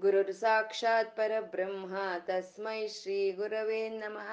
ಗುರುರು 0.00 0.32
ಸಾಕ್ಷಾತ್ 0.32 1.16
ಪರಬ್ರಹ್ಮ 1.18 1.94
ತಸ್ಮೈ 2.26 2.80
ಶ್ರೀ 2.88 3.32
ಗುರವೇ 3.32 3.88
ನಮಃ 3.88 4.30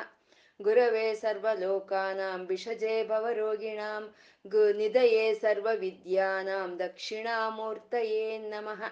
ಗುರವೇ 0.59 1.05
ಸರ್ವಲೋಕಾನಾಂ 1.13 2.45
ಭಿಷಜೇ 2.45 2.95
ಭವರೋಗಿಣಾಂ 3.03 4.03
ಗು 4.47 4.65
ನಿಧಯೇ 4.73 5.34
ಸರ್ವವಿದ್ಯಾನಾಂ 5.34 6.79
ದಕ್ಷಿಣಾಮೂರ್ತಯೇ 6.79 8.25
ನಮಃ 8.37 8.84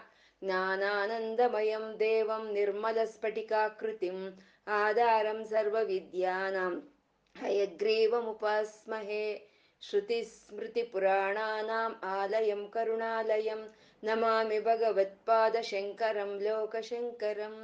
ज्ञानानन्दमयं 0.42 1.86
देवं 1.98 2.44
ಆಧಾರಂ 3.38 4.20
आधारं 4.68 5.40
सर्वविद्यानां, 5.46 6.76
हयग्रीवमुपास्महे। 7.36 9.26
श्रुतिस्मृतिपुराणानाम् 9.87 11.95
आलयं 12.11 12.61
करुणालयं 12.75 13.63
नमामि 14.09 14.59
भगवत्पादशङ्करं 14.69 16.31
लोकशङ्करम् 16.45 17.59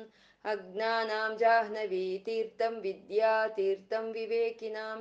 अज्ञानां 0.52 1.30
जाह्नवीतीर्थं 1.42 2.74
विद्यातीर्थं 2.86 4.10
विवेकिनां 4.16 4.98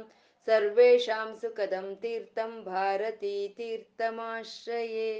सर्वेषां 0.47 1.27
सुखदं 1.41 1.87
तीर्थं 2.03 2.51
भारतीतीर्थमाश्रये 2.71 5.11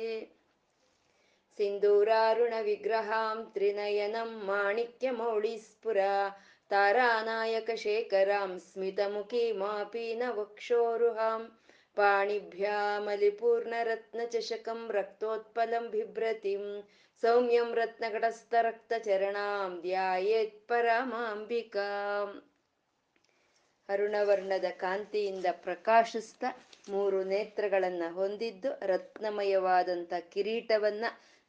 सिन्दूरारुणविग्रहां 1.58 3.38
त्रिनयनं 3.56 4.32
माणिक्यमौळिस्फुरा 4.52 6.14
तारानायकशेखरां 6.72 8.52
स्मितमुखीमापीनवक्षोरुहां 8.68 11.42
पाणिभ्यामलिपूर्णरत्नचषकं 11.98 14.92
रक्तोत्पलं 14.92 15.92
बिभ्रतिं 15.92 16.82
सौम्यं 17.24 17.74
रत्नकटस्थरक्तचरणां 17.74 19.82
ಧ್ಯಾಯೇತ್ 19.82 20.68
ಪರಮಾಂಬಿಕಾಂ 20.68 22.42
ಅರುಣವರ್ಣದ 23.90 24.66
ಕಾಂತಿಯಿಂದ 24.78 25.46
ಪ್ರಕಾಶಿಸ್ತಾ 25.64 26.54
ಮೂರು 26.90 27.24
ನೇತ್ರಗಳನ್ನ 27.24 28.04
ಹೊಂದಿದ್ದು 28.14 28.86
ರತ್ನಮಯವಾದಂಥ 28.86 30.14
ಕಿರೀಟವನ್ನ 30.34 31.06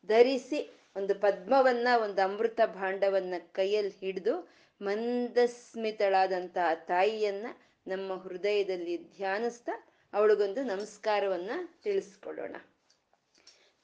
ಧರಿಸಿ 0.08 0.70
ಒಂದು 0.96 1.14
ಪದ್ಮವನ್ನ 1.14 1.88
ಒಂದು 2.00 2.22
ಅಮೃತ 2.22 2.60
ಭಾಂಡವನ್ನ 2.74 3.34
ಕೈಯಲ್ಲಿ 3.52 3.94
ಹಿಡಿದು 4.00 4.48
ಮಂದಸ್ಮಿತಳಾದಂಥ 4.80 6.58
ತಾಯಿಯನ್ನ 6.88 7.46
ನಮ್ಮ 7.86 8.22
ಹೃದಯದಲ್ಲಿ 8.22 9.16
ಧ್ಯಾನಿಸ್ತಾ 9.16 9.86
ಅವಳಿಗೊಂದು 10.15 10.63
ನಮಸ್ಕಾರವನ್ನ 10.63 11.51
ತಿಳಿಸ್ಕೊಳ್ಳೋಣ. 11.83 12.55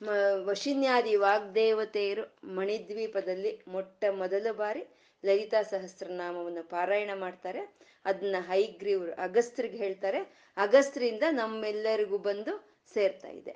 ಮ, 0.02 0.10
ವಶಿನ್ಯಾದಿ 0.34 1.16
ವಾಗ್ದೇವತೆಯರು 1.16 2.38
ಮಣಿದ್ವೀಪದಲ್ಲಿ 2.44 3.62
ಮೊಟ್ಟ 3.68 4.06
ಮೊದಲ 4.12 4.48
ಬಾರಿ 4.52 4.88
ಲಲಿತಾ 5.26 5.62
ಸಹಸ್ರನಾಮವನ್ನು 5.62 6.70
ಪಾರಾಯಣ 6.70 7.10
ಮಾಡ್ತಾರೆ. 7.16 7.80
ಅದನ್ನ 8.06 8.36
ಹೈಗ್ರೀವ್ರು 8.40 9.14
ಅಗಸ್ತ್ರಿಗೆ 9.14 9.78
ಹೇಳ್ತಾರೆ. 9.78 10.18
ಅಗಸ್ತ್ರಿಂದ 10.58 11.24
ನಮ್ಮೆಲ್ಲರಿಗೂ 11.32 12.18
ಬಂದು 12.18 12.84
ಸೇರ್ತಾ 12.94 13.28
ಇದೆ. 13.28 13.52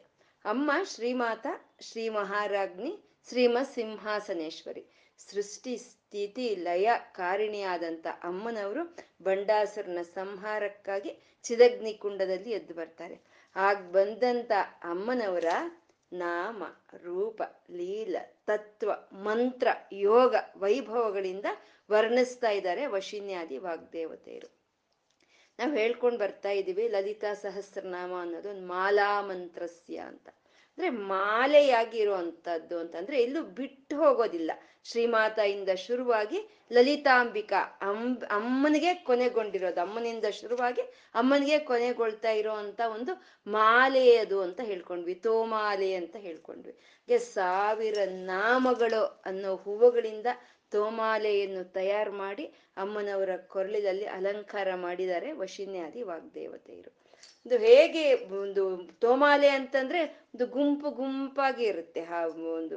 ಅಮ್ಮ 0.45 0.71
ಶ್ರೀಮಾತ 0.83 1.47
ಶ್ರೀ 1.79 2.09
ಮಹಾರಾಜ್ಞಿ 2.09 3.15
ಶ್ರೀಮತ್ 3.29 3.73
ಸಿಂಹಾಸನೇಶ್ವರಿ 3.73 5.13
ಸೃಷ್ಟಿ 5.17 5.77
ಸ್ಥಿತಿ 6.05 6.55
ಲಯ 6.55 6.89
ಕಾರಿಣಿಯಾದಂಥ 7.11 8.07
ಅಮ್ಮನವರು 8.23 8.97
ಬಂಡಾಸುರನ 9.21 10.01
ಸಂಹಾರಕ್ಕಾಗಿ 10.01 11.17
ಚಿದಗ್ನಿ 11.43 11.93
ಕುಂಡದಲ್ಲಿ 11.93 12.51
ಎದ್ದು 12.51 12.73
ಬರ್ತಾರೆ. 12.73 13.21
ಆಗ 13.55 13.77
ಬಂದಂತ 13.91 14.51
ಅಮ್ಮನವರ 14.83 15.45
ನಾಮ, 16.13 16.63
ರೂಪ, 17.03 17.41
ಲೀಲ, 17.71 18.15
ತತ್ವ, 18.45 18.91
ಮಂತ್ರ, 19.13 19.67
ಯೋಗ, 19.93 20.35
ವೈಭವಗಳಿಂದ 20.57 21.45
ವರ್ಣಿಸ್ತಾ 21.91 22.49
ಇದ್ದಾರೆ 22.49 22.85
ವಶಿನ್ಯಾದಿ 22.85 23.57
ವಾಗ್ದೇವತೆಯರು. 23.57 24.49
ನಾವು 25.59 25.73
ಹೇಳ್ಕೊಂಡು 25.73 26.19
ಬರ್ತಾ 26.19 26.49
ಇದ್ದೀವಿ 26.49 26.87
ಲಲಿತಾ 26.87 27.33
ಸಹಸ್ರನಾಮ 27.33 28.13
ಅನ್ನೋದು 28.21 28.49
ಒಂದು 28.49 28.67
ಮಾಲಾ 28.67 29.21
ಮಂತ್ರಸ್ಯ 29.21 29.97
ಅಂತ. 29.97 30.29
ಅಂದ್ರೆ 30.77 30.89
ಮಾಲೆಯಾಗಿರುವಂತದ್ದು 30.89 32.79
ಅಂತಂದ್ರೆ 32.79 33.23
ಎಲ್ಲೂ 33.23 33.43
ಬಿಟ್ಟು 33.43 33.97
ಹೋಗೋದಿಲ್ಲ. 33.97 34.51
ಶ್ರೀಮಾತೆಯಿಂದ 34.83 35.69
ಶುರುವಾಗಿ 35.69 36.49
ಲಲಿತಾಂಬಿಕಾ, 36.71 37.79
ಅಂಬ್, 37.81 38.23
ಅಮ್ಮನಿಗೆ 38.25 38.93
ಕೊನೆಗೊಂಡಿರೋದು, 38.93 39.81
ಅಮ್ಮನಿಂದ 39.81 40.25
ಶುರುವಾಗಿ 40.31 40.81
ಅಮ್ಮನಿಗೆ 41.15 41.59
ಕೊನೆಗೊಳ್ತಾ 41.59 42.31
ಇರೋವಂಥ 42.31 42.81
ಒಂದು 42.93 43.23
ಮಾಲೆಯದು 43.47 44.41
ಅಂತ 44.41 44.61
ಹೇಳ್ಕೊಂಡ್ವಿ, 44.63 45.15
ತೋಮಾಲೆ 45.15 45.93
ಅಂತ 45.93 46.15
ಹೇಳ್ಕೊಂಡ್ವಿ. 46.15 46.75
ಸಾವಿರ 47.19 47.97
ನಾಮಗಳು 48.05 49.21
ಅನ್ನೋ 49.25 49.55
ಹೂವುಗಳಿಂದ 49.55 50.25
ತೋಮಾಲೆಯನ್ನು 50.71 51.63
ತಯಾರು 51.63 52.11
ಮಾಡಿ 52.11 52.45
ಅಮ್ಮನವರ 52.77 53.29
ಕೊರಳಿನಲ್ಲಿ 53.37 54.05
ಅಲಂಕಾರ 54.05 54.75
ಮಾಡಿದ್ದಾರೆ 54.75 55.31
ವಶಿನ್ಯಾದಿ 55.31 56.01
ವಾಗ್ದೇವತೆಯರು. 56.01 57.04
ಇದು 57.45 57.57
ಹೇಗೆ 57.57 58.15
ಒಂದು 58.15 58.77
ತೋಮಾಲೆ 58.99 59.49
ಅಂತಂದ್ರೆ 59.49 59.99
ಒಂದು 60.05 60.45
ಗುಂಪು 60.45 60.91
ಗುಂಪಾಗಿ 60.91 61.63
ಇರುತ್ತೆ 61.63 62.01
ಆ 62.05 62.25
ಒಂದು 62.27 62.75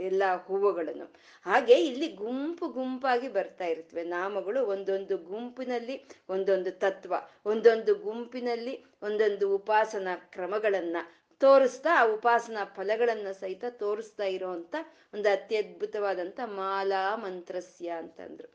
ಎಲ್ಲ 0.00 0.22
ಹೂವುಗಳನ್ನು. 0.46 1.06
ಹಾಗೆ 1.46 1.74
ಇಲ್ಲಿ 1.74 2.08
ಗುಂಪು 2.08 2.68
ಗುಂಪಾಗಿ 2.68 3.28
ಬರ್ತಾ 3.28 3.64
ಇರ್ತವೆ 3.64 4.02
ನಾಮಗಳು 4.02 4.66
ಒಂದೊಂದು 4.66 5.18
ಗುಂಪಿನಲ್ಲಿ 5.18 6.04
ಒಂದೊಂದು 6.28 6.70
ತತ್ವ, 6.70 7.14
ಒಂದೊಂದು 7.46 7.94
ಗುಂಪಿನಲ್ಲಿ 7.94 8.84
ಒಂದೊಂದು 9.02 9.54
ಉಪಾಸನಾ 9.54 10.16
ಕ್ರಮಗಳನ್ನ 10.16 10.96
ತೋರಿಸ್ತಾ, 11.38 11.90
ಆ 12.00 12.06
ಉಪಾಸನಾ 12.06 12.64
ಫಲಗಳನ್ನ 12.64 13.30
ಸಹಿತ 13.32 13.64
ತೋರಿಸ್ತಾ 13.70 14.24
ಇರೋವಂಥ 14.24 14.74
ಒಂದು 15.14 15.28
ಅತ್ಯದ್ಭುತವಾದಂಥ 15.28 16.40
ಮಾಲಾ 16.44 17.16
ಮಂತ್ರಸ್ಯ 17.16 17.88
ಅಂತಂದ್ರು. 17.88 18.48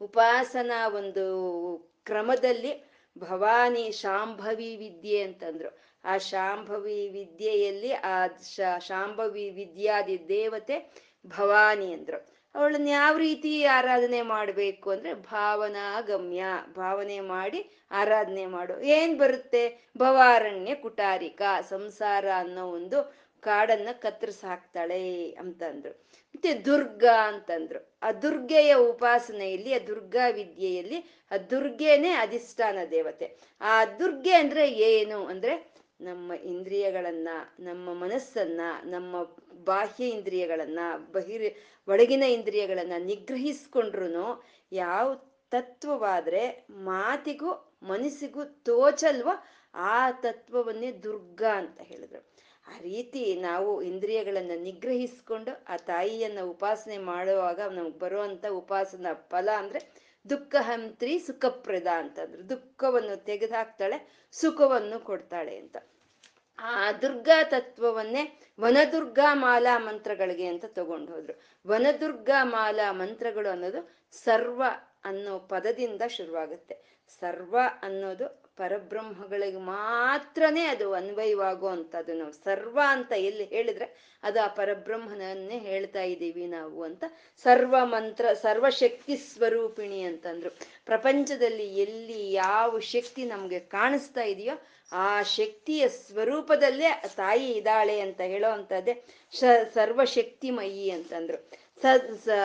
ಉಪಾಸನಾ 0.00 0.88
ಒಂದು 0.88 1.24
ಕ್ರಮದಲ್ಲಿ 2.04 2.91
ಭವಾನಿ 3.18 3.92
ಶಾಂಭವಿ 3.92 4.76
ವಿದ್ಯೆ 4.76 5.22
ಅಂತಂದ್ರು. 5.22 5.78
ಆ 6.04 6.18
ಶಾಂಭವಿ 6.18 7.08
ವಿದ್ಯೆಯಲ್ಲಿ 7.08 7.92
ಆ 7.92 8.26
ಶಾಂಭವಿ 8.78 9.50
ವಿದ್ಯಾದಿ 9.50 10.28
ದೇವತೆ 10.28 10.92
ಭವಾನಿ 11.26 11.92
ಅಂದ್ರು. 11.92 12.32
ಅವಳನ್ನ 12.54 12.88
ಯಾವ 12.88 13.16
ರೀತಿ 13.16 13.64
ಆರಾಧನೆ 13.64 14.22
ಮಾಡಬೇಕು 14.22 14.90
ಅಂದ್ರೆ 14.90 15.14
ಭಾವನಾ 15.14 16.00
ಗಮ್ಯ 16.00 16.42
ಭಾವನೆ 16.76 17.20
ಮಾಡಿ 17.20 17.70
ಆರಾಧನೆ 17.90 18.46
ಮಾಡು. 18.46 18.80
ಏನ್ 18.80 19.18
ಬರುತ್ತೆ? 19.18 19.90
ಭವಾರಣ್ಯ 19.98 20.74
ಕುಟಾರಿಕ, 20.74 21.42
ಸಂಸಾರ 21.68 22.24
ಅನ್ನೋ 22.36 22.66
ಒಂದು 22.66 23.21
ಕಾಡನ್ನ 23.42 23.88
ಕತ್ತರಿಸಿ 23.92 24.46
ಹಾಕ್ತಾಳೆ 24.46 25.30
ಅಂತಂದ್ರು. 25.30 25.90
ಮತ್ತೆ 26.10 26.64
ದುರ್ಗಾ 26.64 27.28
ಅಂತಂದ್ರು. 27.28 27.98
ಆ 28.02 28.12
ದುರ್ಗೆಯ 28.12 28.74
ಉಪಾಸನೆಯಲ್ಲಿ, 28.74 29.74
ಆ 29.74 29.78
ದುರ್ಗಾ 29.78 30.28
ವಿದ್ಯೆಯಲ್ಲಿ, 30.28 31.26
ಆ 31.30 31.36
ದುರ್ಗೆನೇ 31.36 32.10
ಅಧಿಷ್ಠಾನ 32.10 32.78
ದೇವತೆ. 32.90 33.38
ಆ 33.60 33.84
ದುರ್ಗೆ 33.84 34.32
ಅಂದ್ರೆ 34.32 34.72
ಏನು? 34.72 35.26
ಅಂದ್ರೆ 35.26 35.74
ನಮ್ಮ 36.00 36.32
ಇಂದ್ರಿಯಗಳನ್ನ, 36.32 37.28
ನಮ್ಮ 37.60 37.94
ಮನಸ್ಸನ್ನ, 37.94 38.60
ನಮ್ಮ 38.84 39.24
ಬಾಹ್ಯ 39.64 40.08
ಇಂದ್ರಿಯಗಳನ್ನ, 40.08 40.78
ಬಹಿರ್, 41.12 41.54
ಒಳಗಿನ 41.88 42.22
ಇಂದ್ರಿಯಗಳನ್ನ 42.22 42.92
ನಿಗ್ರಹಿಸ್ಕೊಂಡ್ರು 42.98 44.44
ಯಾವ 44.72 45.14
ತತ್ವವಾದ್ರೆ 45.50 46.66
ಮಾತಿಗೂ 46.70 47.72
ಮನಸ್ಸಿಗೂ 47.82 48.44
ತೋಚಲ್ವ 48.44 49.28
ಆ 49.74 50.10
ತತ್ವವನ್ನೇ 50.10 50.92
ದುರ್ಗಾ 50.92 51.54
ಅಂತ 51.54 51.80
ಹೇಳಿದ್ರು. 51.80 52.31
ಆ 52.66 52.78
ರೀತಿ 52.78 53.34
ನಾವು 53.34 53.82
ಇಂದ್ರಿಯಗಳನ್ನ 53.82 54.50
ನಿಗ್ರಹಿಸ್ಕೊಂಡು 54.62 55.64
ಆ 55.68 55.76
ತಾಯಿಯನ್ನ 55.76 56.40
ಉಪಾಸನೆ 56.40 56.98
ಮಾಡುವಾಗ 56.98 57.60
ನಮ್ಗೆ 57.60 57.98
ಬರುವಂತ 57.98 58.46
ಉಪಾಸನ 58.46 59.06
ಫಲ 59.30 59.48
ಅಂದ್ರೆ 59.56 59.80
ದುಃಖ 60.30 60.54
ಹಂತ್ರಿ 60.60 61.18
ಸುಖಪ್ರದ 61.18 61.86
ಅಂತಂದ್ರು 61.86 62.48
ದುಃಖವನ್ನು 62.48 63.24
ತೆಗೆದುಹಾಕ್ತಾಳೆ, 63.24 63.96
ಸುಖವನ್ನು 64.32 65.00
ಕೊಡ್ತಾಳೆ 65.00 65.56
ಅಂತ. 65.56 65.76
ಆ 66.58 66.92
ದುರ್ಗಾ 66.92 67.42
ತತ್ವವನ್ನೇ 67.42 68.22
ವನದುರ್ಗಾ 68.60 69.34
ಮಾಲಾ 69.34 69.78
ಮಂತ್ರಗಳಿಗೆ 69.78 70.46
ಅಂತ 70.46 70.64
ತಗೊಂಡು 70.64 71.12
ಹೋದ್ರು 71.12 71.34
ವನದುರ್ಗಾ 71.66 72.44
ಮಾಲಾ 72.44 72.92
ಮಂತ್ರಗಳು 72.92 73.48
ಅನ್ನೋದು 73.48 74.10
ಸರ್ವ 74.12 74.62
ಅನ್ನೋ 75.04 75.38
ಪದದಿಂದ 75.38 76.02
ಶುರುವಾಗುತ್ತೆ. 76.08 76.74
ಸರ್ವ 77.22 77.56
ಅನ್ನೋದು 77.82 78.41
ಪರಬ್ರಹ್ಮಗಳಿಗೆ 78.56 79.56
ಮಾತ್ರನೇ 79.56 80.64
ಅದು 80.64 80.92
ಅನ್ವಯವಾಗುವಂಥದ್ದು. 80.92 82.14
ನಾವು 82.14 82.32
ಸರ್ವ 82.32 82.80
ಅಂತ 82.88 83.12
ಎಲ್ಲಿ 83.12 83.44
ಹೇಳಿದ್ರೆ 83.44 84.18
ಅದು 84.22 84.40
ಆ 84.40 84.46
ಪರಬ್ರಹ್ಮನನ್ನೇ 84.46 85.58
ಹೇಳ್ತಾ 85.58 86.02
ಇದ್ದೀವಿ 86.02 86.46
ನಾವು 86.46 86.82
ಅಂತ 86.82 87.04
ಸರ್ವ 87.42 87.76
ಮಂತ್ರ 87.84 88.34
ಸರ್ವಶಕ್ತಿ 88.34 89.16
ಸ್ವರೂಪಿಣಿ 89.16 90.02
ಅಂತಂದ್ರು. 90.02 90.50
ಪ್ರಪಂಚದಲ್ಲಿ 90.84 91.66
ಎಲ್ಲಿ 91.78 92.32
ಯಾವ 92.32 92.78
ಶಕ್ತಿ 92.78 93.24
ನಮಗೆ 93.24 93.60
ಕಾಣಿಸ್ತಾ 93.60 94.22
ಇದೆಯೋ 94.22 94.54
ಆ 94.92 95.22
ಶಕ್ತಿಯ 95.22 95.88
ಸ್ವರೂಪದಲ್ಲೇ 95.88 97.02
ತಾಯಿ 97.16 97.52
ಇದ್ದಾಳೆ 97.52 98.00
ಅಂತ 98.00 98.20
ಹೇಳೋ 98.20 98.50
ಅಂಥದ್ದೇ 98.50 99.04
ಶ 99.32 99.44
ಸರ್ವಶಕ್ತಿಮಯಿ 99.74 100.90
ಅಂತಂದ್ರು. 100.90 101.38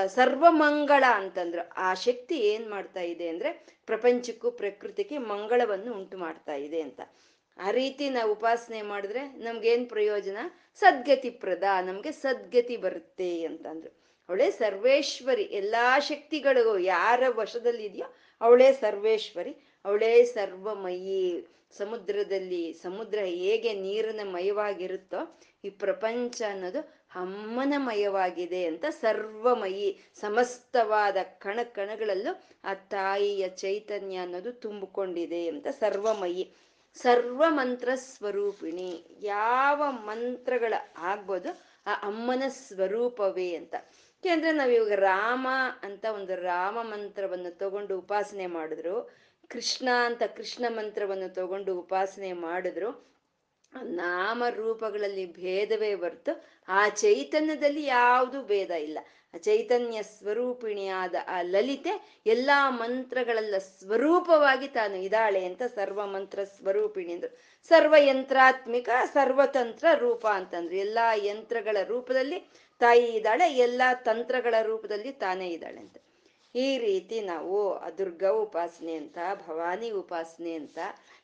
ಸರ್ವಮಂಗಳ 0.08 1.04
ಅಂತಂದ್ರು. 1.14 1.70
ಆ 1.70 1.94
ಶಕ್ತಿ 1.94 2.36
ಏನ್ 2.36 2.70
ಮಾಡ್ತಾ 2.70 3.02
ಇದೆ 3.02 3.28
ಅಂದ್ರೆ 3.28 3.50
ಪ್ರಪಂಚಕ್ಕೂ 3.86 4.52
ಪ್ರಕೃತಿಗೆ 4.52 5.18
ಮಂಗಳವನ್ನು 5.18 5.94
ಉಂಟು 5.94 6.18
ಮಾಡ್ತಾ 6.18 6.54
ಇದೆ 6.54 6.82
ಅಂತ. 6.82 7.02
ಆ 7.58 7.72
ರೀತಿ 7.72 8.10
ನಾವು 8.10 8.32
ಉಪಾಸನೆ 8.32 8.82
ಮಾಡಿದ್ರೆ 8.82 9.22
ನಮ್ಗೇನ್ 9.22 9.90
ಪ್ರಯೋಜನ? 9.90 10.38
ಸದ್ಗತಿ 10.76 11.30
ಪ್ರದ, 11.30 11.64
ನಮ್ಗೆ 11.86 12.12
ಸದ್ಗತಿ 12.12 12.78
ಬರುತ್ತೆ 12.78 13.44
ಅಂತಂದ್ರು. 13.44 13.90
ಅವಳೇ 14.30 14.52
ಸರ್ವೇಶ್ವರಿ. 14.52 15.44
ಎಲ್ಲಾ 15.44 16.00
ಶಕ್ತಿಗಳಿಗೂ 16.00 16.78
ಯಾರ 16.78 17.24
ವಶದಲ್ಲಿದೆಯೋ 17.30 18.14
ಅವಳೇ 18.42 18.72
ಸರ್ವೇಶ್ವರಿ. 18.72 19.54
ಅವಳೇ 19.86 20.24
ಸರ್ವಮಯಿ. 20.26 21.58
ಸಮುದ್ರದಲ್ಲಿ 21.78 22.74
ಸಮುದ್ರ 22.74 23.20
ಹೇಗೆ 23.20 23.74
ನೀರಿನ 23.74 24.20
ಮಯವಾಗಿರುತ್ತೋ 24.24 25.40
ಈ 25.64 25.70
ಪ್ರಪಂಚ 25.70 26.42
ಅನ್ನೋದು 26.42 27.07
ಅಮ್ಮನಮಯವಾಗಿದೆ 27.18 28.66
ಅಂತ 28.66 28.86
ಸರ್ವಮಯಿ 28.90 29.88
ಸಮಸ್ತವಾದ 30.20 31.18
ಕಣ 31.24 31.60
ಕಣಗಳಲ್ಲೂ 31.64 32.34
ಆ 32.64 32.74
ತಾಯಿಯ 32.74 33.50
ಚೈತನ್ಯ 33.50 34.16
ಅನ್ನೋದು 34.16 34.52
ತುಂಬಿಕೊಂಡಿದೆ 34.52 35.48
ಅಂತ 35.48 35.68
ಸರ್ವಮಯಿ. 35.68 36.54
ಸರ್ವ 36.96 37.44
ಮಂತ್ರ 37.48 37.90
ಸ್ವರೂಪಿಣಿ. 37.96 39.06
ಯಾವ 39.22 39.84
ಮಂತ್ರಗಳ 39.92 40.74
ಆಗ್ಬೋದು 40.98 41.50
ಆ 41.86 41.94
ಅಮ್ಮನ 42.04 42.44
ಸ್ವರೂಪವೇ 42.50 43.56
ಅಂತ. 43.56 43.76
ಯಾಕೆಂದ್ರೆ 44.16 44.52
ನಾವಿವಾಗ 44.52 44.92
ರಾಮ 44.92 45.48
ಅಂತ 45.82 46.06
ಒಂದು 46.16 46.36
ರಾಮ 46.42 46.78
ಮಂತ್ರವನ್ನು 46.82 47.58
ತಗೊಂಡು 47.58 48.00
ಉಪಾಸನೆ 48.00 48.48
ಮಾಡಿದ್ರು, 48.48 48.96
ಕೃಷ್ಣ 49.48 49.90
ಅಂತ 50.06 50.24
ಕೃಷ್ಣ 50.24 50.66
ಮಂತ್ರವನ್ನು 50.70 51.34
ತಗೊಂಡು 51.34 51.80
ಉಪಾಸನೆ 51.80 52.34
ಮಾಡಿದ್ರು 52.34 53.17
ನಾಮ 53.74 54.44
ರೂಪಗಳಲ್ಲಿ 54.50 55.34
ಭೇದವೇ 55.34 55.96
ಬರ್ತು 55.96 56.46
ಆ 56.68 56.90
ಚೈತನ್ಯದಲ್ಲಿ 56.90 57.86
ಯಾವುದು 57.86 58.44
ಭೇದ 58.44 58.72
ಇಲ್ಲ. 58.72 59.00
ಆ 59.34 59.38
ಚೈತನ್ಯ 59.38 60.04
ಸ್ವರೂಪಿಣಿಯಾದ 60.04 61.16
ಆ 61.28 61.42
ಲಲಿತೆ 61.42 62.22
ಎಲ್ಲಾ 62.26 62.70
ಮಂತ್ರಗಳೆಲ್ಲ 62.70 63.58
ಸ್ವರೂಪವಾಗಿ 63.58 64.68
ತಾನು 64.68 64.96
ಇದ್ದಾಳೆ 64.96 65.46
ಅಂತ 65.46 65.64
ಸರ್ವ 65.64 66.06
ಮಂತ್ರ 66.06 66.44
ಸ್ವರೂಪಿಣಿ 66.44 67.14
ಅಂದ್ರು. 67.14 67.38
ಸರ್ವ 67.64 67.96
ಯಂತ್ರಾತ್ಮಿಕ 67.98 68.90
ಸರ್ವತಂತ್ರ 69.14 69.86
ರೂಪ 69.96 70.28
ಅಂತಂದ್ರು. 70.28 70.76
ಎಲ್ಲಾ 70.76 71.14
ಯಂತ್ರಗಳ 71.14 71.78
ರೂಪದಲ್ಲಿ 71.84 72.40
ತಾಯಿ 72.80 73.06
ಇದ್ದಾಳೆ, 73.06 73.54
ಎಲ್ಲಾ 73.54 73.94
ತಂತ್ರಗಳ 73.94 74.56
ರೂಪದಲ್ಲಿ 74.62 75.12
ತಾನೇ 75.12 75.50
ಇದ್ದಾಳೆ 75.50 75.80
ಅಂತ. 75.80 75.98
ಈ 76.58 76.78
ರೀತಿ 76.78 77.22
ನಾವು 77.22 77.58
ದುರ್ಗಾ 77.98 78.30
ಉಪಾಸನೆ 78.30 78.94
ಅಂತ, 78.96 79.18
ಭವಾನಿ 79.48 79.92
ಉಪಾಸನೆ 79.92 80.54
ಅಂತ, 80.54 80.78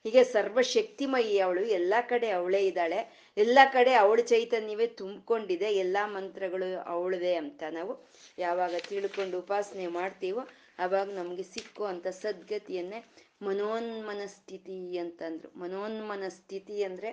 ಹೀಗೆ 0.06 0.24
ಸರ್ವಶಕ್ತಿಮಯಿ 0.24 1.39
ಅವಳು, 1.39 1.62
ಎಲ್ಲ 1.62 1.94
ಕಡೆ 2.09 2.30
ಅವಳೇ 2.30 2.62
ಇದ್ದಾಳೆ, 2.65 3.00
ಎಲ್ಲ 3.38 3.59
ಕಡೆ 3.74 3.94
ಅವಳ 3.94 4.19
ಚೈತನ್ಯವೇ 4.25 4.88
ತುಂಬಿಕೊಂಡಿದೆ, 4.88 5.69
ಎಲ್ಲ 5.74 5.97
ಮಂತ್ರಗಳು 6.06 6.69
ಅವಳವೇ 6.85 7.33
ಅಂತ 7.35 7.63
ನಾವು 7.71 7.95
ಯಾವಾಗ 8.38 8.74
ತಿಳ್ಕೊಂಡು 8.89 9.39
ಉಪಾಸನೆ 9.39 9.88
ಮಾಡ್ತೀವೋ, 9.88 10.44
ಅವಾಗ 10.80 11.07
ನಮಗೆ 11.12 11.44
ಸಿಕ್ಕೋ 11.44 11.86
ಅಂತ 11.86 12.07
ಸದ್ಗತಿಯನ್ನೇ 12.07 13.00
ಮನೋನ್ಮನ 13.41 14.21
ಸ್ಥಿತಿ 14.25 14.97
ಅಂತಂದ್ರು. 14.97 15.50
ಮನೋನ್ಮನ 15.59 16.25
ಸ್ಥಿತಿ 16.29 16.83
ಅಂದ್ರೆ 16.83 17.09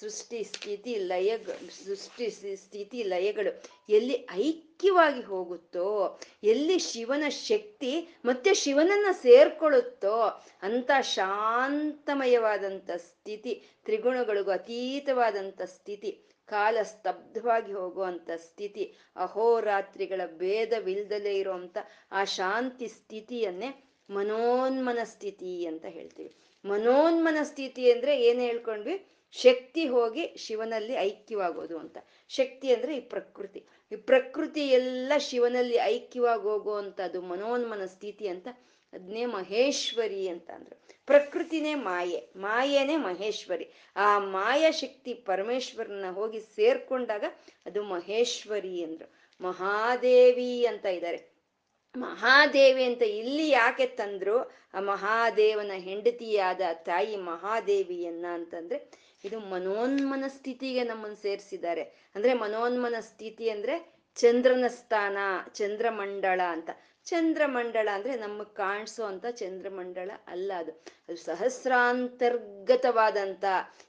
ಸೃಷ್ಟಿ 0.00 0.44
ಸ್ಥಿತಿ 0.44 0.94
ಲಯ 0.94 1.36
ಸೃಷ್ಟಿ 1.86 2.30
ಸ್ಥಿತಿ 2.56 3.02
ಲಯಗಳು 3.02 3.62
ಎಲ್ಲಿ 3.88 4.26
ಐಕ್ಯವಾಗಿ 4.32 5.20
ಹೋಗುತ್ತೋ, 5.20 6.18
ಎಲ್ಲಿ 6.44 6.78
ಶಿವನ 6.78 7.24
ಶಕ್ತಿ 7.28 8.08
ಮತ್ತೆ 8.24 8.54
ಶಿವನನ್ನ 8.54 9.06
ಸೇರ್ಕೊಳ್ಳುತ್ತೋ 9.12 10.40
ಅಂತ 10.62 10.90
ಶಾಂತಮಯವಾದಂಥ 11.00 12.90
ಸ್ಥಿತಿ, 12.90 13.62
ತ್ರಿಗುಣಗಳಿಗೂ 13.84 14.50
ಅತೀತವಾದಂಥ 14.50 15.62
ಸ್ಥಿತಿ, 15.62 16.26
ಕಾಲ 16.48 16.76
ಸ್ತಬ್ಧವಾಗಿ 16.82 17.72
ಹೋಗುವಂಥ 17.72 18.30
ಸ್ಥಿತಿ, 18.30 18.94
ಅಹೋರಾತ್ರಿಗಳ 19.16 20.20
ಭೇದವಿಲ್ದಲೇ 20.26 21.34
ಇರುವಂಥ 21.34 21.76
ಆ 22.12 22.24
ಶಾಂತಿ 22.24 22.88
ಸ್ಥಿತಿಯನ್ನೇ 22.88 23.88
ಮನೋನ್ಮನ 24.10 24.98
ಸ್ಥಿತಿ 25.04 25.66
ಅಂತ 25.66 25.84
ಹೇಳ್ತೀವಿ. 25.88 26.32
ಮನೋನ್ಮನ 26.64 27.36
ಸ್ಥಿತಿ 27.42 27.92
ಅಂದ್ರೆ 27.92 28.22
ಏನ್ 28.22 28.40
ಹೇಳ್ಕೊಂಡ್ವಿ? 28.40 29.11
ಶಕ್ತಿ 29.32 29.88
ಹೋಗಿ 29.88 30.34
ಶಿವನಲ್ಲಿ 30.36 30.92
ಐಕ್ಯವಾಗೋದು 30.92 31.78
ಅಂತ. 31.78 31.98
ಶಕ್ತಿ 32.28 32.74
ಅಂದ್ರೆ 32.74 32.96
ಈ 32.96 33.00
ಪ್ರಕೃತಿ. 33.00 33.66
ಈ 33.92 33.96
ಪ್ರಕೃತಿ 33.96 34.68
ಎಲ್ಲ 34.68 35.12
ಶಿವನಲ್ಲಿ 35.18 35.76
ಐಕ್ಯವಾಗಿ 35.76 37.02
ಅದು 37.02 37.22
ಮನೋನ್ಮನ 37.22 37.84
ಸ್ಥಿತಿ 37.86 38.28
ಅಂತ 38.28 38.48
ಅದ್ನೇ 38.92 39.24
ಮಹೇಶ್ವರಿ 39.24 40.28
ಅಂತ 40.28 40.50
ಅಂದ್ರು. 40.50 40.82
ಪ್ರಕೃತಿನೇ 41.06 41.74
ಮಾಯೆ. 41.74 42.28
ಮಾಯೆನೇ 42.36 42.96
ಮಹೇಶ್ವರಿ. 42.96 43.68
ಆ 43.96 44.18
ಮಾಯಾ 44.18 44.70
ಶಕ್ತಿ 44.70 45.14
ಪರಮೇಶ್ವರನ 45.14 46.04
ಹೋಗಿ 46.10 46.40
ಸೇರ್ಕೊಂಡಾಗ 46.40 47.24
ಅದು 47.66 47.82
ಮಹೇಶ್ವರಿ 47.82 48.84
ಅಂದ್ರು. 48.84 49.12
ಮಹಾದೇವಿ 49.40 50.66
ಅಂತ 50.66 50.86
ಇದ್ದಾರೆ 50.86 51.32
ಮಹಾದೇವಿ 51.96 52.84
ಅಂತ 52.84 53.02
ಇಲ್ಲಿ 53.02 53.48
ಯಾಕೆ 53.48 53.86
ತಂದ್ರು? 53.86 54.38
ಆ 54.74 54.80
ಮಹಾದೇವನ 54.80 55.70
ಹೆಂಡತಿಯಾದ 55.74 56.60
ತಾಯಿ 56.72 57.16
ಮಹಾದೇವಿಯನ್ನ 57.16 58.26
ಅಂತಂದ್ರೆ 58.32 59.02
ಇದು 59.24 59.40
ಮನೋನ್ಮನ 59.40 60.24
ಸ್ಥಿತಿಗೆ 60.28 60.84
ನಮ್ಮನ್ನು 60.84 61.16
ಸೇರಿಸಿದ್ದಾರೆ. 61.16 62.10
ಅಂದ್ರೆ 62.14 62.34
ಮನೋನ್ಮನ 62.34 62.94
ಸ್ಥಿತಿ 63.00 63.50
ಅಂದ್ರೆ 63.50 64.02
ಚಂದ್ರನ 64.14 64.64
ಸ್ಥಾನ, 64.68 65.18
ಚಂದ್ರಮಂಡಳ 65.52 66.40
ಅಂತ. 66.48 66.70
ಚಂದ್ರಮಂಡಳ 67.04 67.88
ಅಂದ್ರೆ 67.92 68.16
ನಮಗೆ 68.16 68.54
ಕಾಣಿಸೋ 68.54 69.04
ಅಂತ 69.04 69.26
ಚಂದ್ರಮಂಡಳ 69.26 70.10
ಅಲ್ಲ 70.26 70.52
ಅದು. 70.58 70.84
ಅದು 71.08 71.16
ಸಹಸ್ರಾಂತರ್ಗತವಾದಂತ 71.16 73.44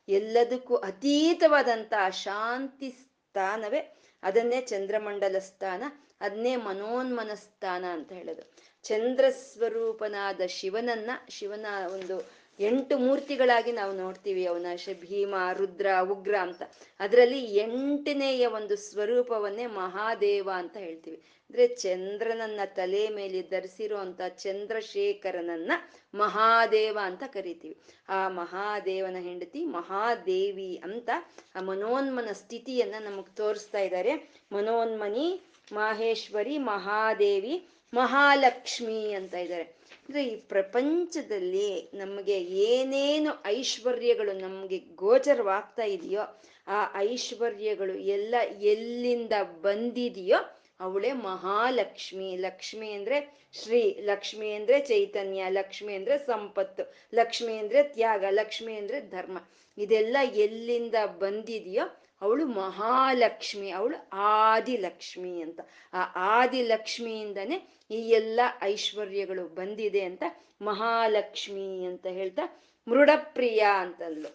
ಎಲ್ಲದಕ್ಕೂ 0.09 0.75
ಅತೀತವಾದಂತ 0.75 1.93
ಶಾಂತಿ 2.09 2.89
ಸ್ಥಾನವೇ 2.89 3.99
ಅದನ್ನೇ 4.23 4.61
ಚಂದ್ರಮಂಡಲ 4.61 5.35
ಸ್ಥಾನ, 5.39 5.83
ಅದನ್ನೇ 6.21 6.55
ಮನೋನ್ಮನ 6.55 7.33
ಸ್ಥಾನ 7.33 7.85
ಅಂತ 7.85 8.11
ಹೇಳೋದು. 8.11 8.53
ಚಂದ್ರ 8.83 9.29
ಸ್ವರೂಪನಾದ 9.29 10.41
ಶಿವನನ್ನ, 10.47 11.09
ಶಿವನ 11.29 11.65
ಒಂದು 11.93 12.42
ಎಂಟು 12.59 12.97
ಮೂರ್ತಿಗಳಾಗಿ 12.97 13.71
ನಾವು 13.71 13.93
ನೋಡ್ತೀವಿ 13.93 14.45
ಅವನ 14.45 14.65
ಭೀಮ, 14.99 15.35
ರುದ್ರ, 15.53 15.87
ಉಗ್ರ 16.11 16.35
ಅಂತ. 16.35 16.61
ಅದರಲ್ಲಿ 16.99 17.55
ಎಂಟನೆಯ 17.55 18.47
ಒಂದು 18.47 18.75
ಸ್ವರೂಪವನ್ನೇ 18.75 19.65
ಮಹಾದೇವ 19.65 20.49
ಅಂತ 20.55 20.77
ಹೇಳ್ತೀವಿ. 20.77 21.21
ಅಂದ್ರೆ 21.49 21.67
ಚಂದ್ರನನ್ನ 21.67 22.59
ತಲೆ 22.65 23.09
ಮೇಲೆ 23.09 23.41
ಧರಿಸಿರುವಂತ 23.41 24.21
ಚಂದ್ರಶೇಖರನನ್ನ 24.29 25.71
ಮಹಾದೇವ 26.15 26.99
ಅಂತ 27.03 27.23
ಕರಿತೀವಿ. 27.23 27.77
ಆ 28.09 28.29
ಮಹಾದೇವನ 28.29 29.15
ಹೆಂಡತಿ 29.15 29.65
ಮಹಾದೇವಿ 29.65 30.81
ಅಂತ 30.83 31.09
ಆ 31.55 31.61
ಮನೋನ್ಮನ 31.61 32.31
ಸ್ಥಿತಿಯನ್ನ 32.31 32.95
ನಮಗ್ 32.99 33.35
ತೋರಿಸ್ತಾ 33.35 33.79
ಇದ್ದಾರೆ 33.79 34.13
ಮನೋನ್ಮನಿ, 34.51 35.41
ಮಹೇಶ್ವರಿ, 35.73 36.57
ಮಹಾದೇವಿ, 36.57 37.67
ಮಹಾಲಕ್ಷ್ಮಿ 37.93 39.13
ಅಂತ 39.13 39.33
ಇದ್ದಾರೆ 39.33 39.82
ಅಂದ್ರೆ 40.03 40.25
ಈ 40.25 40.35
ಪ್ರಪಂಚದಲ್ಲಿ 40.35 41.91
ನಮಗೆ 41.93 42.43
ಏನೇನು 42.43 43.43
ಐಶ್ವರ್ಯಗಳು 43.45 44.33
ನಮಗೆ 44.39 44.77
ಗೋಚರವಾಗ್ತಾ 44.77 45.83
ಇದೆಯೋ 45.83 46.41
ಆ 46.67 46.99
ಐಶ್ವರ್ಯಗಳು 46.99 47.93
ಎಲ್ಲ 47.93 48.35
ಎಲ್ಲಿಂದ 48.61 49.33
ಬಂದಿದೆಯೋ 49.61 50.59
ಅವಳೇ 50.79 51.11
ಮಹಾಲಕ್ಷ್ಮಿ. 51.11 52.35
ಲಕ್ಷ್ಮಿ 52.35 52.91
ಅಂದ್ರೆ 52.91 53.47
ಶ್ರೀ, 53.63 53.99
ಲಕ್ಷ್ಮಿ 54.01 54.51
ಅಂದ್ರೆ 54.51 54.79
ಚೈತನ್ಯ, 54.79 55.43
ಲಕ್ಷ್ಮಿ 55.49 55.93
ಅಂದ್ರೆ 55.93 56.17
ಸಂಪತ್ತು, 56.17 56.93
ಲಕ್ಷ್ಮಿ 57.15 57.57
ಅಂದ್ರೆ 57.57 57.83
ತ್ಯಾಗ, 57.83 58.23
ಲಕ್ಷ್ಮಿ 58.29 58.73
ಅಂದ್ರೆ 58.75 59.01
ಧರ್ಮ. 59.01 59.37
ಇದೆಲ್ಲ 59.77 60.17
ಎಲ್ಲಿಂದ 60.35 60.95
ಬಂದಿದೆಯೋ 61.19 61.99
ಅವಳು 62.21 62.47
ಮಹಾಲಕ್ಷ್ಮಿ, 62.47 63.69
ಅವಳು 63.69 64.07
ಆದಿಲಕ್ಷ್ಮಿ 64.11 65.41
ಅಂತ. 65.41 65.59
ಆ 65.93 66.01
ಆದಿಲಕ್ಷ್ಮಿಯಿಂದನೇ 66.41 67.67
ಈ 67.93 68.09
ಎಲ್ಲ 68.09 68.39
ಐಶ್ವರ್ಯಗಳು 68.61 69.43
ಬಂದಿದೆ 69.47 70.01
ಅಂತ 70.01 70.23
ಮಹಾಲಕ್ಷ್ಮಿ 70.61 71.85
ಅಂತ 71.85 72.07
ಹೇಳ್ತಾ 72.07 72.45
ಮೃಡಪ್ರಿಯ 72.87 73.63
ಅಂತಂದ್ಲು. 73.79 74.31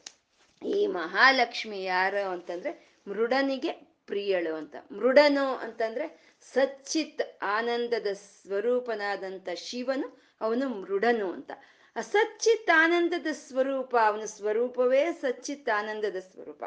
ಈ 0.69 0.87
ಮಹಾಲಕ್ಷ್ಮಿ 0.87 1.85
ಯಾರು 1.85 2.31
ಅಂತಂದ್ರೆ 2.31 3.01
ಮೃಡನಿಗೆ 3.09 3.73
ಪ್ರಿಯಳು 4.07 4.55
ಅಂತ. 4.55 4.77
ಮೃಡನು 4.93 5.47
ಅಂತಂದ್ರೆ 5.57 6.07
ಸಚ್ಚಿತ್ 6.53 7.23
ಆನಂದದ 7.43 8.07
ಸ್ವರೂಪನಾದಂಥ 8.13 9.49
ಶಿವನು, 9.55 10.09
ಅವನು 10.41 10.69
ಮೃಡನು 10.69 11.33
ಅಂತ. 11.33 11.51
ಅಸಚ್ಚಿತ್ 11.97 12.71
ಆನಂದದ 12.71 13.27
ಸ್ವರೂಪ, 13.33 13.97
ಅವನ 14.07 14.25
ಸ್ವರೂಪವೇ 14.25 15.03
ಸಚ್ಚಿತ್ 15.13 15.69
ಆನಂದದ 15.69 16.17
ಸ್ವರೂಪ. 16.33 16.65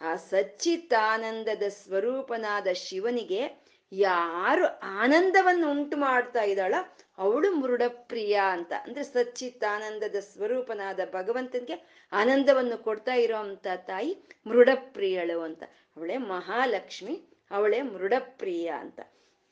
ಆ 0.00 0.16
ಸಚ್ಚಿತ್ 0.16 0.94
ಆನಂದದ 0.94 1.62
ಸ್ವರೂಪನಾದ 1.68 2.66
ಶಿವನಿಗೆ 2.74 3.63
ಯಾರು 3.92 4.80
ಆನಂದವನ್ನು 4.82 5.70
ಉಂಟು 5.70 5.96
ಮಾಡ್ತಾ 5.96 6.42
ಇದ್ದಾಳ 6.42 6.74
ಅವಳು 7.18 7.54
ಮೃಡಪ್ರಿಯ 7.54 8.40
ಅಂತ. 8.50 8.72
ಅಂದ್ರೆ 8.84 9.04
ಸಚ್ಚಿತ್ತಾನಂದದ 9.04 10.16
ಸ್ವರೂಪನಾದ 10.20 11.00
ಭಗವಂತನಿಗೆ 11.12 12.08
ಆನಂದವನ್ನು 12.12 12.78
ಕೊಡ್ತಾ 12.78 13.14
ಇರೋಂತ 13.14 13.66
ತಾಯಿ 13.76 14.16
ಮೃಡಪ್ರಿಯಳು 14.46 15.40
ಅಂತ. 15.40 15.62
ಅವಳೇ 15.96 16.16
ಮಹಾಲಕ್ಷ್ಮಿ, 16.16 17.22
ಅವಳೇ 17.50 17.82
ಮೃಡಪ್ರಿಯ 17.82 18.68
ಅಂತ. 18.68 19.00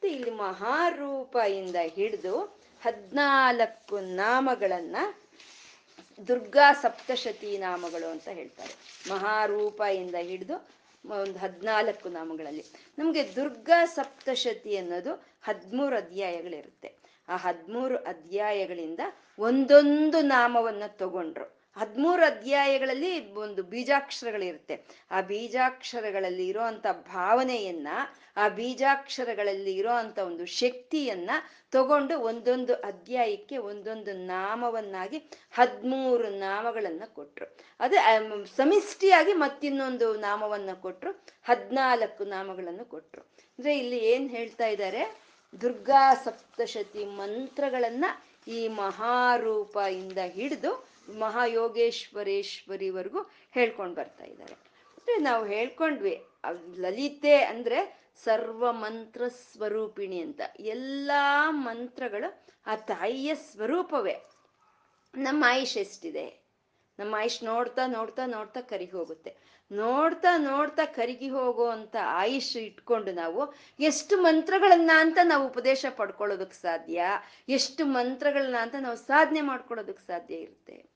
ಇಲ್ಲಿ 0.02 0.30
ಮಹಾರೂಪದಿಂದ 0.30 1.76
ಹಿಡಿದು 1.76 2.40
ಹದ್ನಾಲ್ಕು 2.82 3.98
ನಾಮಗಳನ್ನ 3.98 4.96
ದುರ್ಗಾ 6.28 6.72
ಸಪ್ತಶತಿ 6.72 7.58
ನಾಮಗಳು 7.58 8.10
ಅಂತ 8.10 8.28
ಹೇಳ್ತಾರೆ. 8.28 8.74
ಮಹಾರೂಪದಿಂದ 9.10 10.14
ಹಿಡಿದು 10.14 10.81
ಒಂದು 11.04 11.38
ಹದಿನಾಲ್ಕು 11.38 12.09
ನಾಮಗಳಲ್ಲಿ. 12.09 12.64
ನಮಗೆ 12.99 13.37
ದುರ್ಗಾ 13.37 13.85
ಸಪ್ತಶತಿ 13.85 14.76
ಅನ್ನೋದು 14.76 15.14
ಹದಿಮೂರು 15.42 15.97
ಅಧ್ಯಾಯಗಳಿರುತ್ತೆ. 15.97 17.02
ಆ 17.28 17.37
ಹದಿಮೂರು 17.37 17.97
ಅಧ್ಯಾಯಗಳಿಂದ 17.97 19.00
ಒಂದೊಂದು 19.38 20.21
ನಾಮವನ್ನು 20.21 20.97
ತಗೊಂಡ್ರು. 20.97 21.62
ಹದಿಮೂರು 21.76 22.23
ಅಧ್ಯಾಯಗಳಲ್ಲಿ 22.23 23.33
ಒಂದು 23.33 23.62
ಬೀಜಾಕ್ಷರಗಳಿರುತ್ತೆ. 23.62 24.87
ಆ 25.11 25.21
ಬೀಜಾಕ್ಷರಗಳಲ್ಲಿ 25.21 26.49
ಇರೋಂಥ 26.49 26.87
ಭಾವನೆಯನ್ನ, 26.93 27.88
ಆ 28.37 28.49
ಬೀಜಾಕ್ಷರಗಳಲ್ಲಿ 28.49 29.76
ಇರೋ 29.76 29.91
ಅಂತ 29.91 30.19
ಒಂದು 30.19 30.47
ಶಕ್ತಿಯನ್ನ 30.47 31.31
ತಗೊಂಡು 31.73 32.21
ಒಂದೊಂದು 32.21 32.75
ಅಧ್ಯಾಯಕ್ಕೆ 32.75 33.57
ಒಂದೊಂದು 33.57 34.12
ನಾಮವನ್ನಾಗಿ 34.12 35.19
ಹದಿಮೂರು 35.52 36.29
ನಾಮಗಳನ್ನ 36.29 37.02
ಕೊಟ್ರು. 37.07 37.57
ಅದೇ 37.81 37.97
ಸಮಿಷ್ಟಿಯಾಗಿ 38.57 39.33
ಮತ್ತಿನ್ನೊಂದು 39.33 40.14
ನಾಮವನ್ನ 40.14 40.71
ಕೊಟ್ರು, 40.73 41.25
ಹದಿನಾಲ್ಕು 41.45 42.25
ನಾಮಗಳನ್ನು 42.25 42.85
ಕೊಟ್ರು. 42.85 43.23
ಅಂದ್ರೆ 43.23 43.79
ಇಲ್ಲಿ 43.79 43.99
ಏನ್ 43.99 44.31
ಹೇಳ್ತಾ 44.31 44.67
ಇದ್ದಾರೆ? 44.67 45.21
ದುರ್ಗಾ 45.61 46.14
ಸಪ್ತಶತಿ 46.14 47.05
ಮಂತ್ರಗಳನ್ನ 47.05 48.05
ಈ 48.49 48.69
ಮಹಾರೂಪ 48.69 49.76
ಇಂದ 49.76 50.19
ಹಿಡಿದು 50.19 50.91
ಮಹಾಯೋಗೇಶ್ವರೇಶ್ವರಿವರೆಗೂ 51.11 53.30
ಹೇಳ್ಕೊಂಡು 53.50 53.94
ಬರ್ತಾ 53.94 54.25
ಇದ್ದಾರೆ. 54.25 54.56
ಮತ್ತೆ 54.88 55.16
ನಾವು 55.16 55.47
ಹೇಳ್ಕೊಂಡ್ವಿ 55.47 56.25
ಲಲಿತೆ 56.76 57.44
ಅಂದ್ರೆ 57.44 58.02
ಸರ್ವ 58.25 58.73
ಮಂತ್ರ 58.73 59.28
ಸ್ವರೂಪಿಣಿ 59.28 60.21
ಅಂತ. 60.21 60.40
ಎಲ್ಲಾ 60.61 61.50
ಮಂತ್ರಗಳು 61.50 62.47
ಆ 62.66 62.76
ತಾಯಿಯ 62.76 63.35
ಸ್ವರೂಪವೇ. 63.35 64.16
ನಮ್ಮ 65.14 65.44
ಆಯುಷ್ 65.49 65.76
ಎಷ್ಟಿದೆ? 65.76 66.42
ನಮ್ಮ 66.99 67.14
ಆಯುಷ್ 67.18 67.44
ನೋಡ್ತಾ 67.44 67.87
ನೋಡ್ತಾ 67.87 68.26
ನೋಡ್ತಾ 68.26 68.61
ಕರಿಗಿ 68.61 68.92
ಹೋಗುತ್ತೆ. 68.92 69.37
ನೋಡ್ತಾ 69.73 70.37
ನೋಡ್ತಾ 70.37 70.85
ಕರಿಗಿ 70.85 71.28
ಹೋಗೋ 71.28 71.66
ಅಂತ 71.66 71.97
ಆಯುಷ್ 72.04 72.56
ಇಟ್ಕೊಂಡು 72.56 73.12
ನಾವು 73.12 73.54
ಎಷ್ಟು 73.80 74.21
ಮಂತ್ರಗಳನ್ನ 74.21 74.90
ಅಂತ 74.94 75.18
ನಾವು 75.25 75.47
ಉಪದೇಶ 75.47 75.87
ಪಡ್ಕೊಳ್ಳೋದಕ್ಕೆ 75.97 76.62
ಸಾಧ್ಯ? 76.62 77.04
ಎಷ್ಟು 77.49 77.87
ಮಂತ್ರಗಳನ್ನ 77.87 78.56
ಅಂತ 78.61 78.75
ನಾವು 78.80 78.97
ಸಾಧನೆ 78.97 79.40
ಮಾಡ್ಕೊಳ್ಳೋದಕ್ಕೆ 79.40 80.06
ಸಾಧ್ಯ 80.06 80.35
ಇರುತ್ತೆ? 80.35 80.91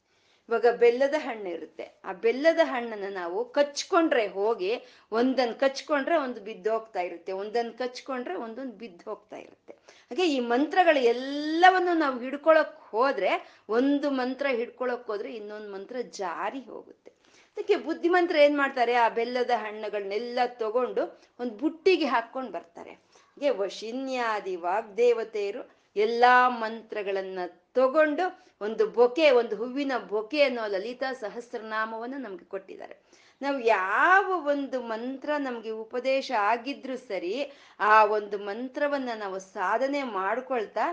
ಇವಾಗ 0.49 0.67
ಬೆಲ್ಲದ 0.77 1.15
ಹಣ್ಣು 1.19 1.51
ಇರುತ್ತೆ. 1.51 1.85
ಆ 2.05 2.13
ಬೆಲ್ಲದ 2.13 2.59
ಹಣ್ಣನ್ನ 2.65 3.05
ನಾವು 3.15 3.39
ಕಚ್ಕೊಂಡ್ರೆ 3.51 4.27
ಹೋಗಿ 4.29 4.71
ಒಂದನ್ 5.13 5.55
ಕಚ್ಕೊಂಡ್ರೆ 5.55 6.17
ಒಂದು 6.17 6.41
ಬಿದ್ದು 6.41 6.71
ಹೋಗ್ತಾ 6.71 7.01
ಇರುತ್ತೆ. 7.01 7.33
ಒಂದನ್ 7.33 7.73
ಕಚ್ಕೊಂಡ್ರೆ 7.79 8.35
ಒಂದೊಂದು 8.35 8.73
ಬಿದ್ದು 8.73 9.05
ಹೋಗ್ತಾ 9.11 9.37
ಇರುತ್ತೆ. 9.37 9.73
ಹಾಗೆ 10.11 10.27
ಈ 10.27 10.41
ಮಂತ್ರಗಳು 10.41 11.01
ಎಲ್ಲವನ್ನು 11.15 11.95
ನಾವು 11.95 12.21
ಹಿಡ್ಕೊಳಕ್ 12.21 12.81
ಹೋದ್ರೆ, 12.91 13.31
ಒಂದು 13.69 14.11
ಮಂತ್ರ 14.11 14.47
ಹಿಡ್ಕೊಳಕ್ 14.51 15.07
ಹೋದ್ರೆ 15.07 15.35
ಇನ್ನೊಂದು 15.35 15.73
ಮಂತ್ರ 15.73 15.97
ಜಾರಿ 16.01 16.61
ಹೋಗುತ್ತೆ. 16.61 17.11
ಅದಕ್ಕೆ 17.57 17.77
ಬುದ್ಧಿಮಂತ್ರ 17.77 18.37
ಏನ್ 18.37 18.57
ಮಾಡ್ತಾರೆ? 18.57 18.95
ಆ 18.95 19.09
ಬೆಲ್ಲದ 19.09 19.51
ಹಣ್ಣುಗಳನ್ನೆಲ್ಲ 19.57 20.39
ತಗೊಂಡು 20.47 21.03
ಒಂದು 21.41 21.55
ಬುಟ್ಟಿಗೆ 21.55 22.07
ಹಾಕೊಂಡು 22.07 22.53
ಬರ್ತಾರೆ. 22.53 22.91
ಹಾಗೆ 22.91 23.51
ವಶಿನ್ಯಾದಿ 23.51 24.57
ವಾಗ್ದೇವತೆಯರು 24.57 25.63
ಎಲ್ಲಾ 25.97 26.49
ಮಂತ್ರಗಳನ್ನ 26.49 27.41
ತಗೊಂಡು 27.77 28.25
ಒಂದು 28.61 28.85
ಬೊಕೆ, 28.91 29.27
ಒಂದು 29.31 29.55
ಹೂವಿನ 29.57 29.95
ಬೊಕೆ 30.09 30.41
ಅನ್ನೋ 30.43 30.65
ಲಲಿತಾ 30.67 31.09
ಸಹಸ್ರನಾಮವನ್ನು 31.13 32.19
ನಮ್ಗೆ 32.19 32.45
ಕೊಟ್ಟಿದ್ದಾರೆ. 32.45 32.95
ನಾವು 33.43 33.59
ಯಾವ 33.61 34.27
ಒಂದು 34.47 34.79
ಮಂತ್ರ 34.83 35.31
ನಮ್ಗೆ 35.39 35.73
ಉಪದೇಶ 35.85 36.29
ಆಗಿದ್ರು 36.51 36.97
ಸರಿ, 37.09 37.35
ಆ 37.81 37.95
ಒಂದು 38.09 38.37
ಮಂತ್ರವನ್ನ 38.39 39.11
ನಾವು 39.17 39.39
ಸಾಧನೆ 39.39 40.01
ಮಾಡ್ಕೊಳ್ತಾ 40.19 40.87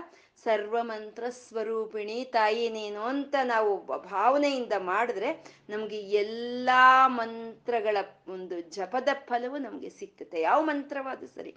ಸರ್ವ 0.44 0.76
ಮಂತ್ರ 0.82 1.24
ಸ್ವರೂಪಿಣಿ 1.44 2.18
ತಾಯಿ 2.32 2.66
ನೀನು 2.70 3.02
ಅಂತ 3.04 3.34
ನಾವು 3.44 3.70
ಭಾವನೆಯಿಂದ 4.08 4.74
ಮಾಡಿದ್ರೆ 4.78 5.30
ನಮ್ಗೆ 5.70 5.98
ಎಲ್ಲಾ 6.22 6.82
ಮಂತ್ರಗಳ 7.20 7.96
ಒಂದು 8.28 8.56
ಜಪದ 8.76 9.08
ಫಲವು 9.26 9.58
ನಮ್ಗೆ 9.58 9.90
ಸಿಕ್ಕುತ್ತೆ. 9.98 10.38
ಯಾವ 10.40 10.60
ಮಂತ್ರವಾದ 10.62 11.24
ಸರಿ. 11.36 11.52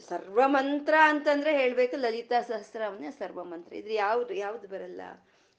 ಸರ್ವ 0.00 0.42
ಮಂತ್ರ 0.46 0.94
ಅಂತಂದ್ರೆ 1.02 1.58
ಹೇಳ್ಬೇಕು 1.58 1.96
ಲಲಿತಾ 1.96 2.42
ಸಹಸ್ರವನ್ನೇ 2.42 3.10
ಸರ್ವ 3.10 3.44
ಮಂತ್ರ 3.44 3.74
ಇದ್ರೆ 3.74 3.94
ಯಾವ್ದು 3.94 4.34
ಯಾವ್ದು 4.34 4.68
ಬರಲ್ಲ? 4.68 5.00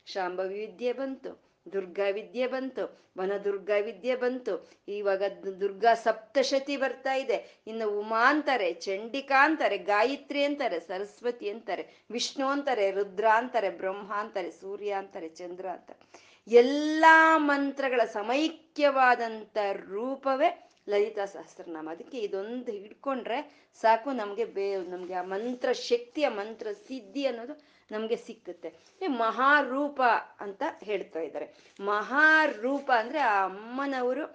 ಶಾಂಭವಿ 0.06 0.60
ವಿದ್ಯೆ 0.60 0.94
ಬಂತು, 0.94 1.44
ದುರ್ಗಾ 1.74 2.10
ವಿದ್ಯೆ 2.10 2.48
ಬಂತು 2.48 3.08
ವನ 3.18 3.38
ದುರ್ಗಾ 3.38 3.78
ವಿದ್ಯೆ 3.80 4.16
ಬಂತು. 4.16 4.70
ಇವಾಗ 4.88 5.24
ದುರ್ಗಾ 5.60 5.94
ಸಪ್ತಶತಿ 5.94 6.78
ಬರ್ತಾ 6.78 7.14
ಇದೆ. 7.14 7.62
ಇನ್ನು 7.68 8.00
ಉಮಾ 8.00 8.30
ಅಂತಾರೆ, 8.30 8.74
ಚಂಡಿಕಾ 8.74 9.46
ಅಂತಾರೆ, 9.46 9.78
ಗಾಯತ್ರಿ 9.78 10.44
ಅಂತಾರೆ, 10.44 10.80
ಸರಸ್ವತಿ 10.80 11.50
ಅಂತಾರೆ, 11.50 12.06
ವಿಷ್ಣು 12.12 12.48
ಅಂತಾರೆ, 12.48 12.92
ರುದ್ರ 12.92 13.26
ಅಂತಾರೆ, 13.34 13.70
ಬ್ರಹ್ಮ 13.70 14.14
ಅಂತಾರೆ, 14.14 14.52
ಸೂರ್ಯ 14.52 14.92
ಅಂತಾರೆ, 14.92 15.30
ಚಂದ್ರ 15.30 15.68
ಅಂತಾರೆ. 15.68 16.28
ಎಲ್ಲಾ 16.48 17.38
ಮಂತ್ರಗಳ 17.38 18.02
ಸಮೈಕ್ಯವಾದಂಥ 18.06 19.58
ರೂಪವೇ 19.74 20.67
ಲಲಿತಾ 20.90 21.26
ಸಹಸ್ರನಾಮ. 21.26 21.90
ಅದಕ್ಕೆ 21.92 22.20
ಇದೊಂದು 22.20 22.72
ಹಿಡ್ಕೊಂಡ್ರೆ 22.72 23.70
ಸಾಕು 23.82 24.12
ನಮಗೆ 24.12 24.46
ಬೇ, 24.46 24.76
ನಮ್ಗೆ 24.76 25.14
ಆ 25.14 25.22
ಮಂತ್ರ 25.22 25.72
ಶಕ್ತಿಯ 25.72 26.30
ಮಂತ್ರ 26.30 26.68
ಸಿದ್ಧಿ 26.72 27.26
ಅನ್ನೋದು 27.26 27.54
ನಮ್ಗೆ 27.92 28.16
ಸಿಕ್ಕುತ್ತೆ. 28.16 28.74
ಮಹಾರೂಪ 29.08 30.02
ಅಂತ 30.40 30.64
ಹೇಳ್ತಾ 30.84 31.20
ಇದ್ದಾರೆ. 31.20 31.54
ಮಹಾರೂಪ 31.80 32.92
ಅಂದ್ರೆ 33.00 33.20
ಆ 33.20 33.46
ಅಮ್ಮನವರು 33.46 34.26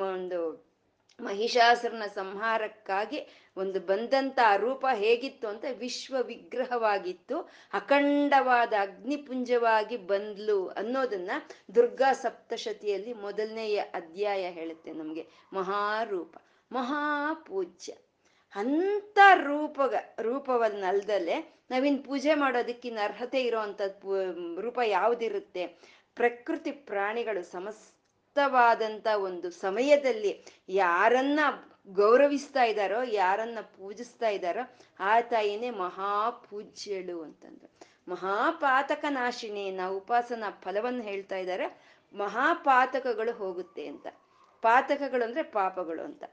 ಒಂದು 0.00 0.68
ಮಹಿಷಾಸುರನ 1.20 2.02
ಸಂಹಾರಕ್ಕಾಗಿ 2.14 3.47
ಒಂದು 3.58 3.80
ಬಂದಂತ 3.80 4.38
ರೂಪ 4.56 4.86
ಹೇಗಿತ್ತು 4.94 5.48
ಅಂತ 5.48 5.64
ವಿಶ್ವ 5.78 6.16
ವಿಗ್ರಹವಾಗಿತ್ತು 6.22 7.36
ಅಖಂಡವಾದ 7.72 8.72
ಅಗ್ನಿಪುಂಜವಾಗಿ 8.80 9.96
ಬಂದ್ಲು 9.96 10.68
ಅನ್ನೋದನ್ನ 10.68 11.30
ದುರ್ಗಾ 11.74 12.12
ಸಪ್ತಶತಿಯಲ್ಲಿ 12.12 13.12
ಮೊದಲನೆಯ 13.12 13.78
ಅಧ್ಯಾಯ 13.78 14.50
ಹೇಳುತ್ತೆ 14.50 14.92
ನಮಗೆ. 14.92 15.26
ಮಹಾರೂಪ, 15.52 16.36
ಮಹಾಪೂಜ್ಯ. 16.72 17.94
ಅಂತ 18.54 19.18
ರೂಪಗ, 19.34 19.94
ರೂಪವನ್ನಲ್ದಲೆ 20.20 21.58
ನಾವಿನ್ 21.70 22.04
ಪೂಜೆ 22.04 22.34
ಮಾಡೋದಕ್ಕಿನ್ನ 22.34 22.98
ಅರ್ಹತೆ 23.02 23.42
ಇರೋವಂಥ 23.44 23.80
ರೂಪ 24.60 24.78
ಯಾವ್ದಿರುತ್ತೆ? 24.84 25.66
ಪ್ರಕೃತಿ 26.14 26.70
ಪ್ರಾಣಿಗಳು 26.70 27.42
ಸಮಸ್ತವಾದಂತ 27.42 29.06
ಒಂದು 29.16 29.50
ಸಮಯದಲ್ಲಿ 29.50 30.44
ಯಾರನ್ನ 30.68 31.40
ಗೌರವಿಸ್ತಾ 31.88 32.64
ಇದ್ದಾರೋ 32.64 33.02
ಯಾರನ್ನ 33.02 33.58
ಪೂಜಿಸ್ತಾ 33.60 34.28
ಇದ್ದಾರೋ 34.28 34.78
ಆ 35.00 35.20
ತಾಯಿನೇ 35.20 35.70
ಮಹಾಪೂಜ್ಯಳು 35.70 37.22
ಅಂತಂದ್ರು. 37.22 37.78
ಮಹಾಪಾತಕ 38.08 39.04
ನಾಶಿನಿ 39.08 39.70
ನಾವು 39.70 39.96
ಉಪಾಸನ 39.96 40.44
ಫಲವನ್ನು 40.50 41.02
ಹೇಳ್ತಾ 41.02 41.36
ಇದ್ದಾರೆ 41.36 41.80
ಮಹಾಪಾತಕಗಳು 42.12 43.32
ಹೋಗುತ್ತೆ 43.32 43.86
ಅಂತ. 43.86 44.06
ಪಾತಕಗಳು 44.62 45.24
ಅಂದ್ರೆ 45.24 45.42
ಪಾಪಗಳು 45.42 46.02
ಅಂತ. 46.02 46.24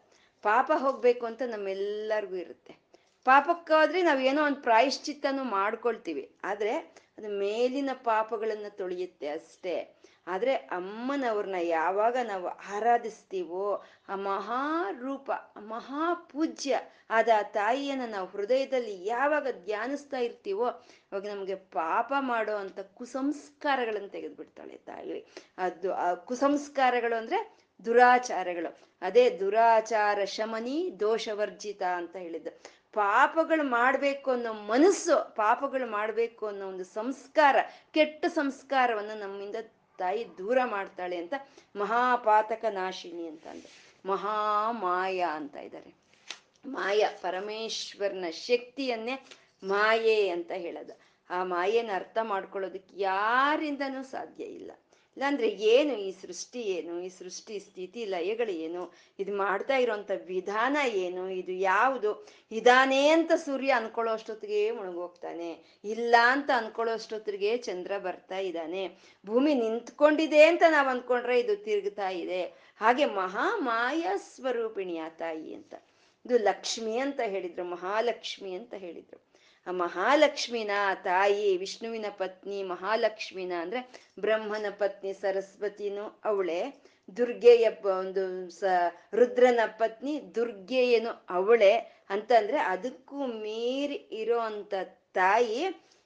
ಪಾಪ 0.41 0.71
ಹೋಗ್ಬೇಕು 0.75 1.25
ಅಂತ 1.25 1.41
ನಮ್ಮೆಲ್ಲರಿಗೂ 1.45 2.35
ಇರುತ್ತೆ. 2.35 2.75
ಪಾಪಕ್ಕಾದ್ರೆ 3.23 4.01
ನಾವೇನೋ 4.01 4.45
ಒಂದು 4.45 4.61
ಪ್ರಾಯಶ್ಚಿತ್ತನು 4.61 5.43
ಮಾಡ್ಕೊಳ್ತೀವಿ. 5.43 6.35
ಆದ್ರೆ 6.43 6.77
ಅದು 7.17 7.39
ಮೇಲಿನ 7.39 7.89
ಪಾಪಗಳನ್ನು 7.93 8.77
ತೊಳೆಯುತ್ತೆ 8.77 9.27
ಅಷ್ಟೇ. 9.27 10.01
ಆದ್ರೆ 10.27 10.55
ಅಮ್ಮನವ್ರನ್ನ 10.55 11.55
ಯಾವಾಗ 11.61 12.17
ನಾವು 12.23 12.47
ಆರಾಧಿಸ್ತೀವೋ 12.47 13.83
ಆ 14.09 14.15
ಮಹಾರೂಪ 14.15 15.31
ಮಹಾಪೂಜ್ಯ 15.57 16.79
ಆದ 17.09 17.29
ಆ 17.37 17.41
ತಾಯಿಯನ್ನ 17.41 18.01
ನಾವು 18.11 18.27
ಹೃದಯದಲ್ಲಿ 18.27 19.05
ಯಾವಾಗ 19.05 19.47
ಧ್ಯಾನಿಸ್ತಾ 19.51 20.17
ಇರ್ತೀವೋ 20.17 20.65
ಅವಾಗ 21.11 21.27
ನಮಗೆ 21.27 21.55
ಪಾಪ 21.55 22.13
ಮಾಡೋ 22.19 22.55
ಅಂತ 22.55 22.79
ಕುಸಂಸ್ಕಾರಗಳನ್ನು 22.79 24.09
ತೆಗೆದ್ಬಿಡ್ತಾಳೆ 24.09 24.77
ತಾಯಿ. 24.77 25.25
ಅದು 25.57 25.93
ಆ 25.93 26.13
ಕುಸಂಸ್ಕಾರಗಳು 26.13 27.17
ಅಂದ್ರೆ 27.17 27.57
ದುರಾಚಾರಗಳು. 27.85 28.77
ಅದೇ 29.01 29.29
ದುರಾಚಾರ 29.29 30.25
ಶಮನಿ 30.25 30.97
ದೋಷವರ್ಜಿತ 30.99 31.81
ಅಂತ 31.81 32.15
ಹೇಳಿದ್ದು. 32.15 32.75
ಪಾಪಗಳು 32.93 33.63
ಮಾಡಬೇಕು 33.63 34.31
ಅನ್ನೋ 34.31 34.53
ಮನಸ್ಸು, 34.53 35.35
ಪಾಪಗಳು 35.35 35.91
ಮಾಡಬೇಕು 35.91 36.47
ಅನ್ನೋ 36.47 36.67
ಒಂದು 36.67 36.83
ಸಂಸ್ಕಾರ, 36.83 37.55
ಕೆಟ್ಟ 37.91 38.25
ಸಂಸ್ಕಾರವನ್ನು 38.25 39.19
ನಮ್ಮಿಂದ 39.19 39.55
ತಾಯಿ 39.97 40.37
ದೂರ 40.37 40.57
ಮಾಡ್ತಾಳೆ 40.65 41.17
ಅಂತ 41.17 41.33
ಮಹಾಪಾತಕ 41.75 42.65
ನಾಶಿನಿ 42.69 43.27
ಅಂತ 43.27 43.47
ಅಂದ್ರೆ 43.47 43.85
ಮಹಾಮಾಯ 44.05 45.25
ಅಂತ 45.31 45.55
ಇದ್ದಾರೆ. 45.55 45.93
ಮಾಯ, 46.65 47.05
ಪರಮೇಶ್ವರನ 47.21 48.25
ಶಕ್ತಿಯನ್ನೇ 48.29 49.25
ಮಾಯೆ 49.63 50.29
ಅಂತ 50.29 50.51
ಹೇಳೋದು. 50.51 50.99
ಆ 51.29 51.43
ಮಾಯೆನ 51.43 51.89
ಅರ್ಥ 51.93 52.17
ಮಾಡ್ಕೊಳ್ಳೋದಕ್ಕೆ 52.23 52.95
ಯಾರಿಂದನೂ 52.99 54.03
ಸಾಧ್ಯ 54.03 54.43
ಇಲ್ಲ. 54.43 54.71
ಇಲ್ಲಾಂದ್ರೆ 55.17 55.49
ಏನು 55.49 55.93
ಈ 55.93 56.11
ಸೃಷ್ಟಿ 56.11 56.61
ಏನು? 56.61 57.01
ಈ 57.01 57.09
ಸೃಷ್ಟಿ 57.09 57.59
ಸ್ಥಿತಿ 57.59 58.05
ಲಯಗಳು 58.05 58.51
ಏನು? 58.51 58.93
ಇದು 59.19 59.37
ಮಾಡ್ತಾ 59.37 59.77
ಇರೋಂಥ 59.77 60.11
ವಿಧಾನ 60.25 60.77
ಏನು? 60.93 61.29
ಇದು 61.29 61.51
ಯಾವುದು? 61.51 62.27
ಇದಾನೇ 62.51 63.09
ಅಂತ 63.09 63.31
ಸೂರ್ಯ 63.31 63.71
ಅನ್ಕೊಳ್ಳೋ 63.71 64.13
ಅಷ್ಟೊತ್ತಿಗೆ 64.13 64.71
ಮುಳುಗೋಗ್ತಾನೆ. 64.71 65.81
ಇಲ್ಲ 65.83 66.15
ಅಂತ 66.21 66.49
ಅನ್ಕೊಳ್ಳೋ 66.57 66.93
ಅಷ್ಟೊತ್ತಿಗೆ 66.93 67.57
ಚಂದ್ರ 67.57 67.97
ಬರ್ತಾ 67.97 68.37
ಇದ್ದಾನೆ. 68.37 68.87
ಭೂಮಿ 69.25 69.53
ನಿಂತ್ಕೊಂಡಿದೆ 69.53 70.43
ಅಂತ 70.43 70.63
ನಾವು 70.71 70.89
ಅನ್ಕೊಂಡ್ರೆ 70.89 71.39
ಇದು 71.39 71.55
ತಿರುಗ್ತಾ 71.55 72.09
ಇದೆ. 72.09 72.43
ಹಾಗೆ 72.75 73.05
ಮಹಾ 73.05 73.57
ಮಾಯಾ 73.57 74.17
ಸ್ವರೂಪಿಣಿಯ 74.17 75.03
ತಾಯಿ 75.09 75.53
ಅಂತ. 75.53 75.73
ಇದು 76.25 76.37
ಲಕ್ಷ್ಮಿ 76.37 76.97
ಅಂತ 76.97 77.19
ಹೇಳಿದ್ರು, 77.25 77.63
ಮಹಾಲಕ್ಷ್ಮಿ 77.63 78.51
ಅಂತ 78.51 78.73
ಹೇಳಿದ್ರು. 78.73 79.24
ಮಹಾಲಕ್ಷ್ಮಿನ 79.67 80.71
ತಾಯಿ 81.03 81.57
ವಿಷ್ಣುವಿನ 81.57 82.05
ಪತ್ನಿ 82.09 82.63
ಮಹಾಲಕ್ಷ್ಮಿನ 82.63 83.51
ಅಂದ್ರೆ 83.61 83.79
ಬ್ರಹ್ಮನ 84.19 84.65
ಪತ್ನಿ 84.69 85.13
ಸರಸ್ವತಿನೂ 85.13 86.21
ಅವಳೆ. 86.25 86.59
ದುರ್ಗೆಯ 87.17 87.65
ಒಂದು 87.99 88.49
ಸ 88.49 88.63
ರುದ್ರನ 89.13 89.59
ಪತ್ನಿ 89.65 90.35
ದುರ್ಗೆಯನು 90.35 91.09
ಅವಳೆ 91.29 91.73
ಅಂತಂದ್ರೆ 92.09 92.57
ಅದಕ್ಕೂ 92.57 93.25
ಮೀರಿ 93.25 93.95
ಇರೋ 93.95 94.39
ಅಂತ 94.39 94.73
ತಾಯಿ 95.13 95.61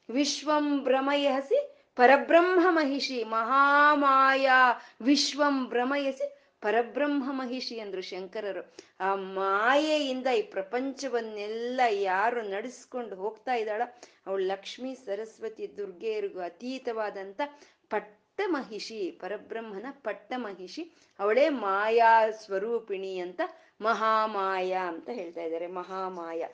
ವಿಶ್ವಂ 0.10 0.84
ಭ್ರಮಯಹಸಿ 0.84 1.60
ಪರಬ್ರಹ್ಮ 1.96 2.68
ಮಹಿಷಿ 2.70 3.24
ಮಹಾಮಾಯಾ 3.24 4.60
ವಿಶ್ವಂ 5.02 5.70
ಭ್ರಮಯಸಿ 5.70 6.39
ಪರಬ್ರಹ್ಮ 6.62 7.32
ಮಹಿಷಿ 7.32 7.80
ಅಂದ್ರು 7.80 8.02
ಶಂಕರರು. 8.02 8.74
ಆ 9.00 9.16
ಮಾಯೆಯಿಂದ 9.16 10.28
ಈ 10.28 10.42
ಪ್ರಪಂಚವನ್ನೆಲ್ಲ 10.42 11.82
ಯಾರು 11.90 12.42
ನಡೆಸ್ಕೊಂಡು 12.42 13.16
ಹೋಗ್ತಾ 13.16 13.54
ಇದ್ದಾಳ 13.54 13.82
ಅವಳು 14.28 14.46
ಲಕ್ಷ್ಮೀ, 14.46 14.96
ಸರಸ್ವತಿ, 14.96 15.78
ದುರ್ಗೆಯರಿಗೂ 15.78 16.40
ಅತೀತವಾದಂಥ 16.40 17.42
ಪಟ್ಟ 17.90 18.42
ಮಹಿಷಿ, 18.46 19.12
ಪರಬ್ರಹ್ಮನ 19.22 19.86
ಪಟ್ಟ 19.92 20.34
ಮಹಿಷಿ. 20.36 20.84
ಅವಳೇ 21.20 21.50
ಮಾಯಾ 21.50 22.32
ಸ್ವರೂಪಿಣಿ 22.32 23.20
ಅಂತ 23.20 23.42
ಮಹಾಮಾಯ 23.82 24.74
ಅಂತ 24.88 25.10
ಹೇಳ್ತಾ 25.10 25.42
ಇದ್ದಾರೆ, 25.42 25.68
ಮಹಾಮಾಯ. 25.68 26.48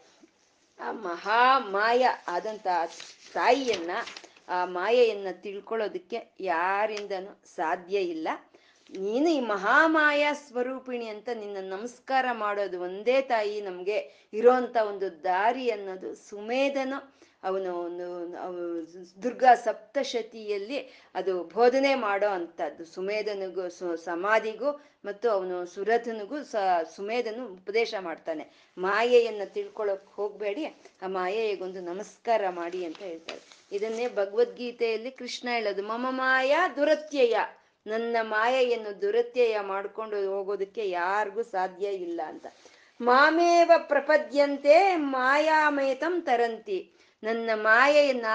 ಆ 0.80 0.92
ಮಹಾಮಾಯ 0.92 2.08
ಆದಂತ 2.28 2.68
ತಾಯಿಯನ್ನ, 3.34 3.92
ಆ 4.50 4.66
ಮಾಯೆಯನ್ನ 4.66 5.28
ತಿಳ್ಕೊಳ್ಳೋದಕ್ಕೆ 5.32 6.24
ಯಾರಿಂದನೂ 6.40 7.42
ಸಾಧ್ಯ 7.56 8.00
ಇಲ್ಲ. 8.00 8.28
ನೀನು 8.90 9.30
ಈ 9.30 9.40
ಮಹಾಮಾಯಾ 9.40 10.34
ಸ್ವರೂಪಿಣಿ 10.34 11.08
ಅಂತ 11.08 11.30
ನಿನ್ನ 11.34 11.58
ನಮಸ್ಕಾರ 11.70 12.26
ಮಾಡೋದು 12.32 12.82
ಒಂದೇ 12.82 13.22
ತಾಯಿ 13.22 13.62
ನಮ್ಗೆ 13.62 14.30
ಇರೋಂತ 14.34 14.78
ಒಂದು 14.88 15.24
ದಾರಿ 15.24 15.70
ಅನ್ನೋದು 15.70 16.16
ಸುಮೇಧನು. 16.16 17.16
ಅವನು 17.44 17.76
ಒಂದು 17.76 18.06
ದುರ್ಗಾ 19.24 19.56
ಸಪ್ತಶತಿಯಲ್ಲಿ 19.56 20.78
ಅದು 21.16 21.44
ಬೋಧನೆ 21.44 21.96
ಮಾಡೋ 21.96 22.28
ಅಂಥದ್ದು. 22.28 22.86
ಸುಮೇಧನಿಗೂ 22.86 23.96
ಸಮಾಧಿಗೂ 23.96 24.72
ಮತ್ತು 25.06 25.30
ಅವನು 25.30 25.66
ಸುರಥನಿಗೂ 25.66 26.44
ಸ, 26.44 26.56
ಸುಮೇಧನು 26.96 27.48
ಉಪದೇಶ 27.48 27.94
ಮಾಡ್ತಾನೆ. 28.00 28.72
ಮಾಯೆಯನ್ನು 28.78 29.54
ತಿಳ್ಕೊಳಕ್ 29.54 30.06
ಹೋಗ್ಬೇಡಿ. 30.06 30.66
ಆ 31.02 31.08
ಮಾಯೆಗೊಂದು 31.08 31.82
ನಮಸ್ಕಾರ 31.82 32.50
ಮಾಡಿ 32.50 32.86
ಅಂತ 32.86 32.98
ಹೇಳ್ತಾರೆ. 32.98 33.42
ಇದನ್ನೇ 33.72 34.08
ಭಗವದ್ಗೀತೆಯಲ್ಲಿ 34.08 35.12
ಕೃಷ್ಣ 35.12 35.48
ಹೇಳೋದು. 35.52 35.84
ಮಮ 35.84 36.08
ಮಾಯಾ 36.10 36.70
ದುರತ್ಯಯ. 36.76 37.36
ನನ್ನ 37.88 38.18
ಮಾಯೆಯನ್ನು 38.22 39.02
ದುರತ್ಯಯ 39.02 39.60
ಮಾಡ್ಕೊಂಡು 39.60 40.36
ಹೋಗೋದಕ್ಕೆ 40.36 40.90
ಯಾರಿಗೂ 40.90 41.44
ಸಾಧ್ಯ 41.44 41.88
ಇಲ್ಲ 41.88 42.22
ಅಂತ. 42.28 42.48
ಮಾಮೇವ 43.02 43.72
ಪ್ರಪದ್ಯಂತೆ 43.78 44.96
ಮಾಯಾಮೇತಂ 44.96 46.22
ತರಂತಿ. 46.22 46.94
ನನ್ನ 47.24 47.50
ಮಾಯೆಯನ್ನ 47.54 48.26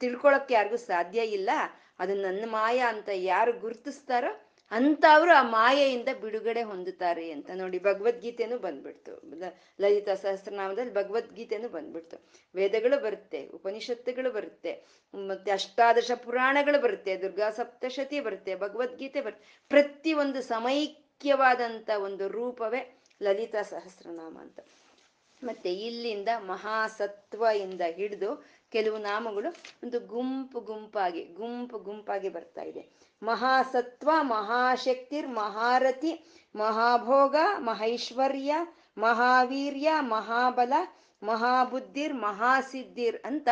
ತಿಳ್ಕೊಳಕ್ಕೆ 0.00 0.54
ಯಾರಿಗೂ 0.54 0.76
ಸಾಧ್ಯ 0.76 1.20
ಇಲ್ಲ. 1.20 1.50
ಅದು 1.98 2.14
ನನ್ನ 2.14 2.44
ಮಾಯ 2.46 2.78
ಅಂತ 2.78 3.08
ಯಾರು 3.12 3.52
ಗುರುತಿಸ್ತಾರೋ 3.52 4.47
ಅಂತ 4.72 5.04
ಅವರು 5.14 5.32
ಆ 5.32 5.42
ಮಾಯೆಯಿಂದ 5.42 6.10
ಬಿಡುಗಡೆ 6.20 6.62
ಹೊಂದುತ್ತಾರೆ 6.62 7.30
ಅಂತ 7.30 7.50
ನೋಡಿ 7.54 7.78
ಭಗವದ್ಗೀತೆನೂ 7.78 8.58
ಬಂದ್ಬಿಡ್ತು. 8.58 9.12
ಲಲಿತಾ 9.80 10.14
ಸಹಸ್ರನಾಮದಲ್ಲಿ 10.14 10.92
ಭಗವದ್ಗೀತೆನೂ 10.94 11.68
ಬಂದ್ಬಿಡ್ತು. 11.68 12.16
ವೇದಗಳು 12.54 12.96
ಬರುತ್ತೆ, 13.02 13.40
ಉಪನಿಷತ್ತುಗಳು 13.46 14.30
ಬರುತ್ತೆ, 14.30 14.72
ಮತ್ತೆ 15.14 15.50
ಅಷ್ಟಾದಶ 15.50 16.10
ಪುರಾಣಗಳು 16.24 16.80
ಬರುತ್ತೆ, 16.80 17.14
ದುರ್ಗಾ 17.16 17.50
ಸಪ್ತಶತಿ 17.50 18.20
ಬರುತ್ತೆ, 18.20 18.54
ಭಗವದ್ಗೀತೆ 18.54 19.20
ಬರುತ್ತೆ 19.20 19.46
ಪ್ರತಿ 19.70 20.12
ಒಂದು 20.12 20.42
ಸಮೈಕ್ಯವಾದಂಥ 20.42 21.90
ಒಂದು 22.08 22.28
ರೂಪವೇ 22.28 22.82
ಲಲಿತಾ 23.22 23.62
ಸಹಸ್ರನಾಮ 23.62 24.36
ಅಂತ. 24.38 24.60
ಮತ್ತೆ 25.42 25.72
ಇಲ್ಲಿಂದ 25.88 26.28
ಮಹಾಸತ್ವ 26.46 27.44
ಇಂದ 27.64 27.82
ಹಿಡಿದು 27.96 28.30
ಕೆಲವು 28.72 28.98
ನಾಮಗಳು 28.98 29.50
ಒಂದು 29.84 29.98
ಗುಂಪು 30.14 30.60
ಗುಂಪಾಗಿ 30.60 31.22
ಗುಂಪು 31.24 31.78
ಗುಂಪಾಗಿ 31.78 32.28
ಬರ್ತಾ 32.28 32.62
ಇದೆ. 32.62 33.07
ಮಹಾಸತ್ವ, 33.22 34.10
ಮಹಾಶಕ್ತಿರ್ 34.20 35.28
ಮಹಾರಥಿ 35.28 36.24
ಮಹಾಭೋಗ, 36.56 37.36
ಮಹೈಶ್ವರ್ಯ, 37.58 38.54
ಮಹಾವೀರ್ಯ, 38.98 39.92
ಮಹಾಬಲ, 40.00 40.72
ಮಹಾಬುದ್ಧಿರ್, 41.22 42.14
ಮಹಾಸಿದ್ಧಿರ್ 42.14 43.22
ಅಂತ 43.24 43.48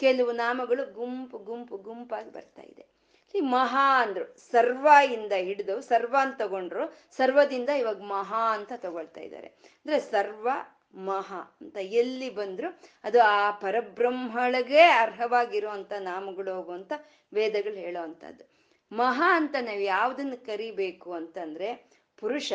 ಕೆಲವು 0.00 0.32
ನಾಮಗಳು 0.32 0.92
ಗುಂಪು 0.92 1.38
ಗುಂಪು, 1.38 1.76
ಗುಂಪಾಗಿ 1.76 2.32
ಬರ್ತಾ 2.32 2.62
ಇದೆ. 2.62 2.94
ಈ 3.34 3.40
ಮಹಾ 3.40 4.02
ಅಂದ್ರು, 4.02 4.36
ಸರ್ವ 4.38 4.88
ಇಂದ 5.12 5.32
ಹಿಡಿದು, 5.32 5.80
ಸರ್ವ 5.80 6.16
ಅಂತ 6.20 6.36
ತಗೊಂಡ್ರು, 6.38 6.98
ಸರ್ವದಿಂದ 7.16 7.68
ಇವಾಗ 7.68 8.02
ಮಹಾ 8.02 8.54
ಅಂತ 8.54 8.72
ತಗೊಳ್ತಾ 8.76 9.20
ಇದ್ದಾರೆ. 9.20 9.46
ಅಂದ್ರೆ 9.46 10.00
ಸರ್ವ 10.00 10.48
ಮಹಾ 10.94 11.58
ಅಂತ 11.60 11.76
ಎಲ್ಲಿ 11.76 12.30
ಬಂದ್ರು 12.30 12.80
ಅದು 13.04 13.22
ಆ 13.22 13.50
ಪರಬ್ರಹ್ಮಳಿಗೆ 13.50 14.80
ಅರ್ಹವಾಗಿರುವಂತ 14.80 15.92
ನಾಮಗಳು 15.92 16.54
ಹೋಗುವಂತ 16.54 16.92
ವೇದಗಳು 17.32 17.74
ಹೇಳೋ 17.74 18.02
ಅಂಥದ್ದು. 18.02 18.63
ಮಹಾ 18.92 19.36
ಅಂತ 19.36 19.54
ನಾವು 19.60 19.80
ಯಾವುದನ್ನು 19.80 20.46
ಕರಿಬೇಕು 20.46 21.12
ಅಂತಂದ್ರೆ 21.12 21.90
ಪುರುಷ, 22.16 22.52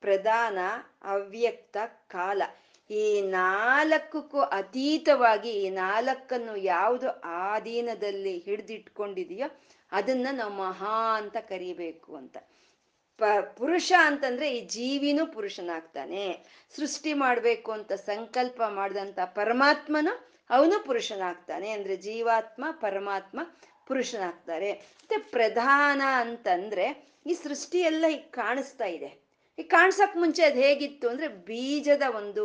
ಪ್ರಧಾನ, 0.00 0.58
ಅವ್ಯಕ್ತ, 1.02 1.76
ಕಾಲ. 2.08 2.42
ಈ 2.90 3.20
ನಾಲ್ಕಕ್ಕೂ 3.20 4.40
ಅತೀತವಾಗಿ 4.40 5.50
ಈ 5.50 5.70
ನಾಲ್ಕನ್ನು 5.70 6.56
ಯಾವುದು 6.56 7.20
ಆಧೀನದಲ್ಲಿ 7.20 8.38
ಹಿಡಿದಿಟ್ಕೊಂಡಿದೆಯೋ 8.38 9.60
ಅದನ್ನ 9.92 10.26
ನಾವು 10.32 10.52
ಮಹಾ 10.52 11.16
ಅಂತ 11.16 11.36
ಕರಿಬೇಕು 11.36 12.16
ಅಂತ. 12.16 12.36
ಪ, 13.18 13.24
ಪುರುಷ 13.56 13.92
ಅಂತಂದ್ರೆ 14.00 14.56
ಈ 14.56 14.60
ಜೀವಿನೂ 14.60 15.26
ಪುರುಷನಾಗ್ತಾನೆ. 15.26 16.44
ಸೃಷ್ಟಿ 16.76 17.12
ಮಾಡ್ಬೇಕು 17.12 17.72
ಅಂತ 17.72 17.92
ಸಂಕಲ್ಪ 17.92 18.62
ಮಾಡಿದಂತ 18.62 19.18
ಪರಮಾತ್ಮನು 19.20 20.28
ಅವನು 20.50 20.84
ಪುರುಷನಾಗ್ತಾನೆ. 20.84 21.70
ಅಂದ್ರೆ 21.70 21.96
ಜೀವಾತ್ಮ, 21.96 22.64
ಪರಮಾತ್ಮ 22.70 23.40
ಪುರುಷನಾಗ್ತಾರೆ. 23.88 24.70
ಮತ್ತೆ 24.72 25.18
ಪ್ರಧಾನ 25.30 26.02
ಅಂತಂದ್ರೆ 26.20 26.86
ಈ 27.26 27.34
ಸೃಷ್ಟಿಯೆಲ್ಲ 27.34 28.04
ಈಗ 28.12 28.26
ಕಾಣಿಸ್ತಾ 28.30 28.86
ಇದೆ. 28.96 29.10
ಈ 29.58 29.62
ಕಾಣಿಸಕ್ 29.62 30.16
ಮುಂಚೆ 30.16 30.42
ಅದು 30.44 30.60
ಹೇಗಿತ್ತು 30.60 31.06
ಅಂದ್ರೆ 31.08 31.28
ಬೀಜದ 31.28 32.04
ಒಂದು 32.16 32.44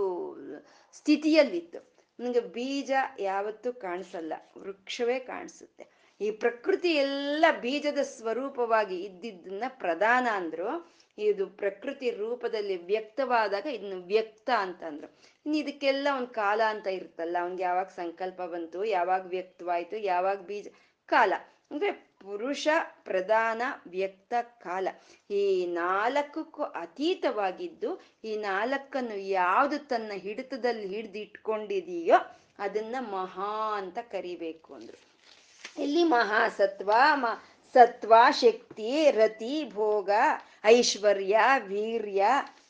ಸ್ಥಿತಿಯಲ್ಲಿತ್ತು. 0.94 1.80
ನನಗೆ 2.20 2.42
ಬೀಜ 2.56 2.92
ಯಾವತ್ತೂ 3.20 3.70
ಕಾಣಿಸಲ್ಲ, 3.74 4.34
ವೃಕ್ಷವೇ 4.58 5.20
ಕಾಣಿಸುತ್ತೆ. 5.20 5.84
ಈ 6.22 6.28
ಪ್ರಕೃತಿ 6.32 6.92
ಎಲ್ಲ 6.96 7.46
ಬೀಜದ 7.62 8.02
ಸ್ವರೂಪವಾಗಿ 8.18 8.98
ಇದ್ದಿದ್ದನ್ನ 9.04 9.64
ಪ್ರಧಾನ 9.84 10.28
ಅಂದ್ರು. 10.34 10.70
ಇದು 11.18 11.46
ಪ್ರಕೃತಿ 11.62 12.08
ರೂಪದಲ್ಲಿ 12.12 12.76
ವ್ಯಕ್ತವಾದಾಗ 12.86 13.66
ಇದನ್ನು 13.66 13.98
ವ್ಯಕ್ತ 14.06 14.50
ಅಂತ 14.58 14.82
ಅಂದ್ರು 14.84 15.08
ಇನ್ನು 15.46 15.58
ಇದಕ್ಕೆಲ್ಲ 15.58 16.08
ಒಂದು 16.18 16.32
ಕಾಲ 16.34 16.62
ಅಂತ 16.70 16.88
ಇರುತ್ತಲ್ಲ, 16.88 17.36
ಅವ್ನಿಗೆ 17.42 17.64
ಯಾವಾಗ 17.64 17.90
ಸಂಕಲ್ಪ 17.96 18.42
ಬಂತು, 18.54 18.80
ಯಾವಾಗ 18.86 19.24
ವ್ಯಕ್ತವಾಯಿತು, 19.28 19.98
ಯಾವಾಗ 19.98 20.40
ಬೀಜ 20.42 20.68
ಕಾಲ. 21.06 21.34
ಅಂದ್ರೆ 21.72 21.92
ಪುರುಷ 21.92 22.68
ಪ್ರಧಾನ 23.04 23.62
ವ್ಯಕ್ತ 23.88 24.34
ಕಾಲ. 24.42 24.88
ಈ 25.30 25.66
ನಾಲ್ಕಕ್ಕೂ 25.66 26.64
ಅತೀತವಾಗಿದ್ದು, 26.64 28.02
ಈ 28.24 28.36
ನಾಲ್ಕನ್ನು 28.36 29.20
ಯಾವುದು 29.20 29.80
ತನ್ನ 29.80 30.12
ಹಿಡಿತದಲ್ಲಿ 30.16 30.88
ಹಿಡಿದಿಟ್ಕೊಂಡಿದೆಯೋ 30.88 32.16
ಅದನ್ನ 32.60 32.96
ಮಹಾ 33.00 33.78
ಅಂತ 33.78 33.98
ಕರಿಬೇಕು 33.98 34.74
ಅಂದ್ರು. 34.74 35.00
ಇಲ್ಲಿ 35.84 36.04
ಮಹಾಸತ್ವ 36.04 36.92
ಮ 37.14 37.26
ಸತ್ವ 37.74 38.14
ಶಕ್ತಿ, 38.32 39.12
ರತಿ 39.12 39.70
ಭೋಗ, 39.70 40.10
ಐಶ್ವರ್ಯ, 40.66 41.40
ವೀರ್ಯ, 41.60 42.26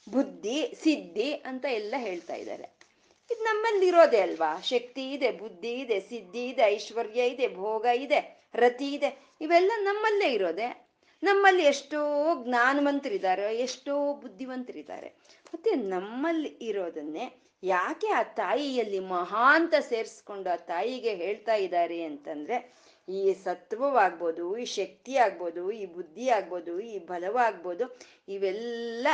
ಬುದ್ಧಿ, 0.10 0.74
ಸಿದ್ಧಿ 0.84 1.34
ಅಂತ 1.34 1.66
ಎಲ್ಲ 1.66 1.96
ಹೇಳ್ತಾ 1.98 2.34
ಇದ್ದಾರೆ. 2.34 2.83
ಇದು 3.32 3.44
ನಮ್ಮಲ್ಲಿ 3.44 3.88
ಇರೋದೇ 3.88 4.20
ಅಲ್ವಾ? 4.20 4.62
ಶಕ್ತಿ 4.62 5.12
ಇದೆ, 5.12 5.32
ಬುದ್ಧಿ 5.32 5.72
ಇದೆ, 5.72 6.00
ಸಿದ್ಧಿ 6.00 6.46
ಇದೆ, 6.46 6.62
ಐಶ್ವರ್ಯ 6.62 7.22
ಇದೆ, 7.28 7.56
ಭೋಗ 7.56 7.86
ಇದೆ, 7.86 8.50
ರತಿ 8.56 8.94
ಇದೆ. 8.94 9.36
ಇವೆಲ್ಲ 9.42 9.72
ನಮ್ಮಲ್ಲೇ 9.76 10.34
ಇರೋದೆ. 10.34 10.84
ನಮ್ಮಲ್ಲಿ 11.24 11.64
ಎಷ್ಟೋ 11.64 12.00
ಜ್ಞಾನವಂತರಿದ್ದಾರೆ, 12.44 13.58
ಎಷ್ಟೋ 13.58 14.14
ಬುದ್ಧಿವಂತರಿದ್ದಾರೆ. 14.14 15.08
ಮತ್ತೆ 15.54 15.76
ನಮ್ಮಲ್ಲಿ 15.76 16.48
ಇರೋದನ್ನೇ 16.48 17.40
ಯಾಕೆ 17.64 18.08
ಆ 18.08 18.24
ತಾಯಿಯಲ್ಲಿ 18.24 19.00
ಮಹಾಂತ 19.00 19.74
ಸೇರಿಸ್ಕೊಂಡು 19.80 20.50
ಆ 20.50 20.56
ತಾಯಿಗೆ 20.56 21.16
ಹೇಳ್ತಾ 21.16 21.56
ಇದ್ದಾರೆ 21.56 22.04
ಅಂತಂದ್ರೆ, 22.04 22.74
ಈ 23.10 23.34
ಸತ್ವವಾಗ್ಬೋದು, 23.34 24.58
ಈ 24.58 24.66
ಶಕ್ತಿ 24.66 25.18
ಆಗ್ಬೋದು, 25.18 25.72
ಈ 25.72 25.86
ಬುದ್ಧಿ 25.86 26.30
ಆಗ್ಬೋದು, 26.30 26.80
ಈ 26.80 27.00
ಬಲವಾಗ್ಬೋದು, 27.00 28.00
ಇವೆಲ್ಲ 28.28 29.08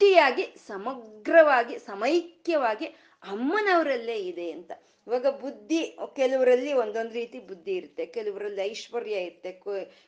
ಸಮಿಷ್ಟಿಯಾಗಿ 0.00 0.44
ಸಮಗ್ರವಾಗಿ 0.66 1.74
ಸಮೈಕ್ಯವಾಗಿ 1.78 2.86
ಅಮ್ಮನವರಲ್ಲೇ 3.22 4.16
ಇದೆ 4.16 4.50
ಅಂತ. 4.50 4.72
ಇವಾಗ 5.06 5.26
ಬುದ್ಧಿ, 5.26 5.98
ಕೆಲವರಲ್ಲಿ 6.16 6.72
ಒಂದೊಂದು 6.72 7.12
ರೀತಿ 7.12 7.38
ಬುದ್ಧಿ 7.38 7.72
ಇರುತ್ತೆ. 7.72 8.06
ಕೆಲವರಲ್ಲಿ 8.06 8.62
ಐಶ್ವರ್ಯ 8.62 9.12
ಇರುತ್ತೆ. 9.12 9.52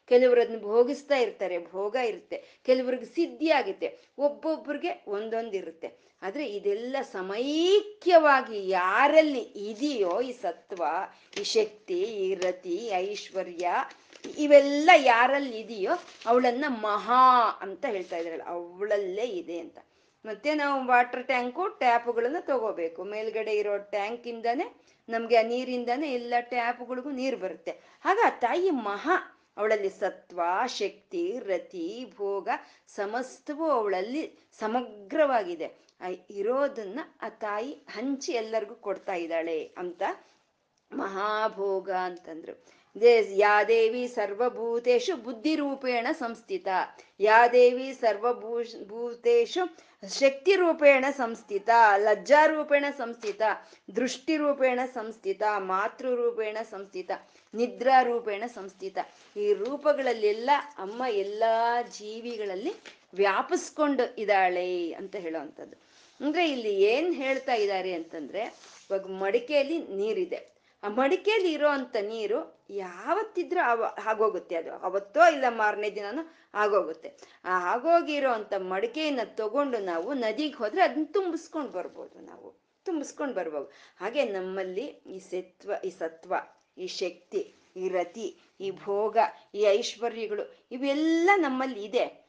ಕೆಲವರನ್ನ 0.08 0.58
ಭೋಗಿಸ್ತಾ 0.60 1.16
ಇರ್ತಾರೆ, 1.16 1.58
ಭೋಗ 1.58 1.96
ಇರುತ್ತೆ. 1.96 2.60
ಕೆಲವ್ರಿಗೆ 2.66 3.04
ಸಿದ್ಧಿ 3.04 3.50
ಆಗುತ್ತೆ. 3.50 3.88
ಒಂದೊಂದು 5.06 5.56
ಇರುತ್ತೆ. 5.56 6.10
ಆದ್ರೆ 6.22 6.46
ಇದೆಲ್ಲ 6.46 6.96
ಸಮೈಕ್ಯವಾಗಿ 7.02 8.68
ಯಾರಲ್ಲಿ 8.68 9.40
ಇದೆಯೋ 9.40 10.20
ಈ 10.20 10.32
ಸತ್ವ, 10.32 10.82
ಈ 11.40 11.44
ಶಕ್ತಿ, 11.44 12.00
ಈ 12.02 12.34
ರತಿ 12.34 12.88
ಐಶ್ವರ್ಯ, 12.88 13.68
ಇವೆಲ್ಲ 14.38 14.90
ಯಾರಲ್ಲಿ 14.96 15.58
ಇದೆಯೋ 15.58 15.92
ಅವಳನ್ನ 16.26 16.64
ಮಹಾ 16.68 17.58
ಅಂತ 17.60 17.84
ಹೇಳ್ತಾ 17.88 18.16
ಇದ್ರಲ್ಲ 18.16 18.42
ಅವಳಲ್ಲೇ 18.42 19.24
ಇದೆ 19.24 19.58
ಅಂತ. 19.58 19.78
ಮತ್ತೆ 20.24 20.54
ನಾವು 20.54 20.86
ವಾಟರ್ 20.86 21.26
ಟ್ಯಾಂಕು 21.26 21.68
ಟ್ಯಾಪ್ಗಳನ್ನ 21.68 22.36
ತಗೋಬೇಕು. 22.40 23.04
ಮೇಲ್ಗಡೆ 23.04 23.52
ಇರೋ 23.56 23.78
ಟ್ಯಾಂಕ್ 23.78 24.26
ಇಂದಾನೆ 24.26 24.66
ನಮ್ಗೆ 25.08 25.36
ಆ 25.36 25.42
ನೀರಿಂದಾನೆ 25.42 26.12
ಎಲ್ಲ 26.12 26.34
ಟ್ಯಾಪ್ಗಳಿಗೂ 26.40 27.10
ನೀರು 27.10 27.36
ಬರುತ್ತೆ. 27.36 27.72
ಆಗ 28.04 28.18
ಆ 28.26 28.30
ತಾಯಿ 28.30 28.70
ಮಹಾ 28.70 29.16
ಅವಳಲ್ಲಿ 29.56 29.90
ಸತ್ವ, 29.90 30.40
ಶಕ್ತಿ, 30.66 31.38
ರತಿ, 31.38 32.12
ಭೋಗ 32.16 32.48
ಸಮಸ್ತವೂ 32.86 33.64
ಅವಳಲ್ಲಿ 33.70 34.22
ಸಮಗ್ರವಾಗಿದೆ. 34.58 35.68
ಇರೋದನ್ನ 36.30 37.00
ಆ 37.22 37.28
ತಾಯಿ 37.28 37.72
ಹಂಚಿ 37.72 38.32
ಎಲ್ಲರಿಗೂ 38.32 38.74
ಕೊಡ್ತಾ 38.74 39.14
ಇದ್ದಾಳೆ 39.14 39.74
ಅಂತ 39.78 40.02
ಮಹಾಭೋಗ 40.92 41.90
ಅಂತಂದ್ರು. 41.90 42.54
ಯಾದೇವಿ 43.36 44.08
ಸರ್ವಭೂತೇಶು 44.08 45.16
ಬುದ್ಧಿರೂಪೇಣ 45.16 46.06
ಸಂಸ್ಥಿತ. 46.12 46.68
ಯಾದೇವಿ 47.20 47.94
ಸರ್ವಭೂ 47.94 48.62
ಭೂತೇಶು 48.62 49.76
ಶಕ್ತಿ 50.20 50.56
ರೂಪೇಣ 50.56 51.04
ಸಂಸ್ಥಿತ. 51.16 51.70
ಲಜ್ಜಾರೂಪೇಣ 51.96 52.84
ಸಂಸ್ಥಿತ. 52.98 53.42
ದೃಷ್ಟಿರೂಪೇಣ 53.96 54.80
ಸಂಸ್ಥಿತ. 54.94 55.42
ಮಾತೃರೂಪೇಣ 55.58 56.58
ಸಂಸ್ಥಿತ. 56.70 57.10
ನಿದ್ರಾ 57.54 58.02
ರೂಪೇಣ 58.02 58.44
ಸಂಸ್ಥಿತ. 58.54 58.98
ಈ 59.36 59.52
ರೂಪಗಳಲ್ಲೆಲ್ಲ 59.52 60.50
ಅಮ್ಮ 60.78 61.02
ಎಲ್ಲಾ 61.08 61.82
ಜೀವಿಗಳಲ್ಲಿ 61.82 62.72
ವ್ಯಾಪಿಸ್ಕೊಂಡು 63.14 64.20
ಇದ್ದಾಳೆ 64.20 64.92
ಅಂತ 64.92 65.16
ಹೇಳೋವಂಥದ್ದು. 65.16 65.76
ಅಂದ್ರೆ 66.26 66.50
ಇಲ್ಲಿ 66.50 66.82
ಏನ್ 66.82 67.14
ಹೇಳ್ತಾ 67.14 67.54
ಇದ್ದಾರೆ 67.54 67.92
ಅಂತಂದ್ರೆ, 67.92 68.40
ಇವಾಗ 68.90 69.06
ಮಡಿಕೆಯಲ್ಲಿ 69.06 69.78
ನೀರಿದೆ. 69.78 70.59
ಆ 70.82 70.88
ಮಡಿಕೆಯಲ್ಲಿ 70.88 71.52
ಇರೋ 71.52 71.68
ಅಂತ 71.68 71.96
ನೀರು 72.02 72.66
ಯಾವತ್ತಿದ್ರೂ 72.70 73.60
ಅವ, 73.70 73.84
ಆಗೋಗುತ್ತೆ. 74.06 74.56
ಅದು 74.56 74.72
ಅವತ್ತೋ 74.72 75.32
ಇಲ್ಲ 75.32 75.44
ಮಾರನೇ 75.48 75.90
ದಿನನೂ 75.90 76.34
ಆಗೋಗುತ್ತೆ. 76.54 77.16
ಆ 77.44 77.74
ಆಗೋಗಿರೋ 77.74 78.32
ಅಂತ 78.32 78.52
ಮಡಿಕೆಯನ್ನ 78.58 79.20
ತಗೊಂಡು 79.24 79.78
ನಾವು 79.78 80.14
ನದಿಗೆ 80.14 80.54
ಹೋದ್ರೆ 80.54 80.82
ಅದನ್ನ 80.82 81.04
ತುಂಬಿಸ್ಕೊಂಡು 81.10 81.70
ಬರ್ಬೋದು 81.70 82.20
ನಾವು. 82.20 82.60
ತುಂಬಿಸ್ಕೊಂಡು 82.84 83.34
ಬರ್ಬೋದು. 83.34 83.72
ಹಾಗೆ 83.98 84.24
ನಮ್ಮಲ್ಲಿ 84.24 84.82
ಈ 84.82 85.18
ಸತ್ವ 85.18 85.72
ಈ 85.84 85.90
ಸತ್ವ, 85.90 86.34
ಈ 86.78 86.86
ಶಕ್ತಿ, 86.86 87.54
ಈ 87.76 87.88
ರತಿ, 87.88 88.40
ಈ 88.60 88.70
ಭೋಗ, 88.70 89.16
ಈ 89.54 89.62
ಐಶ್ವರ್ಯಗಳು 89.62 90.66
ಇವೆಲ್ಲ 90.72 91.30
ನಮ್ಮಲ್ಲಿ 91.36 91.84
ಇದೆ. 91.84 92.19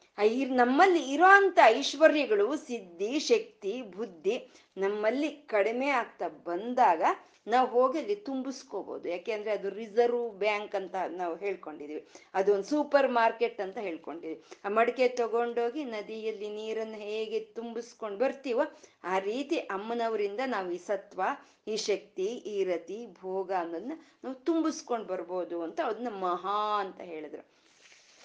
ನಮ್ಮಲ್ಲಿ 0.60 1.02
ಇರೋ 1.12 1.24
ಅಂತ 1.24 1.58
ಐಶ್ವರ್ಯಗಳು, 1.64 2.56
ಸಿದ್ಧಿ, 2.56 3.18
ಶಕ್ತಿ, 3.18 3.82
ಬುದ್ಧಿ 3.82 4.34
ನಮ್ಮಲ್ಲಿ 4.76 5.30
ಕಡಿಮೆ 5.30 5.88
ಆಗ್ತಾ 5.90 6.28
ಬಂದಾಗ 6.28 7.02
ನಾವು 7.48 7.68
ಹೋಗಿ 7.68 7.98
ಅಲ್ಲಿ 7.98 8.16
ತುಂಬಿಸ್ಕೋಬಹುದು 8.16 9.08
ಯಾಕೆಂದ್ರೆ 9.08 9.50
ಅದು 9.50 9.68
ರಿಸರ್ವ್ 9.70 10.30
ಬ್ಯಾಂಕ್ 10.32 10.74
ಅಂತ 10.74 10.94
ನಾವು 11.10 11.36
ಹೇಳ್ಕೊಂಡಿದೀವಿ. 11.36 12.02
ಅದೊಂದು 12.34 12.64
ಸೂಪರ್ 12.64 13.08
ಮಾರ್ಕೆಟ್ 13.10 13.60
ಅಂತ 13.60 13.78
ಹೇಳ್ಕೊಂಡಿದೀವಿ. 13.78 14.42
ಆ 14.64 14.68
ಮಡಿಕೆ 14.68 15.08
ತಗೊಂಡೋಗಿ 15.08 15.84
ನದಿಯಲ್ಲಿ 15.84 16.48
ನೀರನ್ನು 16.48 16.98
ಹೇಗೆ 16.98 17.40
ತುಂಬಿಸ್ಕೊಂಡು 17.40 18.18
ಬರ್ತೀವೋ 18.18 18.64
ಆ 19.04 19.18
ರೀತಿ 19.18 19.56
ಅಮ್ಮನವರಿಂದ 19.56 20.40
ನಾವು 20.46 20.70
ಈ 20.70 20.78
ಸತ್ವ, 20.78 21.22
ಈ 21.68 21.76
ಶಕ್ತಿ, 21.76 22.24
ಈ 22.24 22.64
ರತಿ, 22.64 23.06
ಭೋಗ 23.20 23.52
ಅನ್ನೋದನ್ನ 23.58 23.92
ನಾವು 24.24 24.34
ತುಂಬಿಸ್ಕೊಂಡು 24.34 25.06
ಬರ್ಬೋದು 25.06 25.62
ಅಂತ 25.62 25.80
ಅದನ್ನ 25.84 26.12
ಮಹಾ 26.20 26.80
ಅಂತ 26.80 27.00
ಹೇಳಿದ್ರು. 27.00 27.42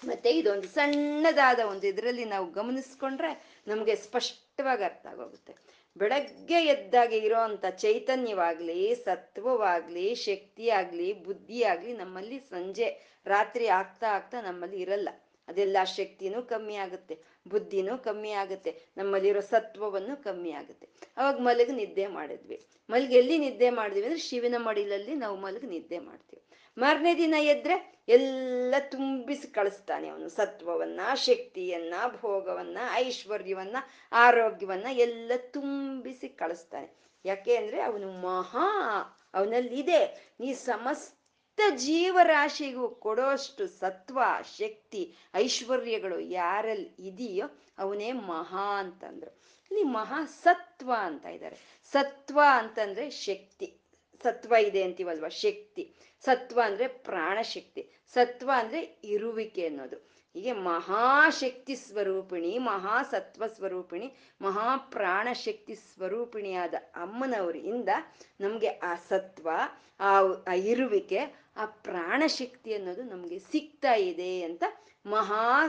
ಮತ್ತೆ 0.02 0.30
ಇದೊಂದು 0.30 0.68
ಸಣ್ಣದಾದ 0.68 1.60
ಒಂದು 1.60 1.86
ಇದರಲ್ಲಿ 1.86 2.24
ನಾವು 2.24 2.50
ಗಮನಿಸ್ಕೊಂಡ್ರೆ 2.50 3.30
ನಮಗೆ 3.66 3.94
ಸ್ಪಷ್ಟವಾಗಿ 3.96 4.84
ಅರ್ಥ 4.84 5.06
ಆಗೋಗುತ್ತೆ. 5.06 5.56
ಬೆಳಗ್ಗೆ 5.96 6.64
ಎದ್ದಾಗ 6.64 7.12
ಇರೋ 7.12 7.36
ಅಂತ 7.36 7.66
ಚೈತನ್ಯವಾಗ್ಲಿ, 7.66 8.94
ಸತ್ವವಾಗ್ಲಿ 8.94 10.14
ಶಕ್ತಿ 10.14 10.70
ಆಗ್ಲಿ 10.70 11.12
ಬುದ್ಧಿ 11.12 11.62
ಆಗ್ಲಿ 11.62 11.92
ನಮ್ಮಲ್ಲಿ 11.92 12.38
ಸಂಜೆ, 12.38 13.00
ರಾತ್ರಿ 13.26 13.66
ಆಗ್ತಾ 13.68 14.10
ಆಗ್ತಾ 14.10 14.40
ನಮ್ಮಲ್ಲಿ 14.40 14.76
ಇರಲ್ಲ. 14.76 15.08
ಅದೆಲ್ಲ 15.48 15.76
ಶಕ್ತಿನೂ 15.84 16.42
ಕಮ್ಮಿ 16.42 16.76
ಆಗುತ್ತೆ, 16.76 17.14
ಬುದ್ಧಿನೂ 17.48 17.98
ಕಮ್ಮಿ 17.98 18.32
ಆಗುತ್ತೆ, 18.32 18.80
ನಮ್ಮಲ್ಲಿರೋ 18.96 19.40
ಸತ್ವವನ್ನು 19.40 20.22
ಕಮ್ಮಿ 20.22 20.52
ಆಗುತ್ತೆ. 20.52 20.88
ಅವಾಗ 21.16 21.36
ಮಲಗ 21.40 21.70
ನಿದ್ದೆ 21.70 22.06
ಮಾಡಿದ್ವಿ. 22.06 22.66
ಮಲಗಿ 22.90 23.16
ಎಲ್ಲಿ 23.16 23.38
ನಿದ್ದೆ 23.38 23.70
ಮಾಡಿದ್ವಿ 23.70 24.04
ಅಂದ್ರೆ 24.04 24.20
ಶಿವನ 24.20 24.54
ಮಡಿಲಲ್ಲಿ 24.58 25.14
ನಾವು 25.14 25.36
ಮಲಗಿ 25.36 25.66
ನಿದ್ದೆ 25.66 25.98
ಮಾಡ್ತೀವಿ. 25.98 26.42
ಮಾರನೇ 26.78 27.16
ದಿನ 27.16 27.34
ಎದ್ರೆ 27.38 27.98
ಎಲ್ಲ 28.08 28.74
ತುಂಬಿಸಿ 28.90 29.48
ಕಳಿಸ್ತಾನೆ 29.48 30.08
ಅವನು. 30.08 30.28
ಸತ್ವವನ್ನ, 30.28 31.00
ಶಕ್ತಿಯನ್ನ, 31.14 31.94
ಭೋಗವನ್ನ, 32.20 32.78
ಐಶ್ವರ್ಯವನ್ನ, 32.92 33.76
ಆರೋಗ್ಯವನ್ನ 34.12 34.86
ಎಲ್ಲ 34.90 35.32
ತುಂಬಿಸಿ 35.36 36.28
ಕಳಿಸ್ತಾನೆ. 36.28 36.98
ಯಾಕೆ 37.24 37.56
ಅಂದ್ರೆ 37.56 37.80
ಅವನು 37.80 38.10
ಮಹಾ, 38.10 38.68
ಅವನಲ್ಲಿದೆ. 39.34 40.32
ನೀ 40.40 40.52
ಸಮಸ್ತ 40.52 41.60
ಜೀವರಾಶಿಗೂ 41.76 42.88
ಕೊಡೋಷ್ಟು 42.88 43.66
ಸತ್ವ, 43.66 44.18
ಶಕ್ತಿ, 44.56 45.16
ಐಶ್ವರ್ಯಗಳು 45.34 46.20
ಯಾರಲ್ಲಿ 46.20 46.94
ಇದೆಯೋ 46.98 47.46
ಅವನೇ 47.78 48.12
ಮಹಾ 48.12 48.78
ಅಂತಂದ್ರು. 48.78 49.38
ಇಲ್ಲಿ 49.70 49.82
ಮಹಾ 49.82 50.24
ಸತ್ವ 50.24 50.92
ಅಂತ 50.98 51.26
ಇದ್ದಾರೆ 51.26 51.56
ಸತ್ವ 51.92 52.40
ಅಂತಂದ್ರೆ 52.50 53.10
ಶಕ್ತಿ. 53.10 53.80
ಸತ್ವ 54.22 54.54
ಇದೆ 54.54 54.82
ಅಂತೀವಲ್ವ? 54.82 55.28
ಶಕ್ತಿ. 55.28 55.94
ಸತ್ವ 56.24 56.60
ಅಂದ್ರೆ 56.64 56.88
ಪ್ರಾಣಶಕ್ತಿ. 56.88 57.90
ಸತ್ವ 58.14 58.50
ಅಂದ್ರೆ 58.56 59.00
ಇರುವಿಕೆ 59.04 59.66
ಅನ್ನೋದು. 59.66 59.96
ಹೀಗೆ 60.34 60.52
ಮಹಾಶಕ್ತಿ 60.52 61.76
ಸ್ವರೂಪಿಣಿ, 61.76 62.58
ಮಹಾಸತ್ವ 62.58 63.46
ಸ್ವರೂಪಿಣಿ, 63.46 64.16
ಮಹಾಪ್ರಾಣಶಕ್ತಿ 64.42 65.74
ಸ್ವರೂಪಿಣಿಯಾದ 65.74 66.74
ಅಮ್ಮನವರಿಂದ 66.94 67.88
ನಮಗೆ 68.40 68.68
ಆ 68.68 68.94
ಸತ್ವ, 68.94 69.48
ಆ 70.00 70.52
ಇರುವಿಕೆ, 70.56 71.18
ಆ 71.56 71.66
ಪ್ರಾಣಶಕ್ತಿ 71.66 72.74
ಅನ್ನೋದು 72.74 73.02
ನಮಗೆ 73.02 73.38
ಸಿಗ್ತಾ 73.38 73.94
ಇದೆ 73.94 74.42
ಅಂತ 74.42 74.64
ಮಹಾ 75.06 75.62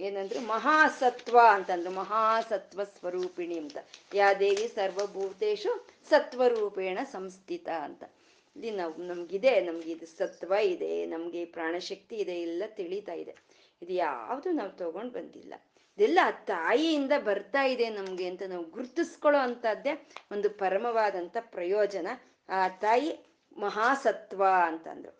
ಏನಂದ್ರೆ 0.00 0.40
ಮಹಾಸತ್ವ 0.40 1.38
ಅಂತಂದ್ರು 1.50 1.90
ಮಹಾಸತ್ವ 1.90 2.84
ಸ್ವರೂಪಿಣಿ 2.84 3.58
ಅಂತ. 3.58 3.76
ಯಾ 4.14 4.34
ದೇವಿ 4.34 4.68
ಸರ್ವಭೂತೇಶು 4.68 5.86
ಸತ್ವರೂಪೇಣ 6.08 6.98
ಸಂಸ್ಥಿತ 7.04 7.68
ಅಂತ. 7.68 8.04
ಇಲ್ಲಿ 8.56 8.70
ನಾವು 8.70 9.02
ನಮ್ಗಿದೆ, 9.02 9.60
ನಮ್ಗೆ 9.60 9.90
ಇದು 9.90 10.06
ಸತ್ವ 10.06 10.52
ಇದೆ, 10.52 11.06
ನಮ್ಗೆ 11.06 11.44
ಪ್ರಾಣಶಕ್ತಿ 11.44 12.16
ಇದೆ, 12.16 12.42
ಎಲ್ಲ 12.42 12.62
ತಿಳಿತಾ 12.66 13.12
ಇದೆ. 13.12 13.36
ಇದು 13.82 13.92
ಯಾವುದು 13.92 14.50
ನಾವು 14.50 14.70
ತಗೊಂಡ್ 14.70 15.12
ಬಂದಿಲ್ಲ. 15.12 15.54
ಇದೆಲ್ಲ 15.98 16.18
ತಾಯಿಯಿಂದ 16.44 17.12
ಬರ್ತಾ 17.24 17.62
ಇದೆ 17.64 17.88
ನಮ್ಗೆ 17.88 18.28
ಅಂತ 18.28 18.42
ನಾವು 18.46 18.64
ಗುರುತಿಸ್ಕೊಳ್ಳೋ 18.64 19.40
ಅಂತದ್ದೇ 19.40 20.08
ಒಂದು 20.32 20.50
ಪರಮವಾದಂತ 20.50 21.36
ಪ್ರಯೋಜನ. 21.40 22.06
ಆ 22.48 22.68
ತಾಯಿ 22.68 23.26
ಮಹಾಸತ್ವ 23.56 24.44
ಅಂತಂದ್ರು. 24.64 25.12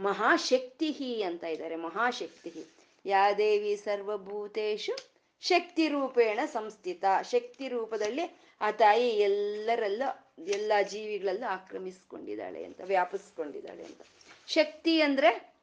ಮಹಾಶಕ್ತಿ 0.00 1.22
ಅಂತ 1.22 1.44
ಇದ್ದಾರೆ 1.44 1.76
ಮಹಾಶಕ್ತಿ 1.76 2.73
ಯಾ 3.06 3.32
ದೇವಿ 3.32 3.76
ಸರ್ವಭೂತೇಶು? 3.76 5.14
ಶಕ್ತಿ 5.40 5.88
ರೂಪೇಣ 5.88 6.40
ಸಂಸ್ಥಿತ. 6.46 7.04
ಶಕ್ತಿ 7.22 7.68
ರೂಪದಲ್ಲಿ 7.68 8.40
ಆ 8.60 8.70
ತಾಯಿ 8.70 9.08
ಎಲ್ಲರಲ್ಲೂ, 9.08 10.44
ಎಲ್ಲ 10.44 10.72
ಜೀವಿಗಳಲ್ಲೂ 10.88 11.50
ಆಕ್ರಮಿಸ್ಕೊಂಡಿದ್ದಾಳೆ 11.50 12.64
ಅಂತ, 12.64 12.80
ವ್ಯಾಪಿಸ್ಕೊಂಡಿದ್ದಾಳೆ 12.84 13.84
ಅಂತ. 13.84 14.00
ಶಕ್ತಿ 14.46 15.00
ಅಂದ್ರೆ 15.00 15.54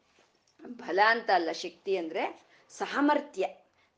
ಬಲ 0.66 1.00
ಅಂತ 1.06 1.30
ಅಲ್ಲ. 1.34 1.52
ಶಕ್ತಿ 1.52 1.98
ಅಂದ್ರೆ 1.98 2.42
ಸಾಮರ್ಥ್ಯ. 2.78 3.48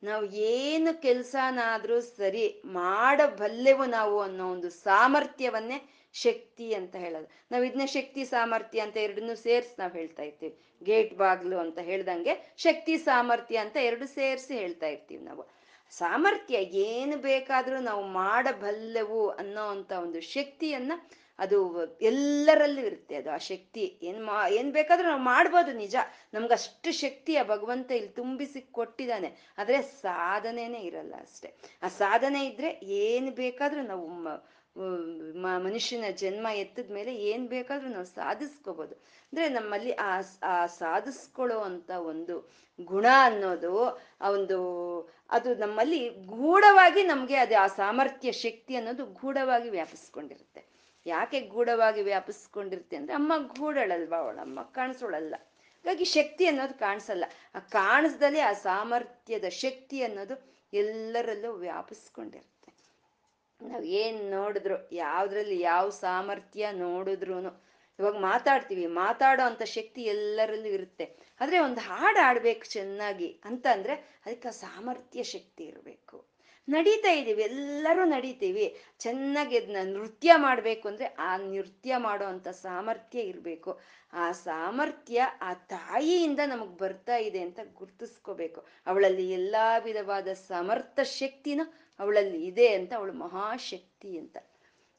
ನಾವು 0.04 0.26
ಏನು 0.26 1.02
ಕೆಲಸನಾದ್ರೂ 1.02 2.02
ಸರಿ 2.02 2.62
ಮಾಡಬಲ್ಲೆವು 2.66 3.86
ನಾವು 3.86 4.20
ಅನ್ನೋ 4.20 4.52
ಒಂದು 4.52 4.70
ಸಾಮರ್ಥ್ಯವನ್ನೇ 4.70 5.90
ಶಕ್ತಿ 6.14 6.74
ಅಂತ 6.74 6.96
ಹೇಳೋದು. 6.96 7.28
ನಾವು 7.52 7.64
ಇದನ್ನ 7.64 7.86
ಶಕ್ತಿ, 7.86 8.26
ಸಾಮರ್ಥ್ಯ 8.26 8.80
ಅಂತ 8.80 8.98
ಎರಡನ್ನೂ 8.98 9.36
ಸೇರ್ಸಿ 9.36 9.76
ನಾವು 9.80 9.92
ಹೇಳ್ತಾ 9.92 10.24
ಇರ್ತೀವಿ. 10.24 10.60
ಗೇಟ್, 10.84 11.16
ಬಾಗ್ಲು 11.16 11.58
ಅಂತ 11.58 11.80
ಹೇಳ್ದಂಗೆ 11.80 12.54
ಶಕ್ತಿ, 12.58 12.98
ಸಾಮರ್ಥ್ಯ 12.98 13.58
ಅಂತ 13.58 13.78
ಎರಡು 13.78 14.08
ಸೇರಿಸಿ 14.08 14.58
ಹೇಳ್ತಾ 14.58 14.88
ಇರ್ತೀವಿ 14.88 15.24
ನಾವು. 15.24 15.64
ಸಾಮರ್ಥ್ಯ 15.92 16.56
ಏನು 16.56 17.18
ಬೇಕಾದ್ರೂ 17.18 17.80
ನಾವು 17.80 18.04
ಮಾಡಬಲ್ಲೆವು 18.04 19.30
ಅನ್ನೋ 19.30 19.62
ಅಂತ 19.62 19.92
ಒಂದು 19.92 20.22
ಶಕ್ತಿಯನ್ನ 20.22 20.92
ಅದು 21.40 21.86
ಎಲ್ಲರಲ್ಲೂ 22.02 22.82
ಇರುತ್ತೆ. 22.82 23.16
ಅದು 23.16 23.32
ಆ 23.32 23.38
ಶಕ್ತಿ 23.38 24.00
ಏನ್ 24.02 24.26
ಮಾ, 24.26 24.48
ಏನ್ 24.48 24.72
ಬೇಕಾದ್ರೂ 24.72 25.08
ನಾವು 25.08 25.22
ಮಾಡ್ಬೋದು 25.22 25.72
ನಿಜ. 25.74 25.96
ನಮ್ಗೆ 26.34 26.54
ಅಷ್ಟು 26.54 26.92
ಶಕ್ತಿ 26.92 27.36
ಆ 27.36 27.44
ಭಗವಂತ 27.44 27.92
ಇಲ್ಲಿ 27.92 28.10
ತುಂಬಿಸಿ 28.10 28.62
ಕೊಟ್ಟಿದ್ದಾನೆ. 28.62 29.54
ಆದ್ರೆ 29.58 29.82
ಸಾಧನೆನೇ 29.82 30.80
ಇರಲ್ಲ 30.80 31.16
ಅಷ್ಟೆ. 31.22 31.54
ಆ 31.84 31.88
ಸಾಧನೆ 31.88 32.46
ಇದ್ರೆ 32.46 32.80
ಏನ್ 32.84 33.32
ಬೇಕಾದ್ರೂ 33.32 33.82
ನಾವು 33.82 34.08
ಮನುಷ್ಯನ 35.36 36.04
ಜನ್ಮ 36.12 36.48
ಎತ್ತದ 36.48 36.92
ಮೇಲೆ 36.94 37.16
ಏನ್ 37.16 37.48
ಬೇಕಾದ್ರೂ 37.48 37.90
ನಾವು 37.90 38.06
ಸಾಧಿಸ್ಕೋಬಹುದು 38.06 38.96
ಅಂದ್ರೆ 38.96 39.50
ನಮ್ಮಲ್ಲಿ 39.50 39.92
ಆ 39.92 40.20
ಆ 40.44 40.66
ಸಾಧಿಸ್ಕೊಳ್ಳೋ 40.66 41.60
ಅಂತ 41.60 41.90
ಒಂದು 41.90 42.52
ಗುಣ 42.82 43.06
ಅನ್ನೋದು 43.22 44.02
ಆ 44.22 44.30
ಒಂದು, 44.30 44.58
ಅದು 45.30 45.56
ನಮ್ಮಲ್ಲಿ 45.56 46.10
ಗೂಢವಾಗಿ 46.10 47.04
ನಮ್ಗೆ 47.04 47.36
ಅದು 47.36 47.64
ಆ 47.64 47.68
ಸಾಮರ್ಥ್ಯ, 47.68 48.32
ಶಕ್ತಿ 48.32 48.76
ಅನ್ನೋದು 48.76 49.06
ಗೂಢವಾಗಿ 49.06 49.70
ವ್ಯಾಪಿಸ್ಕೊಂಡಿರುತ್ತೆ. 49.70 50.66
ಯಾಕೆ 51.06 51.42
ಗೂಢವಾಗಿ 51.42 52.02
ವ್ಯಾಪಿಸ್ಕೊಂಡಿರುತ್ತೆ 52.02 52.96
ಅಂದ್ರೆ 52.96 53.14
ಅಮ್ಮ 53.14 53.34
ಗೂಢಳಲ್ವಾ 53.38 54.18
ಅವಳಮ್ಮ 54.18 54.62
ಕಾಣಿಸೋಳಲ್ಲ. 54.62 55.36
ಹಾಗಾಗಿ 55.40 56.06
ಶಕ್ತಿ 56.06 56.46
ಅನ್ನೋದು 56.46 56.80
ಕಾಣಿಸಲ್ಲ. 56.80 57.26
ಆ 57.56 57.60
ಕಾಣಿಸ್ದಲ್ಲಿ 57.60 58.40
ಆ 58.40 58.54
ಸಾಮರ್ಥ್ಯದ 58.54 59.46
ಶಕ್ತಿ 59.50 60.04
ಅನ್ನೋದು 60.04 60.54
ಎಲ್ಲರಲ್ಲೂ 60.74 61.52
ವ್ಯಾಪಿಸ್ಕೊಂಡಿರುತ್ತೆ. 61.52 62.53
ನಾವು 63.62 63.84
ಏನ್ 63.84 64.32
ನೋಡಿದ್ರು, 64.32 64.90
ಯಾವ್ದ್ರಲ್ಲಿ 64.92 65.60
ಯಾವ 65.60 65.90
ಸಾಮರ್ಥ್ಯ 65.90 66.72
ನೋಡಿದ್ರು 66.72 67.64
ಇವಾಗ 68.00 68.18
ಮಾತಾಡ್ತೀವಿ, 68.18 68.88
ಮಾತಾಡೋ 68.88 69.46
ಅಂತ 69.46 69.64
ಶಕ್ತಿ 69.64 70.02
ಎಲ್ಲರಲ್ಲೂ 70.02 70.66
ಇರುತ್ತೆ. 70.66 71.16
ಆದ್ರೆ 71.42 71.60
ಒಂದು 71.60 71.82
ಹಾಡು 71.82 72.26
ಆಡ್ಬೇಕು 72.26 72.66
ಚೆನ್ನಾಗಿ 72.72 73.42
ಅಂತ 73.46 73.68
ಅಂದ್ರೆ 73.72 73.94
ಅದಕ್ಕೆ 74.26 74.52
ಸಾಮರ್ಥ್ಯ 74.52 75.24
ಶಕ್ತಿ 75.24 75.64
ಇರಬೇಕು. 75.64 76.34
ನಡೀತಾ 76.70 77.12
ಇದೀವಿ, 77.12 77.42
ಎಲ್ಲರೂ 77.42 78.04
ನಡೀತೀವಿ. 78.04 78.80
ಚೆನ್ನಾಗಿ 79.00 79.58
ಅದನ್ನ 79.58 79.78
ನೃತ್ಯ 79.84 80.32
ಮಾಡಬೇಕು 80.36 80.88
ಅಂದ್ರೆ 80.88 81.06
ಆ 81.06 81.38
ನೃತ್ಯ 81.38 81.98
ಮಾಡೋ 81.98 82.26
ಅಂತ 82.26 82.48
ಸಾಮರ್ಥ್ಯ 82.48 83.20
ಇರಬೇಕು. 83.20 83.80
ಆ 84.14 84.32
ಸಾಮರ್ಥ್ಯ 84.32 85.22
ಆ 85.42 85.54
ತಾಯಿಯಿಂದ 85.54 86.40
ನಮಗ್ 86.48 86.78
ಬರ್ತಾ 86.78 87.16
ಇದೆ 87.16 87.40
ಅಂತ 87.40 87.60
ಗುರ್ತಿಸ್ಕೋಬೇಕು. 87.74 88.66
ಅವಳಲ್ಲಿ 88.88 89.32
ಎಲ್ಲಾ 89.32 89.78
ವಿಧವಾದ 89.78 90.28
ಸಮರ್ಥ 90.28 91.00
ಶಕ್ತಿನ 91.00 91.62
ಅವಳಲ್ಲಿ 92.00 92.46
ಇದೆ 92.46 92.68
ಅಂತ, 92.68 92.94
ಅವಳು 92.94 93.14
ಮಹಾಶಕ್ತಿ 93.14 94.18
ಅಂತ. 94.18 94.38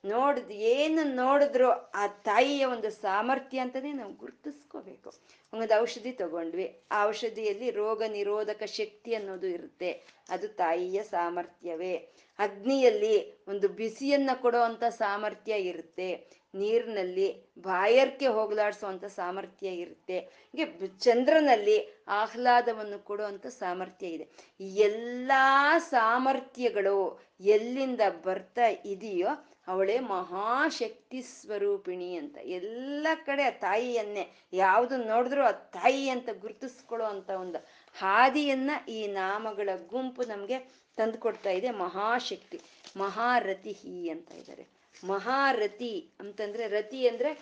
ನೋಡಿದ್ 0.04 0.52
ಏನು 0.52 1.14
ನೋಡಿದ್ರು 1.14 1.70
ಆ 1.70 2.06
ತಾಯಿಯ 2.06 2.64
ಒಂದು 2.64 2.90
ಸಾಮರ್ಥ್ಯ 2.90 3.58
ಅಂತಲೇ 3.58 3.92
ನಾವು 3.92 4.12
ಗುರ್ತಿಸ್ಕೋಬೇಕು. 4.12 5.12
ಒಂದು 5.52 5.80
ಔಷಧಿ 5.80 6.12
ತಗೊಂಡ್ವಿ. 6.12 6.82
ಆ 6.90 7.06
ಔಷಧಿಯಲ್ಲಿ 7.06 7.70
ರೋಗ 7.70 8.02
ನಿರೋಧಕ 8.08 8.62
ಶಕ್ತಿ 8.62 9.14
ಅನ್ನೋದು 9.14 9.46
ಇರುತ್ತೆ. 9.46 10.02
ಅದು 10.28 10.48
ತಾಯಿಯ 10.48 11.02
ಸಾಮರ್ಥ್ಯವೇ. 11.02 11.96
ಅಗ್ನಿಯಲ್ಲಿ 12.38 13.44
ಒಂದು 13.48 13.68
ಬಿಸಿಯನ್ನ 13.68 14.30
ಕೊಡುವಂತ 14.34 14.84
ಸಾಮರ್ಥ್ಯ 14.84 15.54
ಇರುತ್ತೆ. 15.54 16.43
ನೀರಿನಲ್ಲಿ 16.54 17.26
ಬಾಯರ್ಕೆ 17.58 18.26
ಹೋಗಲಾಡಿಸುವಂತ 18.26 19.04
ಸಾಮರ್ಥ್ಯ 19.04 19.68
ಇರುತ್ತೆ. 19.68 20.18
ಹೀಗೆ 20.20 20.88
ಚಂದ್ರನಲ್ಲಿ 20.88 22.04
ಆಹ್ಲಾದವನ್ನು 22.08 23.04
ಕೊಡುವಂಥ 23.04 23.46
ಸಾಮರ್ಥ್ಯ 23.46 24.06
ಇದೆ. 24.06 24.28
ಎಲ್ಲ 24.60 25.32
ಸಾಮರ್ಥ್ಯಗಳು 25.78 27.20
ಎಲ್ಲಿಂದ 27.40 28.00
ಬರ್ತಾ 28.24 28.66
ಇದೆಯೋ 28.66 29.28
ಅವಳೇ 29.68 29.98
ಮಹಾಶಕ್ತಿ 29.98 31.22
ಸ್ವರೂಪಿಣಿ 31.22 32.16
ಅಂತ. 32.16 32.36
ಎಲ್ಲ 32.36 33.06
ಕಡೆ 33.26 33.42
ಆ 33.42 33.50
ತಾಯಿಯನ್ನೇ, 33.50 34.32
ಯಾವುದು 34.52 34.96
ನೋಡಿದ್ರೂ 34.96 35.42
ಆ 35.42 35.50
ತಾಯಿ 35.50 36.08
ಅಂತ 36.08 36.28
ಗುರುತಿಸ್ಕೊಳ್ಳೋ 36.40 37.06
ಅಂತ 37.06 37.30
ಒಂದು 37.30 37.58
ಹಾದಿಯನ್ನ 37.94 38.70
ಈ 38.88 39.06
ನಾಮಗಳ 39.06 39.68
ಗುಂಪು 39.88 40.22
ನಮ್ಗೆ 40.22 40.58
ತಂದು 40.96 41.18
ಕೊಡ್ತಾ 41.18 41.50
ಇದೆ. 41.50 41.70
ಮಹಾಶಕ್ತಿ, 41.70 42.60
ಮಹಾರಥಿ 42.96 44.08
ಅಂತ 44.08 44.30
ಇದ್ದಾರೆ. 44.32 44.73
ಮಹಾರಥಿ 45.04 46.10
ಅಂತಂದ್ರೆ 46.20 46.68
ರತಿ 46.68 47.08
ಅಂದ್ರೆ 47.08 47.34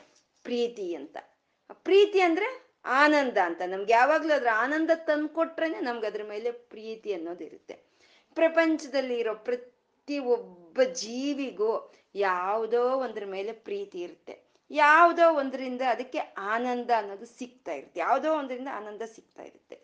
ಪ್ರೀತಿ 0.43 0.95
ಅಂತ. 0.95 1.17
ಪ್ರೀತಿ 1.73 2.21
ಅಂದ್ರೆ 2.21 2.67
ಆನಂದ 2.85 3.39
ಅಂತ. 3.39 3.63
ನಮ್ಗೆ 3.67 3.93
ಯಾವಾಗ್ಲೂ 3.93 4.35
ಅದ್ರ 4.35 4.49
ಆನಂದ 4.55 4.91
ತಂದ್ಕೊಟ್ರೇನೆ 4.95 5.81
ನಮ್ಗೆ 5.81 6.07
ಅದ್ರ 6.07 6.23
ಮೇಲೆ 6.23 6.51
ಪ್ರೀತಿ 6.51 7.13
ಅನ್ನೋದು 7.13 7.45
ಇರುತ್ತೆ. 7.45 7.75
ಪ್ರಪಂಚದಲ್ಲಿ 8.35 9.19
ಇರೋ 9.19 9.35
ಪ್ರತಿ 9.35 10.19
ಒಬ್ಬ 10.19 10.83
ಜೀವಿಗೂ 10.83 11.93
ಯಾವುದೋ 12.15 12.83
ಒಂದ್ರ 12.83 13.23
ಮೇಲೆ 13.27 13.53
ಪ್ರೀತಿ 13.53 14.01
ಇರುತ್ತೆ. 14.01 14.53
ಯಾವುದೋ 14.71 15.35
ಒಂದರಿಂದ 15.35 15.83
ಅದಕ್ಕೆ 15.89 16.19
ಆನಂದ 16.39 16.91
ಅನ್ನೋದು 16.97 17.27
ಸಿಗ್ತಾ 17.27 17.73
ಇರುತ್ತೆ. 17.73 18.01
ಯಾವುದೋ 18.01 18.35
ಒಂದರಿಂದ 18.35 18.69
ಆನಂದ 18.73 19.03
ಸಿಗ್ತಾ 19.03 19.43
ಇರುತ್ತೆ. 19.43 19.77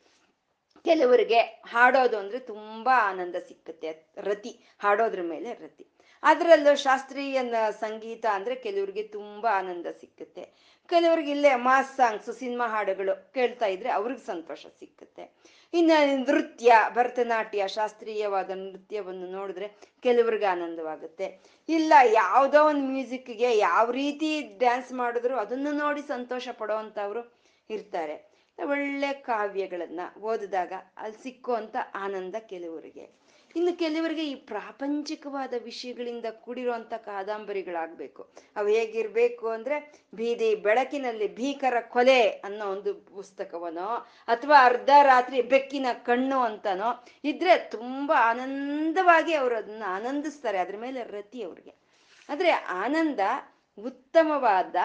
ಕೆಲವರಿಗೆ 0.84 1.38
ಹಾಡೋದು 1.66 2.18
ಅಂದ್ರೆ 2.18 2.38
ತುಂಬಾ 2.38 3.10
ಆನಂದ 3.10 3.34
ಸಿಕ್ಕತ್ತೆ. 3.48 4.06
ರತಿ 4.16 4.60
ಹಾಡೋದ್ರ 4.78 5.22
ಮೇಲೆ 5.22 5.52
ರತಿ. 5.52 5.86
ಅದರಲ್ಲೂ 6.22 6.76
ಶಾಸ್ತ್ರೀಯ 6.76 7.40
ಸಂಗೀತ 7.80 8.26
ಅಂದ್ರೆ 8.34 8.54
ಕೆಲವ್ರಿಗೆ 8.54 9.02
ತುಂಬಾ 9.02 9.50
ಆನಂದ 9.58 9.86
ಸಿಕ್ಕುತ್ತೆ. 10.00 10.44
ಕೆಲವ್ರಿಗೆ 10.86 11.30
ಇಲ್ಲೇ 11.30 11.54
ಮಾಸ್ 11.54 11.96
ಸಾಂಗ್ಸ್, 11.96 12.38
ಸಿನಿಮಾ 12.38 12.66
ಹಾಡುಗಳು 12.66 13.32
ಕೇಳ್ತಾ 13.34 13.66
ಇದ್ರೆ 13.66 13.90
ಅವ್ರಿಗೆ 13.90 14.26
ಸಂತೋಷ 14.26 14.66
ಸಿಕ್ಕುತ್ತೆ. 14.66 15.24
ಇನ್ನು 15.74 16.24
ನೃತ್ಯ, 16.26 16.72
ಭರತನಾಟ್ಯ, 16.94 17.68
ಶಾಸ್ತ್ರೀಯವಾದ 17.68 18.50
ನೃತ್ಯವನ್ನು 18.50 19.26
ನೋಡಿದ್ರೆ 19.26 19.68
ಕೆಲವ್ರಿಗೆ 20.02 20.44
ಆನಂದವಾಗುತ್ತೆ. 20.44 21.40
ಇಲ್ಲ, 21.68 21.92
ಯಾವುದೋ 22.12 22.64
ಒಂದು 22.64 22.82
ಮ್ಯೂಸಿಕ್ಗೆ 22.82 23.56
ಯಾವ 23.56 23.90
ರೀತಿ 23.90 24.42
ಡ್ಯಾನ್ಸ್ 24.58 24.92
ಮಾಡಿದ್ರು 24.92 25.36
ಅದನ್ನು 25.36 25.72
ನೋಡಿ 25.72 26.02
ಸಂತೋಷ 26.02 26.48
ಪಡೋವಂಥವ್ರು 26.58 27.22
ಇರ್ತಾರೆ. 27.70 28.16
ಒಳ್ಳೆ 28.58 29.12
ಕಾವ್ಯಗಳನ್ನು 29.12 30.20
ಓದಿದಾಗ 30.20 30.72
ಅಲ್ಲಿ 30.96 31.22
ಸಿಕ್ಕುವಂಥ 31.22 31.76
ಆನಂದ 31.94 32.34
ಕೆಲವರಿಗೆ. 32.38 33.18
ಇನ್ನು 33.56 33.78
ಕೆಲವರಿಗೆ 33.78 34.30
ಈ 34.30 34.34
ಪ್ರಾಪಂಚಿಕವಾದ 34.34 35.54
ವಿಷಯಗಳಿಂದ 35.64 36.24
ಕೂಡಿರುವಂಥ 36.30 36.94
ಕಾದಂಬರಿಗಳಾಗಬೇಕು. 36.94 38.28
ಅವು 38.56 38.68
ಹೇಗಿರ್ಬೇಕು 38.68 39.48
ಅಂದ್ರೆ 39.48 39.92
ಬೀದಿ 40.14 40.54
ಬೆಳಕಿನಲ್ಲಿ 40.54 41.36
ಭೀಕರ 41.36 41.80
ಕೊಲೆ 41.80 42.28
ಅನ್ನೋ 42.28 42.66
ಒಂದು 42.66 42.94
ಪುಸ್ತಕವನೋ, 42.94 44.06
ಅಥವಾ 44.28 44.64
ಅರ್ಧ 44.64 44.90
ರಾತ್ರಿ 45.02 45.42
ಬೆಕ್ಕಿನ 45.42 45.86
ಕಣ್ಣು 45.92 46.40
ಅಂತನೋ, 46.40 47.04
ಇದ್ರೆ 47.24 47.58
ತುಂಬಾ 47.70 48.30
ಆನಂದವಾಗಿ 48.30 49.34
ಅವರು 49.34 49.56
ಅದನ್ನ 49.56 49.82
ಆನಂದಿಸ್ತಾರೆ 49.86 50.58
ಅದ್ರ 50.58 50.76
ಮೇಲೆ 50.76 51.02
ರತಿ 51.02 51.42
ಅವ್ರಿಗೆ. 51.42 51.74
ಆದ್ರೆ 52.28 52.50
ಆನಂದ 52.50 53.20
ಉತ್ತಮವಾದ, 53.78 54.76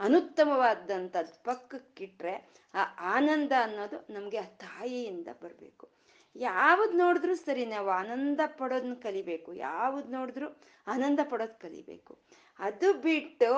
ಅನುತ್ತಮವಾದಂಥದ್ದು 0.00 1.42
ಪಕ್ಕಕ್ಕಿಟ್ರೆ 1.44 2.50
ಆ 2.74 3.12
ಆನಂದ 3.16 3.52
ಅನ್ನೋದು 3.62 4.12
ನಮಗೆ 4.12 4.36
ಆ 4.36 4.42
ತಾಯಿಯಿಂದ 4.42 5.28
ಬರಬೇಕು. 5.42 5.99
ಯಾವ್ದು 6.36 6.92
ನೋಡಿದ್ರು 6.92 7.34
ಸರಿ, 7.34 7.64
ನಾವು 7.64 7.90
ಆನಂದ 7.90 8.40
ಪಡೋದನ್ನ 8.46 8.94
ಕಲಿಬೇಕು. 8.94 9.52
ಯಾವ್ದು 9.52 10.08
ನೋಡಿದ್ರು 10.08 10.60
ಆನಂದ 10.86 11.20
ಪಡೋದು 11.30 11.60
ಕಲಿಬೇಕು. 11.60 12.18
ಅದು 12.58 12.92
ಬಿಟ್ಟು 12.92 13.54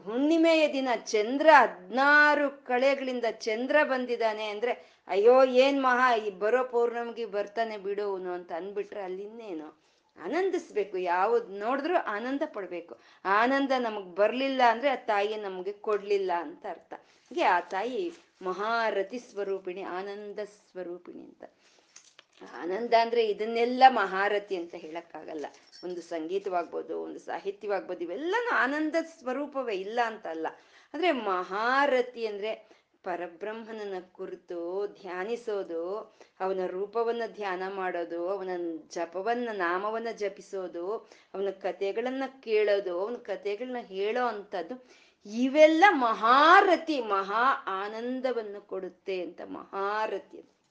ಹುಣ್ಣಿಮೆಯ 0.00 0.72
ದಿನ 0.72 0.88
ಚಂದ್ರ 1.04 1.48
ಹದಿನಾರು 1.52 2.64
ಕಳೆಗಳಿಂದ 2.64 3.24
ಚಂದ್ರ 3.30 3.76
ಬಂದಿದ್ದಾನೆ 3.84 4.44
ಅಂದ್ರೆ, 4.44 5.02
ಅಯ್ಯೋ, 5.08 5.44
ಏನ್ 5.44 5.82
ಮಹಾ, 5.82 6.14
ಈ 6.14 6.30
ಬರೋ 6.30 6.64
ಪೌರ್ಣಮಿಗೆ 6.64 7.26
ಬರ್ತಾನೆ 7.26 7.76
ಬಿಡೋನು 7.76 8.32
ಅಂತ 8.32 8.52
ಅಂದ್ಬಿಟ್ರೆ 8.52 9.00
ಅಲ್ಲಿನ್ನೇನು? 9.00 9.82
ಆನಂದಿಸ್ಬೇಕು. 10.24 10.98
ಯಾವ್ದು 10.98 11.58
ನೋಡಿದ್ರು 11.58 11.96
ಆನಂದ 11.96 12.42
ಪಡ್ಬೇಕು. 12.46 12.98
ಆನಂದ 13.24 13.72
ನಮಗ್ 13.78 14.16
ಬರ್ಲಿಲ್ಲ 14.16 14.62
ಅಂದ್ರೆ 14.68 14.90
ಆ 14.90 14.94
ತಾಯಿ 14.94 15.36
ನಮ್ಗೆ 15.36 15.72
ಕೊಡ್ಲಿಲ್ಲ 15.72 16.32
ಅಂತ 16.38 16.66
ಅರ್ಥ. 16.70 16.94
ಹಾಗೆ 16.94 17.42
ಆ 17.42 17.60
ತಾಯಿ 17.60 18.12
ಮಹಾರತಿ 18.42 19.18
ಸ್ವರೂಪಿಣಿ, 19.18 19.82
ಆನಂದ 19.82 20.38
ಸ್ವರೂಪಿಣಿ 20.38 21.22
ಅಂತ. 21.22 21.44
ಆನಂದ 22.60 22.94
ಅಂದ್ರೆ 23.00 23.26
ಇದನ್ನೆಲ್ಲ 23.26 23.82
ಮಹಾರಥಿ 23.88 24.56
ಅಂತ 24.56 24.74
ಹೇಳಕ್ಕಾಗಲ್ಲ. 24.74 25.46
ಒಂದು 25.84 26.02
ಸಂಗೀತವಾಗ್ಬೋದು, 26.02 27.00
ಒಂದು 27.00 27.18
ಸಾಹಿತ್ಯವಾಗ್ಬೋದು, 27.18 28.00
ಇವೆಲ್ಲನೂ 28.00 28.56
ಆನಂದ 28.56 28.94
ಸ್ವರೂಪವೇ 29.18 29.74
ಇಲ್ಲ 29.74 30.00
ಅಂತ 30.06 30.26
ಅಲ್ಲ 30.26 30.46
ಅಂದ್ರೆ 30.94 31.12
ಮಹಾರಥಿ 31.12 32.26
ಅಂದ್ರೆ 32.26 32.82
ಪರಬ್ರಹ್ಮನನ್ನ 33.02 33.94
ಕುರಿತು 34.12 34.86
ಧ್ಯಾನಿಸೋದು, 34.86 35.98
ಅವನ 36.40 36.60
ರೂಪವನ್ನ 36.66 37.22
ಧ್ಯಾನ 37.26 37.62
ಮಾಡೋದು, 37.74 38.28
ಅವನ 38.28 38.48
ಜಪವನ್ನ, 38.88 39.48
ನಾಮವನ್ನ 39.52 40.08
ಜಪಿಸೋದು, 40.16 40.96
ಅವನ 41.34 41.50
ಕಥೆಗಳನ್ನ 41.50 42.22
ಕೇಳೋದು, 42.40 43.00
ಅವನ 43.00 43.14
ಕಥೆಗಳನ್ನ 43.14 43.76
ಹೇಳೋ 43.80 44.26
ಅಂಥದ್ದು, 44.26 44.88
ಇವೆಲ್ಲ 45.26 45.84
ಮಹಾರಥಿ 45.90 47.00
ಮಹಾ 47.00 47.64
ಆನಂದವನ್ನು 47.66 48.60
ಕೊಡುತ್ತೆ 48.60 49.22
ಅಂತ 49.22 49.40
ಮಹಾರಥಿ 49.44 50.61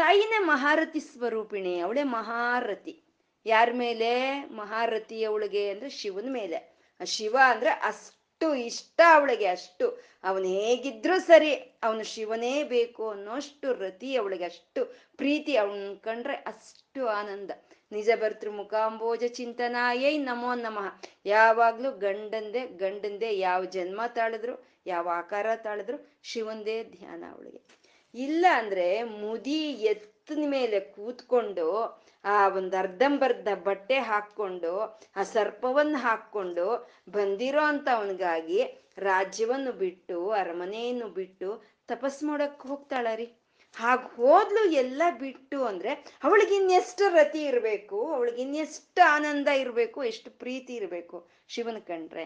ತಾಯಿನೇ 0.00 0.38
ಮಹಾರಥಿ 0.38 1.00
ಸ್ವರೂಪಿಣಿ, 1.00 1.78
ಅವಳೇ 1.78 2.02
ಮಹಾರಥಿ. 2.02 3.02
ಯಾರ 3.46 3.68
ಮೇಲೆ? 3.72 4.44
ಮಹಾರಥಿ 4.44 5.24
ಅವಳಿಗೆ 5.24 5.70
ಅಂದ್ರೆ 5.70 5.90
ಶಿವನ 5.90 6.32
ಮೇಲೆ. 6.32 6.78
ಆ 7.00 7.04
ಶಿವ 7.04 7.36
ಅಂದ್ರೆ 7.44 7.70
ಅಷ್ಟು 7.70 8.54
ಇಷ್ಟ 8.54 9.00
ಅವಳಿಗೆ, 9.14 9.46
ಅಷ್ಟು. 9.46 10.02
ಅವನು 10.24 10.44
ಹೇಗಿದ್ರು 10.44 11.20
ಸರಿ 11.20 11.54
ಅವನು 11.54 12.02
ಶಿವನೇ 12.02 12.62
ಬೇಕು 12.62 13.10
ಅನ್ನೋಷ್ಟು 13.10 13.72
ರತಿ 13.72 14.16
ಅವಳಿಗೆ, 14.16 14.44
ಅಷ್ಟು 14.44 14.84
ಪ್ರೀತಿ 15.16 15.56
ಅವನ್ 15.56 15.98
ಕಂಡ್ರೆ 15.98 16.34
ಅಷ್ಟು 16.34 17.08
ಆನಂದ. 17.08 17.50
ನಿಜ 17.92 18.10
ಭರ್ತೃ 18.16 18.50
ಮುಖಾಂಬೋಜ 18.50 19.24
ಚಿಂತನಾಯೈ 19.24 20.18
ನಮೋ 20.18 20.54
ನಮಃ. 20.54 21.02
ಯಾವಾಗ್ಲೂ 21.24 21.90
ಗಂಡಂದೆ 21.90 22.66
ಗಂಡಂದೆ 22.66 23.38
ಯಾವ 23.38 23.64
ಜನ್ಮ 23.64 24.00
ತಾಳಿದ್ರು, 24.06 24.80
ಯಾವ 24.86 25.08
ಆಕಾರ 25.08 25.46
ತಾಳಿದ್ರು 25.56 26.20
ಶಿವಂದೇ 26.22 26.84
ಧ್ಯಾನ 26.84 27.24
ಅವಳಿಗೆ. 27.32 27.79
ಇಲ್ಲ 28.14 28.46
ಅಂದ್ರೆ 28.56 29.02
ಮುದಿ 29.02 29.60
ಎತ್ತಿನ 29.82 30.44
ಮೇಲೆ 30.50 30.80
ಕೂತ್ಕೊಂಡು 30.80 31.66
ಆ 32.24 32.48
ಒಂದು 32.48 32.76
ಅರ್ಧಂಬರ್ಧ 32.76 33.48
ಬಟ್ಟೆ 33.54 33.98
ಹಾಕ್ಕೊಂಡು, 33.98 35.00
ಆ 35.16 35.22
ಸರ್ಪವನ್ನು 35.22 35.98
ಹಾಕ್ಕೊಂಡು 35.98 36.66
ಬಂದಿರೋ 37.10 37.60
ಅಂತ 37.64 37.88
ಅವನಿಗಾಗಿ 37.92 38.62
ರಾಜ್ಯವನ್ನು 38.98 39.72
ಬಿಟ್ಟು, 39.72 40.30
ಅರಮನೆಯನ್ನು 40.30 41.08
ಬಿಟ್ಟು 41.08 41.62
ತಪಸ್ 41.88 42.22
ಮಾಡಕ್ 42.22 42.62
ಹೋಗ್ತಾಳ 42.62 43.06
ರೀ 43.14 43.24
ಹಾಗೆ 43.76 44.16
ಹೋದ್ಲು 44.16 44.70
ಎಲ್ಲ 44.70 45.02
ಬಿಟ್ಟು 45.18 45.64
ಅಂದ್ರೆ 45.64 45.90
ಅವಳಿಗೆ 46.24 46.54
ಇನ್ನೆಷ್ಟು 46.54 47.08
ರತಿ 47.08 47.42
ಇರಬೇಕು, 47.42 48.12
ಅವಳಿಗೆ 48.12 48.42
ಇನ್ನೆಷ್ಟು 48.42 49.02
ಆನಂದ 49.12 49.48
ಇರಬೇಕು, 49.48 50.04
ಎಷ್ಟು 50.04 50.30
ಪ್ರೀತಿ 50.30 50.74
ಇರಬೇಕು 50.74 51.28
ಶಿವನ 51.48 51.78
ಕಂಡ್ರೆ. 51.86 52.24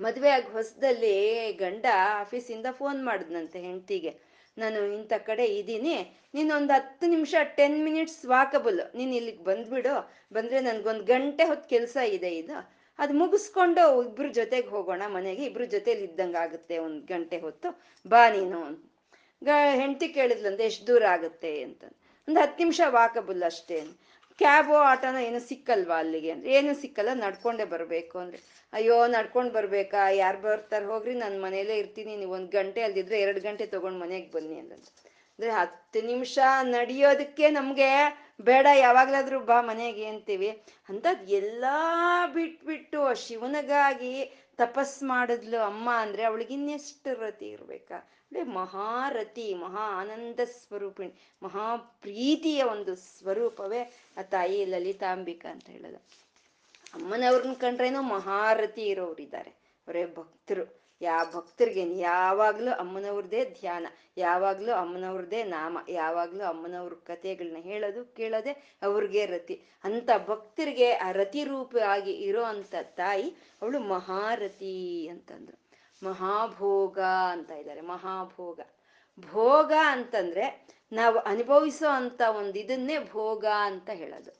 ಮದ್ವೆ 0.00 0.30
ಆಗಿ 0.30 0.52
ಹೊಸದಲ್ಲಿ 0.52 1.52
ಗಂಡ 1.52 1.86
ಆಫೀಸಿಂದ 2.20 2.66
ಫೋನ್ 2.70 3.04
ಮಾಡಿದ್ನಂತೆ 3.04 3.60
ಹೆಂಡ್ತಿಗೆ. 3.60 4.33
ನಾನು 4.58 4.78
ಇಂಥ 4.96 5.12
ಕಡೆ 5.28 5.46
ಇದ್ದೀನಿ. 5.58 5.96
ನೀನೊಂದು 6.34 6.72
ಹತ್ತು 6.72 7.06
ನಿಮಿಷ 7.06 7.34
ಟೆನ್ 7.58 7.78
ಮಿನಿಟ್ಸ್ 7.84 8.20
ವಾಕಬಲ್ 8.26 8.80
ನೀನು 8.94 9.12
ಇಲ್ಲಿಗೆ 9.12 9.44
ಬಂದ್ಬಿಡು. 9.44 9.94
ಬಂದರೆ 10.32 10.60
ನನಗೊಂದು 10.60 11.04
ಗಂಟೆ 11.04 11.44
ಹೊತ್ತು 11.44 11.68
ಕೆಲಸ 11.68 11.96
ಇದೆ 12.16 12.30
ಇದು. 12.42 12.56
ಅದು 12.98 13.12
ಮುಗಿಸ್ಕೊಂಡು 13.14 13.84
ಇಬ್ರು 14.08 14.28
ಜೊತೆಗೆ 14.40 14.68
ಹೋಗೋಣ 14.68 15.02
ಮನೆಗೆ. 15.08 15.44
ಇಬ್ರು 15.44 15.66
ಜೊತೆಲಿ 15.66 16.04
ಇದ್ದಂಗೆ 16.04 16.38
ಆಗುತ್ತೆ 16.38 16.74
ಒಂದು 16.78 17.02
ಗಂಟೆ 17.12 17.38
ಹೊತ್ತು. 17.38 17.70
ಬಾ 18.06 18.22
ನೀನು 18.30 18.60
ಗ, 19.42 19.50
ಹೆಂಡತಿ 19.80 20.06
ಕೇಳಿದ್ಲಂತೆ, 20.08 20.64
ಎಷ್ಟು 20.64 20.84
ದೂರ 20.86 21.02
ಆಗುತ್ತೆ 21.16 21.50
ಅಂತ. 21.62 21.82
ಒಂದು 22.28 22.38
ಹತ್ತು 22.40 22.58
ನಿಮಿಷ 22.62 22.80
ವಾಕಬಲ್ 22.98 23.42
ಅಷ್ಟೇ 23.42 23.78
ಕ್ಯಾಬೋ 24.38 24.76
ಆಟೋನೋ 24.82 25.18
ಏನು 25.18 25.40
ಸಿಕ್ಕಲ್ವಾ 25.40 25.98
ಅಲ್ಲಿಗೆ? 25.98 26.30
ಅಂದ್ರೆ 26.30 26.52
ಏನು 26.52 26.80
ಸಿಕ್ಕಲ್ಲ, 26.80 27.08
ನಡ್ಕೊಂಡೇ 27.14 27.64
ಬರಬೇಕು 27.64 28.18
ಅಂದ್ರೆ. 28.18 28.38
ಅಯ್ಯೋ, 28.72 29.06
ನಡ್ಕೊಂಡು 29.06 29.52
ಬರ್ಬೇಕಾ? 29.52 30.08
ಯಾರು 30.08 30.40
ಬರ್ತಾರೆ? 30.40 30.84
ಹೋಗ್ರಿ, 30.84 31.14
ನಾನು 31.14 31.42
ಮನೆಯಲ್ಲೇ 31.42 31.76
ಇರ್ತೀನಿ. 31.76 32.16
ನೀವು 32.16 32.32
ಒಂದು 32.32 32.50
ಗಂಟೆ 32.58 32.82
ಅಲ್ಲಿದ್ರೆ 32.82 33.20
ಎರಡು 33.20 33.40
ಗಂಟೆ 33.40 33.66
ತೊಗೊಂಡು 33.66 33.98
ಮನೆಗೆ 33.98 34.30
ಬನ್ನಿ 34.30 34.58
ಅಂದ್ರೆ 34.58 34.78
ಅಂದ್ರೆ 35.38 35.50
ಹತ್ತು 35.50 36.00
ನಿಮಿಷ 36.06 36.38
ನಡೆಯೋದಕ್ಕೆ 36.62 37.50
ನಮಗೆ 37.50 37.88
ಬೇಡ. 38.40 38.66
ಯಾವಾಗಲಾದರೂ 38.76 39.40
ಬಾ 39.40 39.60
ಮನೆಗೆ 39.60 40.04
ಅಂತೀವಿ. 40.06 40.50
ಅಂಥದ್ದು 40.88 41.32
ಎಲ್ಲ 41.32 41.64
ಬಿಟ್ಬಿಟ್ಟು 42.34 43.14
ಶಿವನಗಾಗಿ 43.14 44.14
ತಪಸ್ 44.58 45.02
ಮಾಡಿದ್ಲು 45.02 45.58
ಅಮ್ಮ 45.60 45.90
ಅಂದ್ರೆ 45.94 46.22
ಅವಳಿಗೆ 46.22 46.54
ಇನ್ನೆಷ್ಟು 46.54 47.20
ರತಿ 47.20 47.48
ಇರ್ಬೇಕಾ? 47.48 47.98
ಮಹಾರತಿ 48.42 49.54
ಮಹಾ 49.54 50.00
ಆನಂದ 50.00 50.40
ಸ್ವರೂಪಿಣಿ, 50.40 51.14
ಮಹಾ 51.42 51.76
ಪ್ರೀತಿಯ 51.76 52.62
ಒಂದು 52.62 52.94
ಸ್ವರೂಪವೇ 52.94 53.96
ಆ 54.16 54.22
ತಾಯಿ 54.22 54.64
ಲಲಿತಾಂಬಿಕಾ 54.64 55.48
ಅಂತ 55.48 55.66
ಹೇಳೋದು. 55.66 55.96
ಅಮ್ಮನವ್ರನ್ನ 56.94 57.52
ಕಂಡ್ರೇನೋ 57.52 58.02
ಮಹಾರತಿ 58.02 58.82
ಇರೋರಿದ್ದಾರೆ. 58.82 59.50
ಅವರೇ 59.50 60.06
ಭಕ್ತರು. 60.06 60.84
ಯಾವ 61.00 61.26
ಭಕ್ತರಿಗೆ 61.34 61.98
ಯಾವಾಗ್ಲೂ 61.98 62.70
ಅಮ್ಮನವ್ರದೇ 62.70 63.44
ಧ್ಯಾನ, 63.44 63.86
ಯಾವಾಗ್ಲೂ 64.16 64.72
ಅಮ್ಮನವ್ರದೇ 64.72 65.44
ನಾಮ, 65.44 65.78
ಯಾವಾಗ್ಲೂ 65.88 66.44
ಅಮ್ಮನವ್ರ 66.44 66.94
ಕಥೆಗಳನ್ನ 66.94 67.56
ಹೇಳೋದು, 67.56 68.14
ಕೇಳೋದೆ 68.14 68.78
ಅವ್ರಿಗೆ 68.82 69.26
ರತಿ 69.26 69.62
ಅಂತ 69.84 70.10
ಭಕ್ತರಿಗೆ 70.26 70.92
ಆ 70.92 71.12
ರತಿ 71.12 71.44
ರೂಪ 71.44 71.76
ಆಗಿ 71.76 72.12
ಇರೋ 72.12 72.42
ಅಂತ 72.42 72.74
ತಾಯಿ 72.82 73.30
ಅವಳು 73.62 73.80
ಮಹಾರತಿ 73.80 75.08
ಅಂತಂದ್ರು. 75.08 75.63
ಮಹಾಭೋಗ 76.04 76.98
ಅಂತ 77.32 77.50
ಇದ್ದಾರೆ, 77.50 77.80
ಮಹಾಭೋಗ. 77.80 78.60
ಭೋಗ 79.32 79.72
ಅಂತಂದ್ರೆ 79.86 80.46
ನಾವು 80.92 81.16
ಅನುಭವಿಸೋ 81.18 81.88
ಅಂತ 81.88 82.22
ಒಂದು 82.38 82.58
ಇದನ್ನೇ 82.58 82.96
ಭೋಗ 83.12 83.44
ಅಂತ 83.60 83.90
ಹೇಳೋದು. 83.92 84.32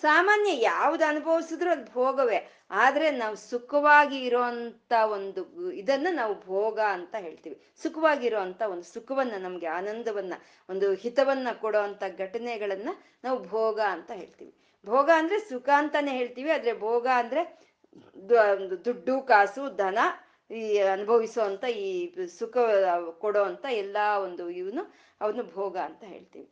ಸಾಮಾನ್ಯ 0.00 0.50
ಯಾವ್ದು 0.62 1.04
ಅನುಭವಿಸಿದ್ರು 1.04 1.70
ಅದು 1.70 1.84
ಭೋಗವೇ, 1.92 2.38
ಆದ್ರೆ 2.70 3.06
ನಾವು 3.10 3.36
ಸುಖವಾಗಿ 3.36 4.18
ಇರೋಂತ 4.18 4.92
ಒಂದು 5.12 5.42
ಇದನ್ನ 5.72 6.08
ನಾವು 6.10 6.34
ಭೋಗ 6.40 6.78
ಅಂತ 6.80 7.14
ಹೇಳ್ತೀವಿ. 7.18 7.56
ಸುಖವಾಗಿರೋ 7.82 8.40
ಅಂತ 8.40 8.62
ಒಂದು 8.62 8.82
ಸುಖವನ್ನ, 8.82 9.34
ನಮ್ಗೆ 9.38 9.66
ಆನಂದವನ್ನ, 9.66 10.34
ಒಂದು 10.70 10.92
ಹಿತವನ್ನ 10.92 11.48
ಕೊಡೋ 11.60 11.80
ಅಂತ 11.80 12.02
ಘಟನೆಗಳನ್ನ 12.18 12.88
ನಾವು 13.24 13.38
ಭೋಗ 13.48 13.80
ಅಂತ 13.80 14.10
ಹೇಳ್ತೀವಿ. 14.10 14.54
ಭೋಗ 14.86 15.10
ಅಂದ್ರೆ 15.16 15.38
ಸುಖ 15.40 15.68
ಅಂತಾನೆ 15.76 16.12
ಹೇಳ್ತೀವಿ, 16.12 16.50
ಆದ್ರೆ 16.50 16.72
ಭೋಗ 16.80 17.06
ಅಂದ್ರೆ 17.14 17.42
ದುಡ್ಡು, 18.84 19.14
ಕಾಸು, 19.22 19.62
ಧನ 19.76 19.98
ಈ 20.50 20.78
ಅನುಭವಿಸೋ 20.78 21.42
ಅಂತ 21.42 21.64
ಈ 21.64 22.14
ಸುಖ 22.38 22.56
ಕೊಡೋ 23.18 23.42
ಅಂತ 23.42 23.66
ಎಲ್ಲಾ 23.70 24.18
ಒಂದು 24.18 24.44
ಇವನು 24.50 24.82
ಅವನು 25.20 25.42
ಭೋಗ 25.54 25.76
ಅಂತ 25.76 26.02
ಹೇಳ್ತೀವಿ. 26.04 26.48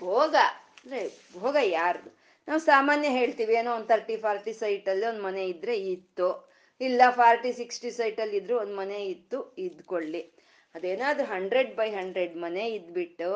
ಭೋಗ 0.00 0.34
ಅಂದ್ರೆ 0.84 1.00
ಭೋಗ 1.38 1.56
ಯಾರ್ದು? 1.60 2.10
ನಾವು 2.48 2.60
ಸಾಮಾನ್ಯ 2.60 3.08
ಹೇಳ್ತೀವಿ, 3.08 3.52
ಏನೋ 3.54 3.70
ಒಂದು 3.74 3.88
ತರ್ಟಿ 3.88 4.16
ಫಾರ್ಟಿ 4.16 4.52
ಸೈಟಲ್ಲಿ 4.52 5.06
ಒಂದು 5.06 5.22
ಮನೆ 5.22 5.42
ಇದ್ರೆ 5.46 5.74
ಇತ್ತು. 5.94 6.28
ಇಲ್ಲ 6.80 7.02
ಫಾರ್ಟಿ 7.10 7.52
ಸಿಕ್ಸ್ಟಿ 7.52 7.90
ಸೈಟಲ್ಲಿ 7.90 8.36
ಇದ್ರು 8.36 8.54
ಒಂದು 8.58 8.76
ಮನೆ 8.76 8.98
ಇತ್ತು, 9.04 9.38
ಇದ್ಕೊಳ್ಳಿ. 9.58 10.22
ಅದೇನಾದ್ರೂ 10.74 11.26
ಹಂಡ್ರೆಡ್ 11.26 11.76
ಬೈ 11.76 11.88
ಹಂಡ್ರೆಡ್ 11.90 12.36
ಮನೆ 12.36 12.64
ಇದ್ಬಿಟ್ಟು 12.70 13.30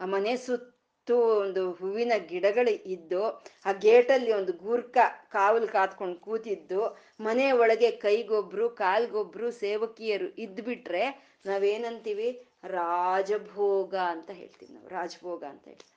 ಆ 0.00 0.06
ಮನೆ 0.06 0.36
ಸುತ್ತು 0.36 0.75
ಒಂದು 1.14 1.72
ಹೂವಿನ 1.72 2.12
ಗಿಡಗಳು 2.26 2.70
ಇದ್ದು, 2.70 3.42
ಆ 3.66 3.72
ಗೇಟಲ್ಲಿ 3.72 4.32
ಒಂದು 4.32 4.52
ಗೂರ್ಖ 4.52 4.98
ಕಾವಲು 5.32 5.68
ಕಾತ್ಕೊಂಡು 5.68 6.16
ಕೂತಿದ್ದು, 6.20 6.98
ಮನೆ 7.20 7.52
ಒಳಗೆ 7.52 7.90
ಕೈಗೊಬ್ರು, 7.90 8.68
ಕಾಲ್ಗೊಬ್ರು 8.68 9.50
ಸೇವಕಿಯರು 9.50 10.26
ಇದ್ಬಿಟ್ರೆ 10.26 11.36
ನಾವೇನಂತೀವಿ? 11.46 12.46
ರಾಜಭೋಗ 12.64 13.94
ಅಂತ 13.94 14.30
ಹೇಳ್ತೀವಿ 14.30 14.74
ನಾವು, 14.74 14.88
ರಾಜಭೋಗ 14.88 15.44
ಅಂತ 15.44 15.64
ಹೇಳ್ತೀವಿ. 15.64 15.95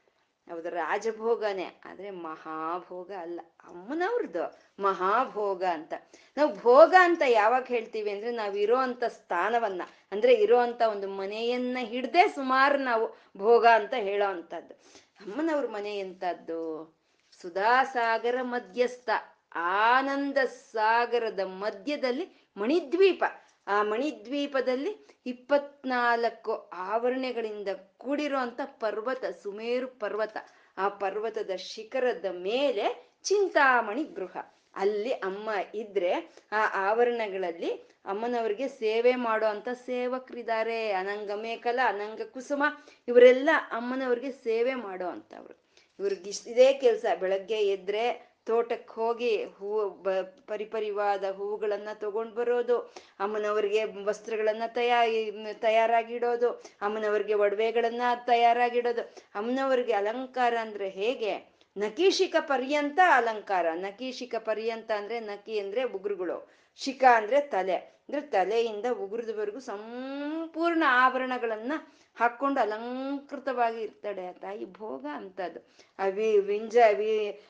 ಹೌದು, 0.50 0.70
ರಾಜಭೋಗನೇ. 0.70 1.82
ಆದ್ರೆ 1.86 2.10
ಮಹಾಭೋಗ 2.10 3.12
ಅಲ್ಲ. 3.20 3.40
ಅಮ್ಮನವ್ರದ್ದು 3.64 4.60
ಮಹಾಭೋಗ 4.80 5.64
ಅಂತ. 5.64 5.94
ನಾವು 6.38 6.60
ಭೋಗ 6.60 6.96
ಅಂತ 7.02 7.22
ಯಾವಾಗ 7.28 7.66
ಹೇಳ್ತೀವಿ 7.68 8.12
ಅಂದ್ರೆ 8.12 8.32
ನಾವು 8.32 8.56
ಇರೋ 8.56 8.78
ಅಂತ 8.78 9.04
ಸ್ಥಾನವನ್ನ, 9.04 9.82
ಅಂದ್ರೆ 10.12 10.34
ಇರೋ 10.34 10.58
ಅಂತ 10.58 10.82
ಒಂದು 10.82 11.08
ಮನೆಯನ್ನ 11.10 11.78
ಹಿಡ್ದೆ 11.82 12.28
ಸುಮಾರು 12.28 12.78
ನಾವು 12.78 13.18
ಭೋಗ 13.38 13.66
ಅಂತ 13.66 13.94
ಹೇಳೋ 13.98 14.30
ಅಂತದ್ದು 14.30 14.74
ಅಮ್ಮನವ್ರ 15.22 15.68
ಮನೆ 15.68 16.00
ಎಂತದ್ದು 16.00 17.00
ಸುಧಾಸಾಗರ 17.42 18.36
ಮಧ್ಯಸ್ಥ, 18.42 19.10
ಆನಂದ 19.56 20.38
ಸಾಗರದ 20.72 21.40
ಮಧ್ಯದಲ್ಲಿ 21.46 22.50
ಮಣಿದ್ವೀಪ. 22.58 23.24
ಆ 23.70 23.84
ಮಣಿದ್ವೀಪದಲ್ಲಿ 23.84 24.92
ಇಪ್ಪತ್ನಾಲ್ಕು 25.26 26.54
ಆವರಣೆಗಳಿಂದ 26.74 27.68
ಕೂಡಿರುವಂತ 27.98 28.60
ಪರ್ವತ, 28.66 29.26
ಸುಮೇರು 29.44 29.88
ಪರ್ವತ. 29.88 30.38
ಆ 30.78 30.88
ಪರ್ವತದ 30.88 31.52
ಶಿಖರದ 31.56 32.26
ಮೇಲೆ 32.32 32.86
ಚಿಂತಾಮಣಿ 33.24 34.04
ಗೃಹ. 34.04 34.36
ಅಲ್ಲಿ 34.76 35.12
ಅಮ್ಮ 35.12 35.50
ಇದ್ರೆ 35.76 36.12
ಆ 36.52 36.90
ಆವರಣಗಳಲ್ಲಿ 36.90 37.72
ಅಮ್ಮನವ್ರಿಗೆ 38.06 38.68
ಸೇವೆ 38.68 39.16
ಮಾಡೋ 39.16 39.46
ಅಂತ 39.46 39.70
ಸೇವಕರಿದ್ದಾರೆ 39.86 40.92
ಅನಂಗ 40.92 41.32
ಮೇಕಲ, 41.36 41.80
ಅನಂಗ 41.88 42.22
ಕುಸುಮ, 42.34 42.64
ಇವರೆಲ್ಲ 43.08 43.50
ಅಮ್ಮನವ್ರಿಗೆ 43.72 44.32
ಸೇವೆ 44.32 44.76
ಮಾಡೋ 44.76 45.08
ಅಂತವ್ರು 45.08 45.56
ಇವ್ರಿಗೆ 46.00 46.32
ಇದೇ 46.52 46.74
ಕೆಲಸ. 46.74 47.06
ಬೆಳಗ್ಗೆ 47.20 47.60
ಎದ್ರೆ 47.68 48.04
ತೋಟಕ್ಕೆ 48.50 48.94
ಹೋಗಿ 48.94 49.44
ಹೂವು 49.44 49.90
ಬ 49.90 50.10
ಪರಿಪರಿವಾದ 50.48 51.24
ಹೂವುಗಳನ್ನು 51.32 52.00
ತಗೊಂಡು 52.00 52.36
ಬರೋದು. 52.36 52.78
ಅಮ್ಮನವ್ರಿಗೆ 53.20 53.84
ವಸ್ತ್ರಗಳನ್ನು 54.04 54.74
ತಯಾರಿ, 54.74 55.22
ತಯಾರಾಗಿಡೋದು. 55.54 56.50
ಅಮ್ಮನವ್ರಿಗೆ 56.82 57.34
ಒಡವೆಗಳನ್ನು 57.34 58.26
ತಯಾರಾಗಿಡೋದು. 58.26 59.02
ಅಮ್ಮನವ್ರಿಗೆ 59.36 59.94
ಅಲಂಕಾರ 59.94 60.54
ಅಂದ್ರೆ 60.62 60.90
ಹೇಗೆ? 60.90 61.34
ನಕೀಶಿಕ 61.78 62.36
ಪರ್ಯಂತ 62.40 63.00
ಅಲಂಕಾರ. 63.16 63.66
ನಕೀಶಿಕ 63.74 64.36
ಪರ್ಯಂತ 64.40 64.92
ಅಂದ್ರೆ 64.98 65.20
ನಕಿ 65.20 65.60
ಅಂದ್ರೆ 65.60 65.84
ಉಗುರುಗಳು. 65.84 66.38
ಶಿಖ 66.80 67.04
ಅಂದರೆ 67.16 67.42
ತಲೆ. 67.42 67.99
ಅಂದ್ರೆ 68.10 68.28
ತಲೆಯಿಂದ 68.28 68.86
ಉಗುರದವರೆಗೂ 68.92 69.60
ಸಂಪೂರ್ಣ 69.60 70.84
ಆಭರಣಗಳನ್ನ 70.88 71.74
ಹಾಕೊಂಡು 72.16 72.60
ಅಲಂಕೃತವಾಗಿ 72.60 73.82
ಇರ್ತಾಳೆ 73.82 74.28
ಆ 74.28 74.32
ತಾಯಿ 74.32 74.74
ಭೋಗ 74.74 75.06
ಅಂತದ್ದು. 75.14 75.60
ಆ 76.00 76.08
ವಿ 76.08 76.40
ವಿಂಜ 76.40 76.78
ವಿ 76.98 77.42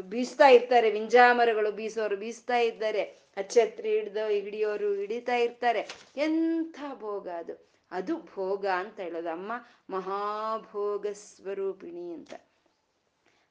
ಬೀಸ್ತಾ 0.00 0.48
ಇರ್ತಾರೆ. 0.48 0.90
ವಿಂಜಾಮರಗಳು 0.90 1.72
ಬೀಸೋರು 1.72 2.16
ಬೀಸ್ತಾ 2.16 2.56
ಇದ್ದಾರೆ. 2.56 3.02
ಅಚ್ಚತ್ರಿ 3.36 3.90
ಹಿಡ್ದು 3.90 4.28
ಹಿಡಿಯೋರು 4.28 4.94
ಹಿಡಿತಾ 4.94 5.36
ಇರ್ತಾರೆ. 5.36 5.88
ಎಂಥ 6.16 6.80
ಭೋಗ 6.94 7.28
ಅದು. 7.28 7.70
ಅದು 7.90 8.16
ಭೋಗ 8.16 8.66
ಅಂತ 8.66 9.00
ಹೇಳೋದು. 9.00 9.28
ಅಮ್ಮ 9.28 9.52
ಮಹಾಭೋಗ 9.90 11.06
ಸ್ವರೂಪಿಣಿ 11.12 12.12
ಅಂತ. 12.12 12.34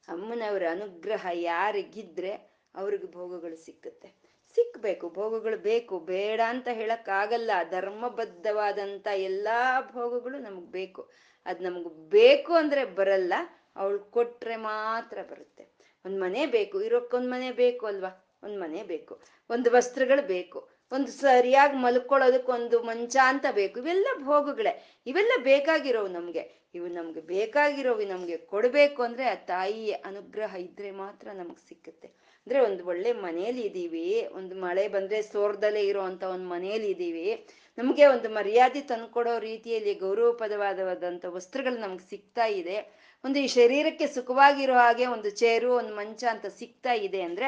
ಅಮ್ಮನವರ 0.08 0.62
ಅನುಗ್ರಹ 0.70 1.26
ಯಾರಿಗಿದ್ರೆ 1.32 2.32
ಅವ್ರಿಗೆ 2.74 3.12
ಭೋಗಗಳು 3.12 3.56
ಸಿಕ್ಕುತ್ತೆ. 3.56 4.24
ಸಿಕ್ಬೇಕು, 4.54 5.10
ಭೋಗಗಳು 5.10 5.56
ಬೇಕು, 5.56 5.98
ಬೇಡ 5.98 6.40
ಅಂತ 6.48 6.68
ಹೇಳಕ್ಕಾಗಲ್ಲ. 6.72 7.50
ಧರ್ಮಬದ್ಧವಾದಂಥ 7.70 9.06
ಎಲ್ಲಾ 9.06 9.80
ಭೋಗಗಳು 9.92 10.38
ನಮ್ಗ್ 10.38 10.66
ಬೇಕು. 10.66 11.10
ಅದ್ 11.46 11.62
ನಮ್ಗೆ 11.62 12.10
ಬೇಕು 12.10 12.52
ಅಂದ್ರೆ 12.52 12.84
ಬರಲ್ಲ, 12.84 13.34
ಅವಳು 13.76 13.98
ಕೊಟ್ರೆ 13.98 14.56
ಮಾತ್ರ 14.56 15.18
ಬರುತ್ತೆ. 15.30 15.68
ಒಂದ್ 16.06 16.20
ಮನೆ 16.20 16.46
ಬೇಕು, 16.46 16.82
ಇರೋಕ್ಕೊಂದ್ 16.82 17.30
ಮನೆ 17.30 17.52
ಬೇಕು 17.52 17.86
ಅಲ್ವಾ? 17.86 18.38
ಒಂದ್ 18.42 18.60
ಮನೆ 18.60 18.82
ಬೇಕು, 18.82 19.22
ಒಂದು 19.50 19.70
ವಸ್ತ್ರಗಳು 19.70 20.26
ಬೇಕು, 20.26 20.68
ಒಂದು 20.92 21.08
ಸರಿಯಾಗಿ 21.08 21.76
ಮಲ್ಕೊಳ್ಳೋದಕ್ಕೆ 21.76 22.52
ಒಂದು 22.52 22.82
ಮಂಚ 22.82 23.16
ಅಂತ 23.24 23.46
ಬೇಕು. 23.52 23.80
ಇವೆಲ್ಲ 23.80 24.06
ಭೋಗಗಳೇ. 24.24 25.02
ಇವೆಲ್ಲ 25.06 25.32
ಬೇಕಾಗಿರೋವು 25.42 26.08
ನಮ್ಗೆ. 26.08 26.70
ಇವು 26.74 26.86
ನಮ್ಗೆ 26.86 27.20
ಬೇಕಾಗಿರೋವು 27.20 28.00
ನಮ್ಗೆ 28.00 28.36
ಕೊಡ್ಬೇಕು 28.36 29.02
ಅಂದ್ರೆ 29.02 29.28
ಆ 29.28 29.34
ತಾಯಿಯ 29.34 29.92
ಅನುಗ್ರಹ 29.92 30.54
ಇದ್ರೆ 30.54 30.90
ಮಾತ್ರ 30.90 31.28
ನಮಗೆ 31.34 31.68
ಸಿಕ್ಕುತ್ತೆ. 31.68 32.33
ಅಂದ್ರೆ 32.46 32.60
ಒಂದು 32.60 32.86
ಒಳ್ಳೆ 32.86 33.12
ಮನೇಲಿ 33.12 33.62
ಇದೀವಿ, 33.62 34.26
ಒಂದು 34.32 34.56
ಮಳೆ 34.56 34.88
ಬಂದ್ರೆ 34.88 35.22
ಸೋರ್ದಲ್ಲೇ 35.22 35.80
ಇರುವಂತ 35.80 36.22
ಒಂದು 36.22 36.48
ಮನೇಲಿ 36.48 36.90
ಇದೀವಿ. 36.90 37.46
ನಮ್ಗೆ 37.78 38.06
ಒಂದು 38.06 38.28
ಮರ್ಯಾದೆ 38.28 38.80
ತಂದ್ಕೊಡೋ 38.80 39.38
ರೀತಿಯಲ್ಲಿ 39.38 39.94
ಗೌರವಪದವಾದವಾದಂಥ 39.94 41.24
ವಸ್ತ್ರಗಳು 41.28 41.78
ನಮ್ಗೆ 41.80 42.10
ಸಿಗ್ತಾ 42.10 42.46
ಇದೆ. 42.46 42.94
ಒಂದು 43.24 43.38
ಈ 43.38 43.46
ಶರೀರಕ್ಕೆ 43.46 44.06
ಸುಖವಾಗಿರೋ 44.06 44.74
ಹಾಗೆ 44.74 45.06
ಒಂದು 45.06 45.30
ಚೇರು, 45.30 45.74
ಒಂದು 45.74 45.94
ಮಂಚ 45.94 46.24
ಅಂತ 46.30 46.46
ಸಿಗ್ತಾ 46.46 46.92
ಇದೆ 46.92 47.20
ಅಂದ್ರೆ, 47.20 47.46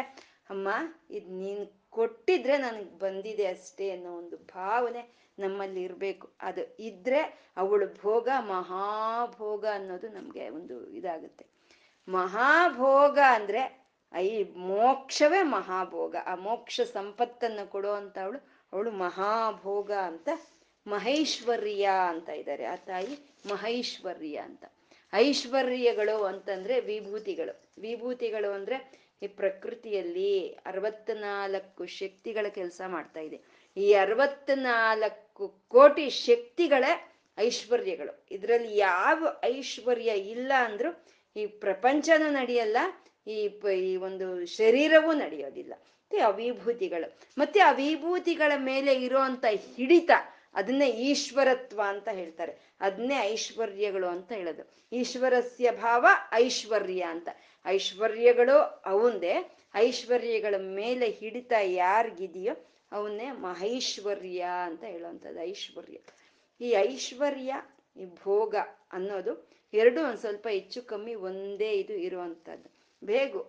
ಅಮ್ಮ, 0.50 0.68
ಇದು 1.10 1.30
ನೀನ್ 1.32 1.66
ಕೊಟ್ಟಿದ್ರೆ 1.90 2.56
ನನಗೆ 2.56 2.98
ಬಂದಿದೆ 2.98 3.46
ಅಷ್ಟೇ 3.46 3.90
ಅನ್ನೋ 3.90 4.18
ಒಂದು 4.18 4.36
ಭಾವನೆ 4.36 5.32
ನಮ್ಮಲ್ಲಿ 5.38 5.82
ಇರಬೇಕು. 5.82 6.32
ಅದು 6.40 6.76
ಇದ್ರೆ 6.78 7.52
ಅವಳು 7.56 7.86
ಭೋಗ, 7.86 8.28
ಮಹಾಭೋಗ 8.38 9.66
ಅನ್ನೋದು 9.72 10.08
ನಮಗೆ 10.08 10.48
ಒಂದು 10.48 10.90
ಇದಾಗುತ್ತೆ. 10.90 11.46
ಮಹಾಭೋಗ 12.08 13.18
ಅಂದ್ರೆ 13.32 13.85
ಐ 14.14 14.44
ಮೋಕ್ಷವೇ 14.44 15.42
ಮಹಾಭೋಗ, 15.42 16.16
ಆ 16.26 16.34
ಮೋಕ್ಷ 16.34 16.80
ಸಂಪತ್ತನ್ನು 16.80 17.70
ಕೊಡುವಂತ 17.70 18.18
ಅವಳು 18.18 18.38
ಅವಳು 18.72 18.90
ಮಹಾಭೋಗ 18.90 19.92
ಅಂತ 19.92 20.28
ಮಹೇಶ್ವರ್ಯ 20.86 21.90
ಅಂತ 22.08 22.28
ಇದ್ದಾರೆ. 22.28 22.64
ಆ 22.64 22.76
ತಾಯಿ 22.76 23.18
ಮಹೇಶ್ವರ್ಯ 23.46 24.36
ಅಂತ. 24.36 24.64
ಐಶ್ವರ್ಯಗಳು 25.14 26.24
ಅಂತಂದ್ರೆ 26.24 26.80
ವಿಭೂತಿಗಳು. 26.80 27.72
ವಿಭೂತಿಗಳು 27.78 28.52
ಅಂದ್ರೆ 28.52 29.06
ಈ 29.22 29.26
ಪ್ರಕೃತಿಯಲ್ಲಿ 29.26 30.48
ಅರವತ್ನಾಲ್ಕು 30.48 31.86
ಶಕ್ತಿಗಳ 31.86 32.48
ಕೆಲಸ 32.48 32.80
ಮಾಡ್ತಾ 32.86 33.20
ಇದೆ. 33.20 33.40
ಈ 33.76 33.92
ಅರವತ್ನಾಲ್ಕು 33.92 35.48
ಕೋಟಿ 35.48 36.10
ಶಕ್ತಿಗಳೇ 36.10 37.14
ಐಶ್ವರ್ಯಗಳು. 37.38 38.26
ಇದರಲ್ಲಿ 38.30 38.76
ಯಾವ 38.76 39.36
ಐಶ್ವರ್ಯ 39.44 40.08
ಇಲ್ಲ 40.08 40.52
ಅಂದ್ರೂ 40.58 41.04
ಈ 41.36 41.46
ಪ್ರಪಂಚನೂ 41.46 42.30
ನಡೆಯಲ್ಲ 42.30 42.76
ಈ 43.26 43.48
ಈ 43.74 43.96
ಒಂದು 43.96 44.44
ಶರೀರವೂ 44.44 45.12
ನಡೆಯೋದಿಲ್ಲ. 45.12 45.74
ಮತ್ತೆ 45.82 46.18
ಆ 46.18 46.28
ವಿಭೂತಿಗಳು 46.28 47.18
ಮತ್ತೆ 47.38 47.60
ಆ 47.60 47.72
ಮೇಲೆ 48.56 48.94
ಇರುವಂತ 48.94 49.44
ಹಿಡಿತ, 49.76 50.10
ಅದನ್ನೇ 50.54 50.88
ಈಶ್ವರತ್ವ 50.90 51.82
ಅಂತ 51.88 52.08
ಹೇಳ್ತಾರೆ. 52.08 52.74
ಅದನ್ನೇ 52.80 53.14
ಐಶ್ವರ್ಯಗಳು 53.20 54.06
ಅಂತ 54.06 54.32
ಹೇಳೋದು. 54.32 54.72
ಈಶ್ವರಸ್ಯ 54.92 55.70
ಭಾವ 55.70 56.06
ಐಶ್ವರ್ಯ 56.32 57.02
ಅಂತ. 57.02 57.28
ಐಶ್ವರ್ಯಗಳು 57.66 58.82
ಅವಂದೇ, 58.86 59.56
ಐಶ್ವರ್ಯಗಳ 59.74 60.54
ಮೇಲೆ 60.58 61.10
ಹಿಡಿತ 61.10 61.52
ಯಾರಿಗಿದೆಯೋ 61.62 62.66
ಅವನ್ನೇ 62.92 63.30
ಮಹೈಶ್ವರ್ಯ 63.30 64.44
ಅಂತ 64.64 64.84
ಹೇಳುವಂಥದ್ದು, 64.84 65.40
ಐಶ್ವರ್ಯ. 65.40 65.98
ಈ 66.60 66.70
ಐಶ್ವರ್ಯ, 66.70 67.54
ಈ 67.96 68.04
ಭೋಗ 68.04 68.54
ಅನ್ನೋದು 68.92 69.48
ಎರಡು 69.74 70.04
ಒಂದು 70.04 70.18
ಸ್ವಲ್ಪ 70.18 70.48
ಹೆಚ್ಚು 70.48 70.82
ಕಮ್ಮಿ 70.82 71.14
ಒಂದೇ 71.14 71.70
ಇದು 71.70 71.92
ಇರುವಂಥದ್ದು. 71.92 72.75
ಬೇಗು 73.04 73.40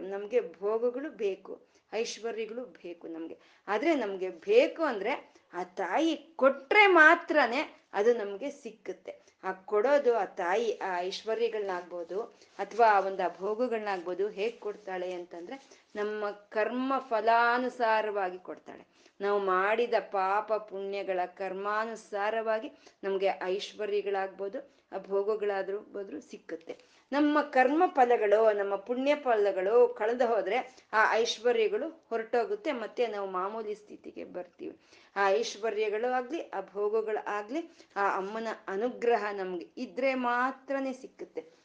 ನಮಗೆ 0.00 0.40
ಭೋಗಗಳು 0.60 1.10
ಬೇಕು. 1.10 1.68
ಐಶ್ವರ್ಯಗಳು 1.92 2.64
ಬೇಕು 2.64 3.08
ನಮಗೆ. 3.08 3.38
ಆದರೆ 3.68 3.94
ನಮಗೆ 3.94 4.28
ಬೇಕು 4.28 4.82
ಅಂದರೆ 4.82 5.32
ಆ 5.54 5.64
ತಾಯಿ 5.64 6.16
ಕೊಟ್ರೆ 6.16 6.86
ಮಾತ್ರನೇ 6.86 7.74
ಅದು 7.92 8.14
ನಮಗೆ 8.14 8.50
ಸಿಕ್ಕುತ್ತೆ. 8.50 9.28
ಆ 9.44 9.52
ಕೊಡೋದು, 9.52 10.14
ಆ 10.14 10.24
ತಾಯಿ 10.24 10.76
ಆ 10.78 10.98
ಐಶ್ವರ್ಯಗಳನ್ನಾಗ್ಬೋದು 10.98 12.22
ಅಥವಾ 12.58 12.86
ಆ 12.86 13.00
ಒಂದು 13.00 13.22
ಆ 13.22 13.36
ಭೋಗಗಳನ್ನಾಗ್ಬೋದು 13.38 14.28
ಹೇಗೆ 14.28 14.56
ಕೊಡ್ತಾಳೆ 14.56 15.12
ಅಂತಂದ್ರೆ 15.12 15.56
ನಮ್ಮ 15.96 16.30
ಕರ್ಮ 16.30 16.92
ಫಲಾನುಸಾರವಾಗಿ 16.98 18.38
ಕೊಡ್ತಾಳೆ. 18.38 18.86
ನಾವು 19.20 19.38
ಮಾಡಿದ 19.40 19.94
ಪಾಪ 20.00 20.52
ಪುಣ್ಯಗಳ 20.52 21.20
ಕರ್ಮಾನುಸಾರವಾಗಿ 21.24 22.72
ನಮಗೆ 23.04 23.30
ಐಶ್ವರ್ಯಗಳಾಗ್ಬೋದು 23.42 24.77
ಭೋಗಗಳಾದ್ರೂ 24.96 25.78
ಬೋದ್ರು 25.78 26.20
ಸಿಕ್ಕುತ್ತೆ. 26.20 26.78
ನಮ್ಮ 27.12 27.42
ಕರ್ಮ 27.42 27.82
ಫಲಗಳು, 27.86 28.52
ನಮ್ಮ 28.52 28.76
ಪುಣ್ಯ 28.76 29.14
ಫಲಗಳು 29.14 29.94
ಕಳೆದು 29.98 30.26
ಹೋದ್ರೆ 30.26 30.86
ಆ 30.92 31.14
ಐಶ್ವರ್ಯಗಳು 31.14 32.06
ಹೊರಟೋಗುತ್ತೆ, 32.10 32.72
ಮತ್ತೆ 32.72 33.06
ನಾವು 33.06 33.30
ಮಾಮೂಲಿ 33.30 33.74
ಸ್ಥಿತಿಗೆ 33.74 34.24
ಬರ್ತೀವಿ. 34.24 34.78
ಆ 35.16 35.28
ಐಶ್ವರ್ಯಗಳು 35.28 36.12
ಆಗ್ಲಿ, 36.12 36.48
ಆ 36.48 36.60
ಭೋಗಗಳು 36.60 37.24
ಆಗ್ಲಿ, 37.26 37.76
ಆ 37.96 38.16
ಅಮ್ಮನ 38.16 38.48
ಅನುಗ್ರಹ 38.68 39.24
ನಮ್ಗೆ 39.32 39.66
ಇದ್ರೆ 39.76 40.14
ಮಾತ್ರನೇ 40.14 40.92
ಸಿಕ್ಕುತ್ತೆ. 40.92 41.58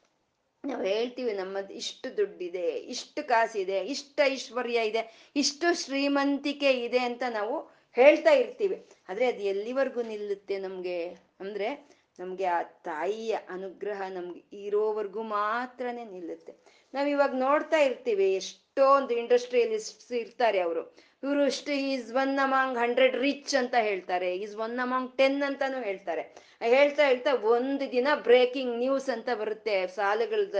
ನಾವು 0.65 0.83
ಹೇಳ್ತೀವಿ, 0.83 1.33
ನಮ್ಮದು 1.33 1.73
ಇಷ್ಟು 1.73 2.17
ದುಡ್ಡಿದೆ, 2.17 2.67
ಇಷ್ಟು 2.67 3.27
ಕಾಸಿದೆ, 3.27 3.79
ಇಷ್ಟು 3.79 4.25
ಐಶ್ವರ್ಯ 4.25 4.87
ಇದೆ, 4.87 5.31
ಇಷ್ಟು 5.35 5.83
ಶ್ರೀಮಂತಿಕೆ 5.83 6.71
ಇದೆ 6.71 6.99
ಅಂತ 6.99 7.23
ನಾವು 7.29 7.83
ಹೇಳ್ತಾ 7.91 8.29
ಇರ್ತೀವಿ. 8.29 8.89
ಆದ್ರೆ 9.09 9.25
ಅದು 9.25 9.43
ಎಲ್ಲಿವರೆಗೂ 9.43 10.01
ನಿಲ್ಲುತ್ತೆ 10.01 10.57
ನಮ್ಗೆ? 10.57 11.07
ಅಂದ್ರೆ 11.39 11.92
ನಮ್ಗೆ 12.19 12.45
ಆ 12.45 12.61
ತಾಯಿಯ 12.61 13.37
ಅನುಗ್ರಹ 13.49 14.01
ನಮ್ಗೆ 14.09 14.57
ಇರೋವರೆಗೂ 14.57 15.21
ಮಾತ್ರನೇ 15.21 16.03
ನಿಲ್ಲುತ್ತೆ. 16.05 16.83
ನಾವ್ 16.93 17.09
ಇವಾಗ 17.09 17.33
ನೋಡ್ತಾ 17.35 17.77
ಇರ್ತೀವಿ 17.77 18.35
ಎಷ್ಟೊಂದು 18.35 19.13
ಇಂಡಸ್ಟ್ರಿಯಲಿಸ್ಟ್ಸ್ 19.13 20.11
ಇರ್ತಾರೆ 20.11 20.59
ಅವರು. 20.59 20.95
ಇವರು 21.23 21.45
ಇಷ್ಟು 21.45 21.71
is 21.71 22.13
one 22.13 22.39
among 22.39 22.77
hundred 22.77 23.15
rich 23.15 23.55
ಅಂತ 23.55 23.75
ಹೇಳ್ತಾರೆ 23.79 24.37
ಈಸ್ 24.37 24.55
ಒನ್ 24.55 24.79
ಅಮಾಂಗ್ 24.79 25.17
ಟೆನ್ 25.17 25.43
ಅಂತಾನು 25.43 25.81
ಹೇಳ್ತಾರೆ. 25.81 26.35
ಹೇಳ್ತಾ 26.61 27.05
ಹೇಳ್ತಾ 27.05 27.33
ಒಂದು 27.33 27.91
ದಿನ 27.91 28.07
ಬ್ರೇಕಿಂಗ್ 28.15 28.77
ನ್ಯೂಸ್ 28.77 29.09
ಅಂತ 29.09 29.29
ಬರುತ್ತೆ, 29.39 29.87
ಸಾಲಗಳದ 29.87 30.55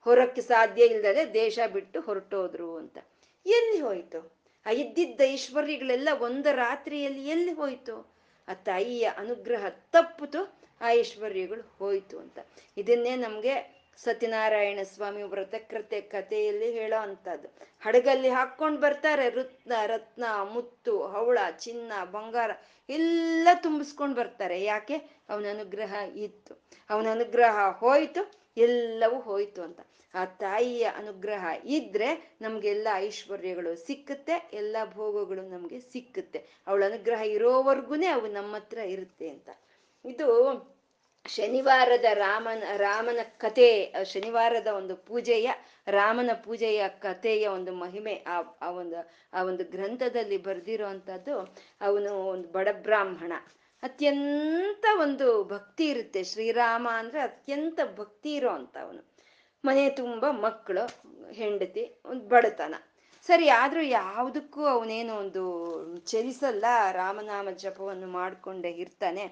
ಹೊರಕ್ಕೆ 0.00 0.40
ಸಾಧ್ಯ 0.40 0.84
ಇಲ್ದಲೆ 0.84 1.34
ದೇಶ 1.34 1.58
ಬಿಟ್ಟು 1.72 2.00
ಹೊರಟೋದ್ರು 2.00 2.76
ಅಂತ. 2.76 2.98
ಎಲ್ಲಿ 3.46 3.80
ಹೋಯ್ತು? 3.80 4.36
ಆ 4.66 4.70
ಇದ್ದಿದ್ದ 4.70 5.20
ಐಶ್ವರ್ಯಗಳೆಲ್ಲ 5.24 6.08
ಒಂದು 6.20 6.52
ರಾತ್ರಿಯಲ್ಲಿ 6.52 7.28
ಎಲ್ಲಿ 7.28 7.52
ಹೋಯ್ತು? 7.52 8.16
ಆ 8.48 8.54
ತಾಯಿಯ 8.54 9.04
ಅನುಗ್ರಹ 9.16 9.68
ತಪ್ಪಿತು 9.68 10.55
ಐಶ್ವರ್ಯಗಳು 10.82 11.76
ಹೋಯ್ತು 11.78 12.18
ಅಂತ. 12.18 12.38
ಇದನ್ನೇ 12.76 13.16
ನಮ್ಗೆ 13.16 13.76
ಸತ್ಯನಾರಾಯಣ 13.96 14.78
ಸ್ವಾಮಿ 14.82 15.22
ವ್ರತಕೃತೆ 15.22 16.00
ಕಥೆಯಲ್ಲಿ 16.00 16.72
ಹೇಳೋ 16.72 17.00
ಅಂಥದ್ದು. 17.00 17.48
ಹಡಗಲ್ಲಿ 17.80 18.28
ಹಾಕ್ಕೊಂಡು 18.28 18.80
ಬರ್ತಾರೆ 18.80 19.30
ರತ್ನ 19.30 19.72
ರತ್ನ, 19.86 20.24
ಮುತ್ತು, 20.52 21.02
ಹವಳ, 21.02 21.38
ಚಿನ್ನ, 21.58 22.04
ಬಂಗಾರ 22.04 22.50
ಎಲ್ಲ 22.88 23.48
ತುಂಬಿಸ್ಕೊಂಡು 23.54 24.16
ಬರ್ತಾರೆ. 24.16 24.62
ಯಾಕೆ? 24.62 24.96
ಅವನ 25.28 25.46
ಅನುಗ್ರಹ 25.50 25.94
ಇತ್ತು. 26.16 26.64
ಅವನ 26.90 27.06
ಅನುಗ್ರಹ 27.10 27.70
ಹೋಯ್ತು, 27.70 28.32
ಎಲ್ಲವೂ 28.56 29.20
ಹೋಯ್ತು 29.20 29.62
ಅಂತ. 29.62 29.80
ಆ 30.14 30.24
ತಾಯಿಯ 30.24 30.84
ಅನುಗ್ರಹ 30.84 31.46
ಇದ್ರೆ 31.64 32.36
ನಮಗೆಲ್ಲ 32.40 32.88
ಐಶ್ವರ್ಯಗಳು 32.94 33.86
ಸಿಕ್ಕುತ್ತೆ, 33.86 34.50
ಎಲ್ಲ 34.52 34.76
ಭೋಗಗಳು 34.94 35.42
ನಮ್ಗೆ 35.42 35.80
ಸಿಕ್ಕುತ್ತೆ. 35.80 36.46
ಅವಳ 36.66 36.84
ಅನುಗ್ರಹ 36.84 37.20
ಇರೋವರ್ಗುನೆ 37.20 38.06
ಅವು 38.06 38.26
ನಮ್ಮ 38.26 38.56
ಹತ್ರ 38.56 38.78
ಇರುತ್ತೆ 38.78 39.28
ಅಂತ. 39.28 39.48
ಇದು 40.06 40.28
ಶನಿವಾರದ 41.26 42.04
ರಾಮನ 42.12 42.62
ರಾಮನ 42.76 43.18
ಕತೆ 43.22 43.94
ಶನಿವಾರದ 44.04 44.66
ಒಂದು 44.66 44.96
ಪೂಜೆಯ, 44.96 45.50
ರಾಮನ 45.88 46.30
ಪೂಜೆಯ 46.44 46.88
ಕಥೆಯ 46.88 47.46
ಒಂದು 47.46 47.72
ಮಹಿಮೆ, 47.74 48.24
ಆ 48.26 48.42
ಆ 48.62 48.70
ಒಂದು 48.70 49.10
ಆ 49.32 49.42
ಒಂದು 49.42 49.64
ಗ್ರಂಥದಲ್ಲಿ 49.64 50.36
ಬರೆದಿರೋ 50.36 50.86
ಅಂಥದ್ದು 50.86 51.38
ಅವನು 51.80 52.12
ಒಂದು 52.12 52.48
ಬಡ 52.48 52.68
ಬ್ರಾಹ್ಮಣ. 52.72 53.32
ಅತ್ಯಂತ 53.82 54.86
ಒಂದು 55.00 55.44
ಭಕ್ತಿ 55.44 55.86
ಇರುತ್ತೆ. 55.86 56.24
ಶ್ರೀರಾಮ 56.24 56.88
ಅಂದ್ರೆ 56.92 57.20
ಅತ್ಯಂತ 57.20 57.80
ಭಕ್ತಿ 57.96 58.34
ಇರೋ 58.34 58.50
ಅವನು 58.50 59.14
ಮನೆ 59.64 59.90
ತುಂಬ 59.90 60.24
ಮಕ್ಕಳು, 60.30 60.84
ಹೆಂಡತಿ, 61.32 62.02
ಒಂದು 62.04 62.28
ಬಡತನ. 62.28 62.74
ಸರಿ, 63.26 63.48
ಆದ್ರೂ 63.48 63.80
ಯಾವುದಕ್ಕೂ 63.80 64.64
ಅವನೇನು 64.66 65.16
ಒಂದು 65.16 65.42
ಚಲಿಸಲ್ಲ, 65.98 66.64
ರಾಮನಾಮ 66.92 67.48
ಜಪವನ್ನು 67.50 68.06
ಮಾಡಿಕೊಂಡೇ 68.06 68.70
ಇರ್ತಾನೆ. 68.70 69.24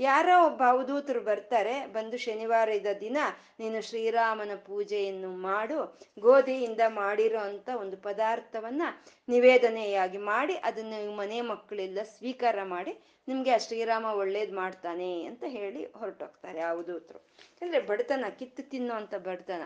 ಯಾರೋ 0.00 0.46
ಒಬ್ಬ 0.46 0.62
ಅವಧೂತರು 0.68 1.20
ಬರ್ತಾರೆ, 1.20 1.86
ಬಂದು 1.86 2.16
ಶನಿವಾರದ 2.16 2.86
ದಿನ 3.00 3.16
ನೀನು 3.60 3.80
ಶ್ರೀರಾಮನ 3.88 4.50
ಪೂಜೆಯನ್ನು 4.66 5.28
ಮಾಡು, 5.28 5.98
ಗೋಧಿಯಿಂದ 6.20 6.80
ಮಾಡಿರೋ 6.88 7.38
ಅಂತ 7.38 7.68
ಒಂದು 7.80 7.96
ಪದಾರ್ಥವನ್ನ 7.96 8.82
ನಿವೇದನೆಯಾಗಿ 9.28 10.18
ಮಾಡಿ, 10.18 10.54
ಅದನ್ನ 10.54 10.94
ಮನೆ 11.16 11.40
ಮಕ್ಕಳೆಲ್ಲ 11.40 11.98
ಸ್ವೀಕಾರ 12.02 12.58
ಮಾಡಿ, 12.64 12.94
ನಿಮ್ಗೆ 13.28 13.50
ಆ 13.50 13.56
ಶ್ರೀರಾಮ 13.56 14.04
ಒಳ್ಳೇದ್ 14.04 14.52
ಮಾಡ್ತಾನೆ 14.52 15.24
ಅಂತ 15.24 15.44
ಹೇಳಿ 15.46 15.84
ಹೊರಟೋಗ್ತಾರೆ 15.84 16.60
ಅವಧೂತರು. 16.60 17.18
ಅಂದ್ರೆ 17.62 17.80
ಬಡತನ, 17.80 18.24
ಕಿತ್ತು 18.38 18.62
ತಿನ್ನೋ 18.70 18.94
ಅಂತ 18.94 19.14
ಬಡತನ. 19.14 19.62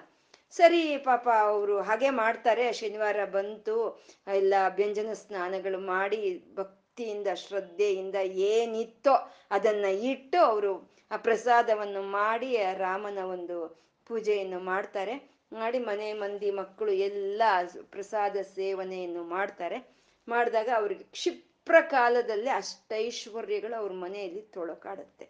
ಸರಿ 0.51 0.97
ಪಾಪ 0.97 1.29
ಅವರು 1.29 1.81
ಹಾಗೆ 1.81 2.11
ಮಾಡ್ತಾರೆ. 2.11 2.73
ಶನಿವಾರ 2.73 3.25
ಬಂತು. 3.25 4.05
ಎಲ್ಲ 4.27 4.55
ವ್ಯಂಜನ 4.75 5.13
ಸ್ನಾನಗಳು 5.13 5.79
ಮಾಡಿ 5.79 6.45
ಭಕ್ತಿಯಿಂದ, 6.55 7.27
ಶ್ರದ್ಧೆಯಿಂದ 7.35 8.15
ಏನಿತ್ತೋ 8.23 9.33
ಅದನ್ನ 9.51 9.85
ಇಟ್ಟು 9.85 10.39
ಅವರು 10.39 10.95
ಆ 11.11 11.17
ಪ್ರಸಾದವನ್ನು 11.17 12.03
ಮಾಡಿ 12.03 12.57
ರಾಮನ 12.57 13.19
ಒಂದು 13.19 13.57
ಪೂಜೆಯನ್ನು 14.07 14.61
ಮಾಡ್ತಾರೆ. 14.61 15.15
ಮಾಡಿ 15.53 15.79
ಮನೆ 15.79 16.13
ಮಂದಿ 16.13 16.51
ಮಕ್ಕಳು 16.51 16.93
ಎಲ್ಲ 16.93 17.43
ಪ್ರಸಾದ 17.91 18.37
ಸೇವನೆಯನ್ನು 18.37 19.23
ಮಾಡ್ತಾರೆ. 19.23 19.79
ಮಾಡಿದಾಗ 20.29 20.69
ಅವ್ರಿಗೆ 20.77 21.05
ಕ್ಷಿಪ್ರ 21.05 21.75
ಕಾಲದಲ್ಲಿ 21.81 22.51
ಅಷ್ಟೈಶ್ವರ್ಯಗಳು 22.51 23.75
ಅವ್ರ 23.75 23.93
ಮನೆಯಲ್ಲಿ 23.93 24.43
ತೊಳಕಾಡುತ್ತೆ. 24.43 25.27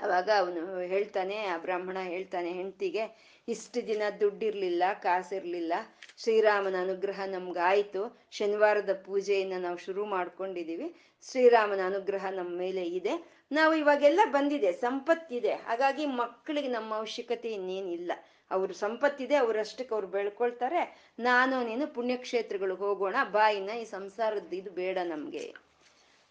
ಅವಾಗ 0.00 0.30
ಅವನು 0.38 0.78
ಹೇಳ್ತಾನೆ, 0.78 1.36
ಆ 1.44 1.56
ಬ್ರಾಹ್ಮಣ 1.56 1.98
ಹೇಳ್ತಾನೆ 1.98 2.52
ಹೆಂಡ್ತಿಗೆ 2.52 3.04
ಇಷ್ಟು 3.48 3.86
ದಿನ 3.86 4.02
ದುಡ್ಡಿರ್ಲಿಲ್ಲ, 4.20 4.82
ಕಾಸಿರ್ಲಿಲ್ಲ. 5.02 5.72
ಶ್ರೀರಾಮನ 6.18 6.74
ಅನುಗ್ರಹ 6.80 7.20
ನಮ್ಗಾಯ್ತು. 7.26 8.18
ಶನಿವಾರದ 8.30 9.02
ಪೂಜೆಯನ್ನು 9.06 9.60
ನಾವು 9.60 9.76
ಶುರು 9.76 10.04
ಮಾಡ್ಕೊಂಡಿದೀವಿ. 10.04 10.96
ಶ್ರೀರಾಮನ 11.30 11.80
ಅನುಗ್ರಹ 11.86 12.26
ನಮ್ಮ 12.30 12.58
ಮೇಲೆ 12.58 12.82
ಇದೆ. 12.84 13.42
ನಾವು 13.52 13.74
ಇವಾಗೆಲ್ಲ 13.74 14.20
ಬಂದಿದೆ, 14.30 14.72
ಸಂಪತ್ತಿದೆ. 14.72 15.52
ಹಾಗಾಗಿ 15.52 16.06
ಮಕ್ಕಳಿಗೆ 16.06 16.68
ನಮ್ಮ 16.68 16.94
ಅವಶ್ಯಕತೆ 16.94 17.52
ಇನ್ನೇನಿಲ್ಲ. 17.52 18.12
ಅವ್ರ 18.50 18.72
ಸಂಪತ್ತಿದೆ 18.72 19.34
ಅವ್ರಷ್ಟಕ್ಕೆ 19.34 19.94
ಅವ್ರು 19.94 20.08
ಬೆಳ್ಕೊಳ್ತಾರೆ. 20.08 21.12
ನಾನು, 21.18 21.64
ನೀನು 21.64 21.86
ಪುಣ್ಯಕ್ಷೇತ್ರಗಳಿಗೆ 21.86 22.78
ಹೋಗೋಣ. 22.78 23.16
ಬಾಯಿನ 23.30 23.70
ಈ 23.70 23.84
ಸಂಸಾರದ್ದು 23.84 24.56
ಇದು 24.56 24.70
ಬೇಡ 24.70 24.98
ನಮ್ಗೆ. 24.98 25.54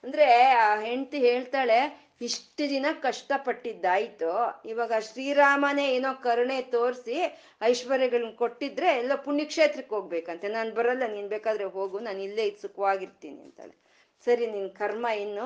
ಅಂದ್ರೆ 0.03 0.41
ಆ 0.41 0.79
ಹೆಂಡತಿ 0.79 1.17
ಹೇಳ್ತಾಳೆ 1.17 2.04
ಇಷ್ಟು 2.21 2.69
ದಿನ 2.69 2.85
ಕಷ್ಟಪಟ್ಟಿದ್ದಾಯ್ತು. 3.01 4.29
ಇವಾಗ 4.69 4.91
ಶ್ರೀರಾಮನೇ 4.99 5.85
ಏನೋ 5.95 6.13
ಕರುಣೆ 6.23 6.61
ತೋರಿಸಿ 6.61 7.17
ಐಶ್ವರ್ಯಗಳನ್ನ 7.61 8.35
ಕೊಟ್ಟಿದ್ರೆ 8.35 8.87
ಎಲ್ಲ 8.87 9.15
ಪುಣ್ಯಕ್ಷೇತ್ರಕ್ಕೆ 9.15 9.95
ಹೋಗ್ಬೇಕಂತೆ. 9.95 10.47
ನಾನು 10.47 10.73
ಬರಲ್ಲ, 10.73 11.03
ನೀನು 11.07 11.29
ಬೇಕಾದ್ರೆ 11.29 11.63
ಹೋಗು, 11.63 11.99
ನಾನು 11.99 12.21
ಇಲ್ಲೇ 12.21 12.45
ಇದು 12.47 12.61
ಸುಖವಾಗಿರ್ತೀನಿ 12.61 13.41
ಅಂತಾಳೆ. 13.41 13.84
ಸರಿ, 14.25 14.45
ನಿನ್ 14.55 14.69
ಕರ್ಮ 14.79 15.05
ಇನ್ನು 15.23 15.45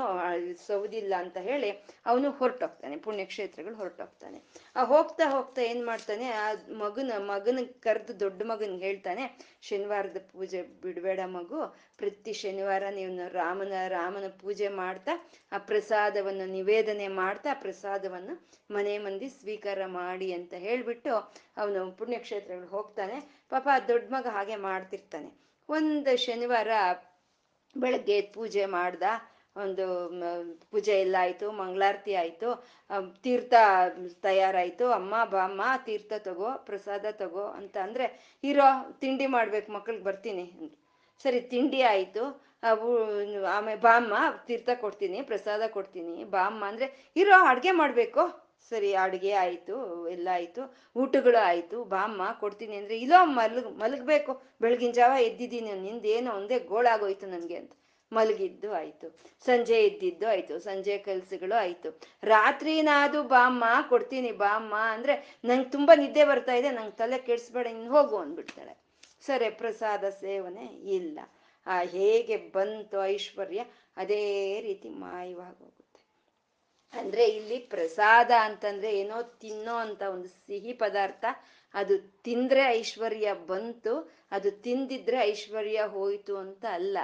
ಸೌದಿಲ್ಲ 0.68 1.14
ಅಂತ 1.24 1.38
ಹೇಳಿ 1.50 1.70
ಅವನು 2.10 2.28
ಹೊರಟೋಗ್ತಾನೆ, 2.40 2.96
ಪುಣ್ಯಕ್ಷೇತ್ರಗಳು 3.06 3.76
ಹೊರಟೋಗ್ತಾನೆ. 3.76 4.38
ಆ 4.76 4.84
ಹೋಗ್ತಾ 4.94 5.26
ಹೋಗ್ತಾ 5.36 5.62
ಏನ್ 5.72 5.82
ಮಾಡ್ತಾನೆ, 5.86 6.28
ಆ 6.44 6.46
ಮಗನ 6.84 7.12
ಮಗನ 7.32 7.60
ಕರೆದು 7.86 8.14
ದೊಡ್ಡ 8.20 8.42
ಮಗನ್ 8.52 8.76
ಹೇಳ್ತಾನೆ, 8.86 9.26
ಶನಿವಾರದ 9.70 10.22
ಪೂಜೆ 10.32 10.62
ಬಿಡಬೇಡ 10.84 11.20
ಮಗು, 11.38 11.60
ಪ್ರತಿ 12.02 12.34
ಶನಿವಾರ 12.42 12.84
ನೀವು 12.98 13.12
ರಾಮನ 13.34 13.74
ರಾಮನ 13.88 14.28
ಪೂಜೆ 14.42 14.70
ಮಾಡ್ತಾ, 14.82 15.16
ಆ 15.52 15.58
ಪ್ರಸಾದವನ್ನು 15.70 16.48
ನಿವೇದನೆ 16.52 17.08
ಮಾಡ್ತಾ 17.22 17.50
ಆ 17.56 17.60
ಪ್ರಸಾದವನ್ನು 17.66 18.36
ಮನೆ 18.76 18.94
ಮಂದಿ 19.06 19.28
ಸ್ವೀಕಾರ 19.40 19.80
ಮಾಡಿ 20.00 20.30
ಅಂತ 20.38 20.54
ಹೇಳ್ಬಿಟ್ಟು 20.68 21.14
ಅವನು 21.62 21.80
ಪುಣ್ಯಕ್ಷೇತ್ರಗಳು 22.00 22.70
ಹೋಗ್ತಾನೆ. 22.78 23.20
ಪಾಪ 23.54 23.68
ದೊಡ್ಡ 23.88 24.08
ಮಗ 24.16 24.28
ಹಾಗೆ 24.38 24.58
ಮಾಡ್ತಿರ್ತಾನೆ. 24.70 25.30
ಒಂದು 25.70 26.12
ಶನಿವಾರ 26.26 26.72
ಬೆಳಗ್ಗೆ 27.76 28.22
ಪೂಜೆ 28.22 28.66
ಮಾಡ್ದ, 28.66 29.04
ಒಂದು 29.56 29.86
ಪೂಜೆ 30.72 31.00
ಎಲ್ಲ 31.00 31.16
ಆಯ್ತು, 31.20 31.52
ಮಂಗಳಾರತಿ 31.52 32.16
ಆಯ್ತು 32.16 32.80
ತೀರ್ಥ 33.24 33.54
ತಯಾರಾಯ್ತು, 34.22 34.92
ಅಮ್ಮ 34.92 35.16
ಬಾಮ್ಮ 35.26 35.62
ತೀರ್ಥ 35.86 36.14
ತಗೋ, 36.18 36.52
ಪ್ರಸಾದ 36.66 37.06
ತಗೋ 37.12 37.46
ಅಂತ 37.46 37.78
ಅಂದ್ರೆ, 37.78 38.38
ಇರೋ 38.44 38.64
ತಿಂಡಿ 39.00 39.26
ಮಾಡ್ಬೇಕು, 39.26 39.72
ಮಕ್ಳಿಗೆ 39.72 40.04
ಬರ್ತೀನಿ 40.04 40.78
ಸರಿ, 41.24 41.42
ತಿಂಡಿ 41.42 41.82
ಆಯ್ತು 41.82 42.50
ಅವು 42.64 42.90
ಆಮೇಲೆ 43.46 43.80
ಬಾಮ್ಮ 43.80 44.14
ತೀರ್ಥ 44.46 44.70
ಕೊಡ್ತೀನಿ, 44.82 45.22
ಪ್ರಸಾದ 45.22 45.62
ಕೊಡ್ತೀನಿ 45.68 46.24
ಬಾಮ್ಮ 46.24 46.66
ಅಂದ್ರೆ, 46.66 47.12
ಇರೋ 47.16 47.44
ಅಡ್ಗೆ 47.44 47.72
ಮಾಡ್ಬೇಕು. 47.72 48.49
ಸರಿ, 48.70 48.94
ಅಡುಗೆ 48.94 49.32
ಆಯ್ತು, 49.32 50.10
ಎಲ್ಲ 50.10 50.28
ಆಯ್ತು, 50.32 50.78
ಊಟಗಳು 50.96 51.38
ಆಯ್ತು 51.38 51.84
ಬಾಮ್ಮ 51.84 52.22
ಕೊಡ್ತೀನಿ 52.40 52.76
ಅಂದ್ರೆ, 52.76 53.00
ಇಲ್ಲೋ 53.00 53.26
ಮಲಗ್, 53.26 53.80
ಮಲಗ್ಬೇಕು, 53.80 54.42
ಬೆಳಗಿನ 54.62 54.92
ಜಾವ 54.92 55.22
ಎದ್ದಿದ್ದೀನಿ, 55.22 55.74
ನಿಂದೇನೋ 55.74 56.32
ಒಂದೇ 56.32 56.60
ಗೋಳಾಗೋಯ್ತು 56.60 57.28
ನನಗೆ 57.28 57.56
ಅಂತ. 57.56 57.72
ಮಲಗಿದ್ದು 58.12 58.74
ಆಯ್ತು, 58.74 59.20
ಸಂಜೆ 59.46 59.86
ಎದ್ದಿದ್ದು 59.86 60.28
ಆಯ್ತು, 60.28 60.60
ಸಂಜೆ 60.60 60.98
ಕೆಲ್ಸಗಳು 60.98 61.60
ಆಯ್ತು. 61.60 62.00
ರಾತ್ರಿ 62.24 62.82
ನಾದು 62.82 63.24
ಬಾಮ್ಮ 63.24 63.64
ಕೊಡ್ತೀನಿ 63.90 64.32
ಬಾಮ್ಮ 64.32 64.76
ಅಂದ್ರೆ, 64.76 65.40
ನಂಗೆ 65.46 65.70
ತುಂಬಾ 65.70 65.96
ನಿದ್ದೆ 65.96 66.26
ಬರ್ತಾ 66.26 66.54
ಇದೆ, 66.54 66.70
ನಂಗೆ 66.70 66.92
ತಲೆ 66.92 67.18
ಕೆಡ್ಸ್ಬೇಡ 67.18 67.68
ಇನ್ನು 67.68 67.92
ಹೋಗು 67.92 68.18
ಅಂದ್ಬಿಡ್ತಾಳೆ. 68.18 68.78
ಸರಿ, 69.26 69.50
ಪ್ರಸಾದ 69.50 70.04
ಸೇವನೆ 70.04 70.66
ಇಲ್ಲ. 70.66 71.20
ಆ 71.68 71.82
ಹೇಗೆ 71.82 72.38
ಬಂತು 72.38 73.06
ಐಶ್ವರ್ಯ, 73.06 73.64
ಅದೇ 73.98 74.60
ರೀತಿ 74.62 74.90
ಮಾಯವಾಗಿ 74.90 75.89
ಅಂದ್ರೆ 76.94 77.26
ಇಲ್ಲಿ 77.26 77.60
ಪ್ರಸಾದ 77.60 78.32
ಅಂತಂದ್ರೆ 78.42 79.00
ಏನೋ 79.00 79.22
ತಿನ್ನೋ 79.22 79.76
ಅಂತ 79.76 80.02
ಒಂದು 80.02 80.28
ಸಿಹಿ 80.28 80.74
ಪದಾರ್ಥ, 80.74 81.26
ಅದು 81.74 81.98
ತಿಂದ್ರೆ 81.98 82.62
ಐಶ್ವರ್ಯ 82.62 83.34
ಬಂತು, 83.34 84.12
ಅದು 84.32 84.52
ತಿಂದಿದ್ರೆ 84.52 85.18
ಐಶ್ವರ್ಯ 85.18 85.82
ಹೋಯ್ತು 85.88 86.38
ಅಂತ 86.38 86.66
ಅಲ್ಲ. 86.72 86.98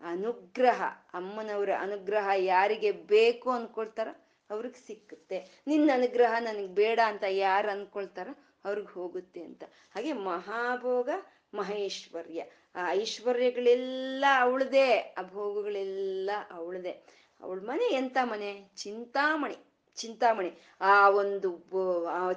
ಅನುಗ್ರಹ, 0.00 0.82
ಅಮ್ಮನವರ 1.14 1.70
ಅನುಗ್ರಹ 1.80 2.28
ಯಾರಿಗೆ 2.36 2.92
ಬೇಕು 2.92 3.50
ಅನ್ಕೊಳ್ತಾರ 3.50 4.08
ಅವ್ರಿಗೆ 4.50 4.86
ಸಿಕ್ಕುತ್ತೆ. 4.86 5.62
ನಿನ್ನ 5.66 5.90
ಅನುಗ್ರಹ 5.94 6.34
ನನಗೆ 6.38 6.66
ಬೇಡ 6.66 7.00
ಅಂತ 7.06 7.24
ಯಾರು 7.28 7.70
ಅನ್ಕೊಳ್ತಾರ 7.70 8.28
ಅವ್ರಿಗೆ 8.64 8.88
ಹೋಗುತ್ತೆ 8.88 9.42
ಅಂತ. 9.42 9.64
ಹಾಗೆ 9.94 10.12
ಮಹಾಭೋಗ, 10.12 11.08
ಮಹೇಶ್ವರ್ಯ. 11.54 12.44
ಆ 12.74 12.90
ಐಶ್ವರ್ಯಗಳೆಲ್ಲ 12.90 14.24
ಅವಳದೇ, 14.40 15.14
ಆ 15.18 15.22
ಭೋಗಗಳೆಲ್ಲ 15.22 16.30
ಅವಳದೇ. 16.50 17.02
ಅವಳ 17.40 17.58
ಮನೆ 17.62 17.86
ಎಂತ 17.94 18.16
ಮನೆ? 18.22 18.50
ಚಿಂತಾಮಣಿ 18.76 19.56
ಚಿಂತಾಮಣಿ. 19.96 20.50
ಆ 20.80 21.10
ಒಂದು 21.10 21.50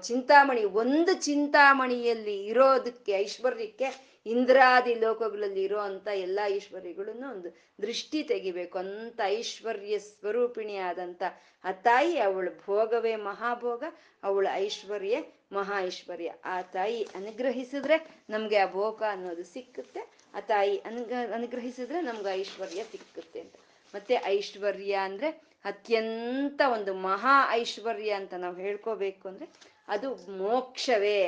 ಚಿಂತಾಮಣಿ 0.08 0.64
ಒಂದು 0.64 1.14
ಚಿಂತಾಮಣಿಯಲ್ಲಿ 1.14 2.45
ಇರೋದಕ್ಕೆ, 2.45 3.12
ಐಶ್ವರ್ಯಕ್ಕೆ 3.12 3.89
ಇಂದ್ರಾದಿ 4.26 4.93
ಲೋಕಗಳಲ್ಲಿ 4.95 5.64
ಇರೋ 5.64 5.80
ಅಂತ 5.80 6.08
ಎಲ್ಲ 6.08 6.39
ಐಶ್ವರ್ಯಗಳನ್ನು 6.45 7.28
ಒಂದು 7.32 7.49
ದೃಷ್ಟಿ 7.82 8.24
ತೆಗಿಬೇಕು. 8.24 8.78
ಅಂತ 8.78 9.22
ಐಶ್ವರ್ಯ 9.26 9.99
ಸ್ವರೂಪಿಣಿ 9.99 10.76
ಆದಂತ 10.76 11.24
ಆ 11.64 11.72
ತಾಯಿ, 11.72 12.20
ಅವಳ 12.20 12.47
ಭೋಗವೇ 12.66 13.16
ಮಹಾಭೋಗ, 13.16 13.84
ಅವಳ 14.24 14.47
ಐಶ್ವರ್ಯ 14.54 15.18
ಮಹಾ 15.52 15.82
ಐಶ್ವರ್ಯ. 15.82 16.34
ಆ 16.45 16.62
ತಾಯಿ 16.62 17.04
ಅನುಗ್ರಹಿಸಿದ್ರೆ 17.16 17.97
ನಮ್ಗೆ 18.30 18.58
ಆ 18.58 18.72
ಭೋಗ 18.72 19.04
ಅನ್ನೋದು 19.10 19.43
ಸಿಕ್ಕುತ್ತೆ. 19.43 20.02
ಆ 20.34 20.39
ತಾಯಿ 20.39 20.78
ಅನುಗ, 20.78 21.14
ಅನುಗ್ರಹಿಸಿದ್ರೆ 21.34 22.02
ನಮ್ಗೆ 22.02 22.34
ಐಶ್ವರ್ಯ 22.34 22.84
ಸಿಕ್ಕುತ್ತೆ 22.91 23.39
ಅಂತ. 23.39 23.56
ಮತ್ತೆ 23.93 24.21
ಐಶ್ವರ್ಯ 24.25 24.93
ಅಂದ್ರೆ 24.93 25.29
ಅತ್ಯಂತ 25.65 26.61
ಒಂದು 26.73 26.93
ಮಹಾ 26.93 27.47
ಐಶ್ವರ್ಯ 27.51 28.11
ಅಂತ 28.11 28.33
ನಾವು 28.33 28.55
ಹೇಳ್ಕೋಬೇಕು 28.55 29.27
ಅಂದ್ರೆ 29.29 29.47
ಅದು 29.87 30.15
ಮೋಕ್ಷವೇ. 30.37 31.25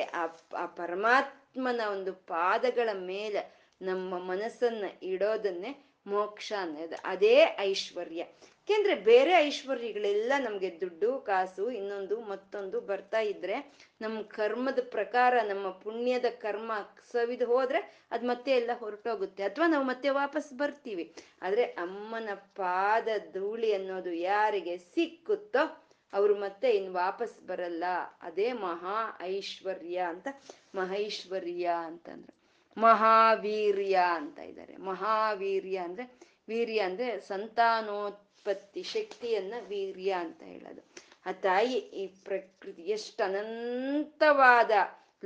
ಆ 0.56 0.66
ಪರಮಾತ್ಮನ 0.66 1.82
ಒಂದು 1.92 2.14
ಪಾದಗಳ 2.14 2.90
ಮೇಲೆ 2.94 3.42
ನಮ್ಮ 3.82 4.18
ಮನಸ್ಸನ್ನ 4.20 4.86
ಇಡೋದನ್ನೇ 5.04 5.93
ಮೋಕ್ಷ 6.08 6.54
ಅನ್ನೋದು. 6.60 6.96
ಅದೇ 7.04 7.42
ಐಶ್ವರ್ಯ. 7.60 8.18
ಯಾಕೆಂದ್ರೆ 8.18 8.96
ಬೇರೆ 8.96 9.32
ಐಶ್ವರ್ಯಗಳೆಲ್ಲ 9.32 10.34
ನಮ್ಗೆ 10.40 10.82
ದುಡ್ಡು, 10.82 11.20
ಕಾಸು, 11.20 11.72
ಇನ್ನೊಂದು, 11.72 12.22
ಮತ್ತೊಂದು 12.22 12.82
ಬರ್ತಾ 12.82 13.20
ಇದ್ರೆ 13.20 13.74
ನಮ್ಮ 14.02 14.22
ಕರ್ಮದ 14.22 14.80
ಪ್ರಕಾರ, 14.92 15.42
ನಮ್ಮ 15.42 15.70
ಪುಣ್ಯದ 15.70 16.26
ಕರ್ಮ 16.26 16.72
ಸವಿದು 17.12 17.46
ಹೋದ್ರೆ 17.46 18.08
ಅದ್ 18.12 18.26
ಮತ್ತೆ 18.26 18.52
ಎಲ್ಲ 18.52 18.72
ಹೊರಟೋಗುತ್ತೆ. 18.74 19.44
ಅಥವಾ 19.44 19.68
ನಾವು 19.68 19.84
ಮತ್ತೆ 19.84 20.10
ವಾಪಸ್ 20.10 20.54
ಬರ್ತೀವಿ. 20.54 21.16
ಆದ್ರೆ 21.42 21.64
ಅಮ್ಮನ 21.64 22.30
ಪಾದ 22.34 23.08
ಧೂಳಿ 23.32 23.74
ಅನ್ನೋದು 23.74 24.12
ಯಾರಿಗೆ 24.12 24.78
ಸಿಕ್ಕುತ್ತೋ 24.78 25.88
ಅವ್ರು 26.14 26.36
ಮತ್ತೆ 26.40 26.70
ಇನ್ 26.70 26.94
ವಾಪಸ್ 26.94 27.42
ಬರಲ್ಲ. 27.42 27.84
ಅದೇ 28.22 28.52
ಮಹಾ 28.52 29.18
ಐಶ್ವರ್ಯ 29.22 29.98
ಅಂತ. 29.98 30.28
ಮಹೈಶ್ವರ್ಯ 30.76 31.70
ಅಂತಂದ್ರೆ. 31.86 32.43
ಮಹಾವೀರ್ಯ 32.78 34.00
ಅಂತ 34.14 34.40
ಇದ್ದಾರೆ. 34.40 34.78
ಮಹಾವೀರ್ಯ 34.78 35.78
ಅಂದ್ರೆ 35.78 36.20
ವೀರ್ಯ 36.48 36.80
ಅಂದ್ರೆ 36.80 37.20
ಸಂತಾನೋತ್ಪತ್ತಿ 37.20 38.84
ಶಕ್ತಿಯನ್ನ 38.84 39.54
ವೀರ್ಯ 39.68 40.16
ಅಂತ 40.20 40.44
ಹೇಳೋದು. 40.44 40.82
ಆ 41.26 41.32
ತಾಯಿ 41.32 41.74
ಈ 41.74 42.08
ಪ್ರಕೃತಿ 42.08 42.82
ಎಷ್ಟು 42.82 43.24
ಅನಂತವಾದ 43.24 44.72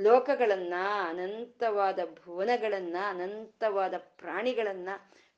ಲೋಕಗಳನ್ನ, 0.00 0.74
ಅನಂತವಾದ 1.08 1.98
ಭುವನಗಳನ್ನ, 2.24 2.96
ಅನಂತವಾದ 3.08 3.94
ಪ್ರಾಣಿಗಳನ್ನ, 3.98 4.88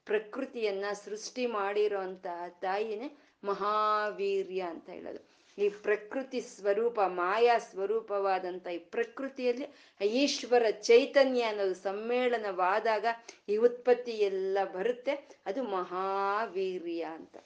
ಪ್ರಕೃತಿಯನ್ನ 0.05 0.85
ಸೃಷ್ಟಿ 0.93 1.47
ಮಾಡಿರೋ 1.47 2.15
ತಾಯಿಯೇ 2.15 2.57
ತಾಯಿನೇ 2.61 3.19
ಮಹಾವೀರ್ಯ 3.45 4.61
ಅಂತ 4.61 4.91
ಹೇಳೋದು. 4.91 5.39
ಈ 5.59 5.68
ಪ್ರಕೃತಿ 5.68 6.40
ಸ್ವರೂಪ, 6.40 7.01
ಮಾಯಾ 7.01 7.59
ಸ್ವರೂಪವಾದಂಥ 7.59 8.66
ಈ 8.66 8.78
ಪ್ರಕೃತಿಯಲ್ಲಿ 8.78 9.66
ಈಶ್ವರ 10.07 10.70
ಚೈತನ್ಯ 10.70 11.42
ಅನ್ನೋದು 11.42 11.74
ಸಮ್ಮೇಳನವಾದಾಗ 11.74 13.07
ಈ 13.48 13.57
ಉತ್ಪತ್ತಿ 13.57 14.12
ಎಲ್ಲ 14.12 14.59
ಬರುತ್ತೆ. 14.72 15.28
ಅದು 15.46 15.62
ಮಹಾವೀರ್ಯ 15.62 17.03
ಅಂತ. 17.03 17.36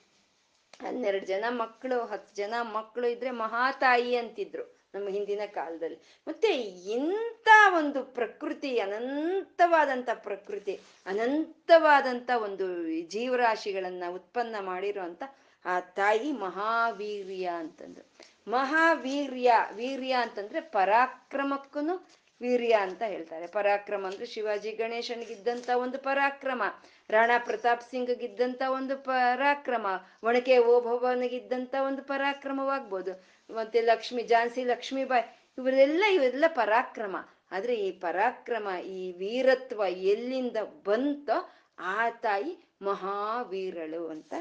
ಹನ್ನೆರಡು 0.82 1.26
ಜನ 1.26 1.44
ಮಕ್ಕಳು, 1.48 2.06
ಹತ್ತು 2.06 2.34
ಜನ 2.34 2.54
ಮಕ್ಕಳು 2.62 3.06
ಇದ್ರೆ 3.06 3.30
ಮಹಾತಾಯಿ 3.30 4.16
ಅಂತಿದ್ರು 4.16 4.74
ನಮ್ಮ 4.94 5.08
ಹಿಂದಿನ 5.08 5.40
ಕಾಲದಲ್ಲಿ. 5.46 5.96
ಮತ್ತೆ 6.28 6.48
ಇಂಥ 6.92 7.48
ಒಂದು 7.76 8.02
ಪ್ರಕೃತಿ 8.02 8.78
ಅನಂತವಾದಂಥ 8.78 10.08
ಪ್ರಕೃತಿ 10.14 10.80
ಅನಂತವಾದಂಥ 11.06 12.30
ಒಂದು 12.42 12.88
ಜೀವರಾಶಿಗಳನ್ನು 13.02 14.14
ಉತ್ಪನ್ನ 14.14 14.56
ಮಾಡಿರುವಂತ 14.60 15.22
ಆ 15.64 15.80
ತಾಯಿ 15.80 16.32
ಮಹಾವೀರ್ಯ 16.32 17.50
ಅಂತಂದ್ರು. 17.58 18.10
ಮಹಾವೀರ್ಯ, 18.48 19.52
ವೀರ್ಯ 19.74 20.12
ಅಂತಂದ್ರೆ 20.12 20.60
ಪರಾಕ್ರಮಕ್ಕೂ 20.60 22.06
ವೀರ್ಯ 22.40 22.72
ಅಂತ 22.72 23.02
ಹೇಳ್ತಾರೆ. 23.02 23.46
ಪರಾಕ್ರಮ 23.46 24.06
ಅಂದ್ರೆ 24.06 24.26
ಶಿವಾಜಿ 24.26 24.70
ಗಣೇಶನಿಗಿದ್ದಂತ 24.70 25.70
ಒಂದು 25.70 25.98
ಪರಾಕ್ರಮ, 25.98 26.62
ರಾಣಾ 27.10 27.38
ಪ್ರತಾಪ್ 27.38 27.90
ಸಿಂಗ್ಗಿದ್ದಂತ 27.90 28.62
ಒಂದು 28.68 28.96
ಪರಾಕ್ರಮ 28.96 29.86
ಒಣಕೆ 30.24 30.58
ಓಭವನಿಗಿದ್ದಂತ 30.58 31.74
ಒಂದು 31.86 32.02
ಪರಾಕ್ರಮವಾಗ್ಬೋದು. 32.02 33.12
ಮತ್ತೆ 33.54 33.80
ಲಕ್ಷ್ಮಿ 33.80 34.22
ಝಾನ್ಸಿ 34.22 34.64
ಲಕ್ಷ್ಮೀಬಾಯಿ, 34.64 35.24
ಇವರೆಲ್ಲ 35.58 36.04
ಇವೆಲ್ಲ 36.12 36.44
ಪರಾಕ್ರಮ. 36.48 37.16
ಆದ್ರೆ 37.52 37.74
ಈ 37.74 37.90
ಪರಾಕ್ರಮ, 37.90 38.68
ಈ 38.84 39.12
ವೀರತ್ವ 39.12 39.82
ಎಲ್ಲಿಂದ 39.88 40.56
ಬಂತೋ 40.84 41.50
ಆ 41.78 42.10
ತಾಯಿ 42.10 42.68
ಮಹಾವೀರಳು 42.82 44.08
ಅಂತ 44.08 44.34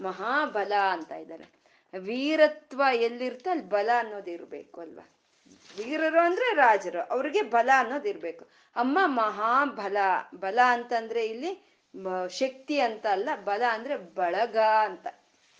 ಮಹಾಬಲ 0.00 0.72
ಅಂತ 0.90 1.12
ಇದ್ದಾರೆ. 1.12 1.46
ವೀರತ್ವ 1.98 2.82
ಎಲ್ಲಿರುತ್ತೆ? 2.94 3.50
ಅಲ್ಲಿ 3.50 3.68
ಬಲ 3.68 3.90
ಅನ್ನೋದು 3.98 4.30
ಇರಬೇಕು 4.30 4.80
ಅಲ್ವಾ? 4.80 5.06
ವೀರರು 5.78 6.20
ಅಂದ್ರೆ 6.20 6.54
ರಾಜರು, 6.54 7.00
ಅವ್ರಿಗೆ 7.00 7.42
ಬಲ 7.42 7.70
ಅನ್ನೋದು 7.78 8.08
ಇರ್ಬೇಕು. 8.08 8.44
ಅಮ್ಮ 8.76 8.98
ಮಹಾಬಲ, 9.06 9.96
ಬಲ 10.34 10.58
ಅಂತಂದ್ರೆ 10.66 11.26
ಇಲ್ಲಿ 11.26 11.52
ಶಕ್ತಿ 12.28 12.80
ಅಂತ 12.80 13.06
ಅಲ್ಲ, 13.06 13.28
ಬಲ 13.44 13.62
ಅಂದ್ರೆ 13.72 13.96
ಬಳಗ 13.96 14.56
ಅಂತ, 14.58 15.06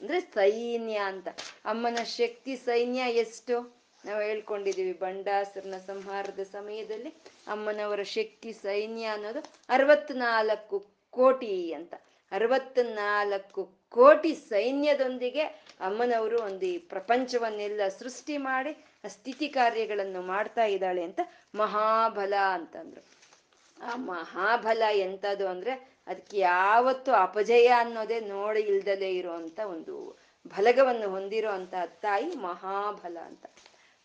ಅಂದ್ರೆ 0.00 0.20
ಸೈನ್ಯ 0.20 0.96
ಅಂತ. 0.96 1.28
ಅಮ್ಮನ 1.64 2.02
ಶಕ್ತಿ, 2.04 2.56
ಸೈನ್ಯ 2.56 3.00
ಎಷ್ಟು? 3.00 3.80
ನಾವು 4.04 4.20
ಹೇಳ್ಕೊಂಡಿದೀವಿ 4.20 4.92
ಬಂಡಾಸುರನ 4.92 5.74
ಸಂಹಾರದ 5.86 6.42
ಸಮಯದಲ್ಲಿ 6.42 7.10
ಅಮ್ಮನವರ 7.46 8.02
ಶಕ್ತಿ, 8.02 8.52
ಸೈನ್ಯ 8.52 9.04
ಅನ್ನೋದು 9.04 9.40
ಅರವತ್ನಾಲ್ಕು 9.68 10.78
ಕೋಟಿ 11.10 11.72
ಅಂತ. 11.72 11.94
ಅರವತ್ನಾಲ್ಕು 12.32 13.79
ಕೋಟಿ 13.90 14.34
ಸೈನ್ಯದೊಂದಿಗೆ 14.34 15.44
ಅಮ್ಮನವರು 15.80 16.42
ಒಂದು 16.42 16.66
ಈ 16.66 16.78
ಪ್ರಪಂಚವನ್ನೆಲ್ಲ 16.78 17.88
ಸೃಷ್ಟಿ 17.88 18.36
ಮಾಡಿ 18.36 18.72
ಸ್ಥಿತಿ 19.08 19.48
ಕಾರ್ಯಗಳನ್ನು 19.48 20.22
ಮಾಡ್ತಾ 20.22 20.64
ಇದ್ದಾಳೆ 20.64 21.02
ಅಂತ 21.02 21.20
ಮಹಾಬಲ 21.54 22.34
ಅಂತಂದ್ರು. 22.52 23.02
ಆ 23.78 23.96
ಮಹಾಬಲ 23.96 24.82
ಎಂಥದ್ದು 24.96 25.48
ಅಂದ್ರೆ 25.48 25.72
ಅದಕ್ಕೆ 26.06 26.38
ಯಾವತ್ತು 26.38 27.12
ಅಪಜಯ 27.12 27.68
ಅನ್ನೋದೇ 27.68 28.20
ನೋಡಿ 28.20 28.60
ಇಲ್ದಲೆ 28.60 29.14
ಇರುವಂತ 29.14 29.60
ಒಂದು 29.66 29.94
ಬಲಗವನ್ನು 30.46 31.10
ಹೊಂದಿರೋ 31.10 31.50
ಅಂತ 31.50 31.74
ತಾಯಿ 32.02 32.36
ಮಹಾಬಲ 32.36 33.18
ಅಂತ. 33.26 33.44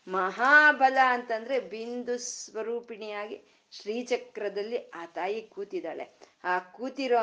ಮಹಾಬಲ 0.06 0.98
ಅಂತಂದ್ರೆ 1.06 1.60
ಬಿಂದು 1.60 2.18
ಸ್ವರೂಪಿಣಿಯಾಗಿ 2.18 3.55
ಶ್ರೀಚಕ್ರದಲ್ಲಿ 3.76 4.78
ಆ 4.94 5.06
ತಾಯಿ 5.06 5.42
ಕೂತಿದ್ದಾಳೆ. 5.42 6.04
ಆ 6.44 6.58
ಕೂತಿರೋ 6.58 7.16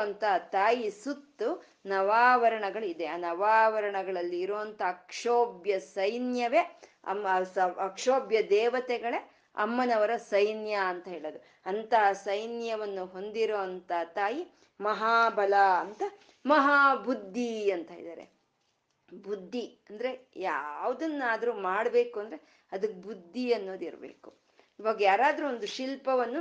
ತಾಯಿ 0.50 0.90
ಸುತ್ತು 0.90 1.48
ನವಾವರಣಗಳಿದೆ. 1.86 3.06
ಆ 3.06 3.16
ನವಾವರಣಗಳಲ್ಲಿ 3.16 4.40
ಇರುವಂತ 4.40 4.82
ಅಕ್ಷೋಭ್ಯ 4.86 5.78
ಸೈನ್ಯವೇ 5.78 6.62
ಅಮ್ಮ 7.04 7.26
ಅಕ್ಷೋಭ್ಯ 7.84 8.42
ದೇವತೆಗಳೇ 8.50 9.20
ಅಮ್ಮನವರ 9.56 10.16
ಸೈನ್ಯ 10.16 10.74
ಅಂತ 10.86 11.08
ಹೇಳೋದು. 11.08 11.40
ಅಂತ 11.66 11.94
ಸೈನ್ಯವನ್ನು 12.12 13.06
ಹೊಂದಿರೋ 13.06 13.56
ತಾಯಿ 14.12 14.42
ಮಹಾಬಲ 14.80 15.54
ಅಂತ, 15.80 16.02
ಮಹಾಬುದ್ಧಿ 16.46 17.70
ಅಂತ 17.70 17.90
ಇದ್ದಾರೆ. 17.90 18.24
ಬುದ್ಧಿ 19.08 19.64
ಅಂದ್ರೆ 19.90 20.10
ಯಾವುದನ್ನಾದ್ರೂ 20.36 21.52
ಮಾಡ್ಬೇಕು 21.52 22.20
ಅಂದ್ರೆ 22.20 22.68
ಅದಕ್ಕೆ 22.72 23.00
ಬುದ್ಧಿ 23.00 23.52
ಅನ್ನೋದು 23.52 23.84
ಇವಾಗ 24.80 25.02
ಯಾರಾದ್ರೂ 25.02 25.48
ಒಂದು 25.48 25.66
ಶಿಲ್ಪವನ್ನು 25.66 26.40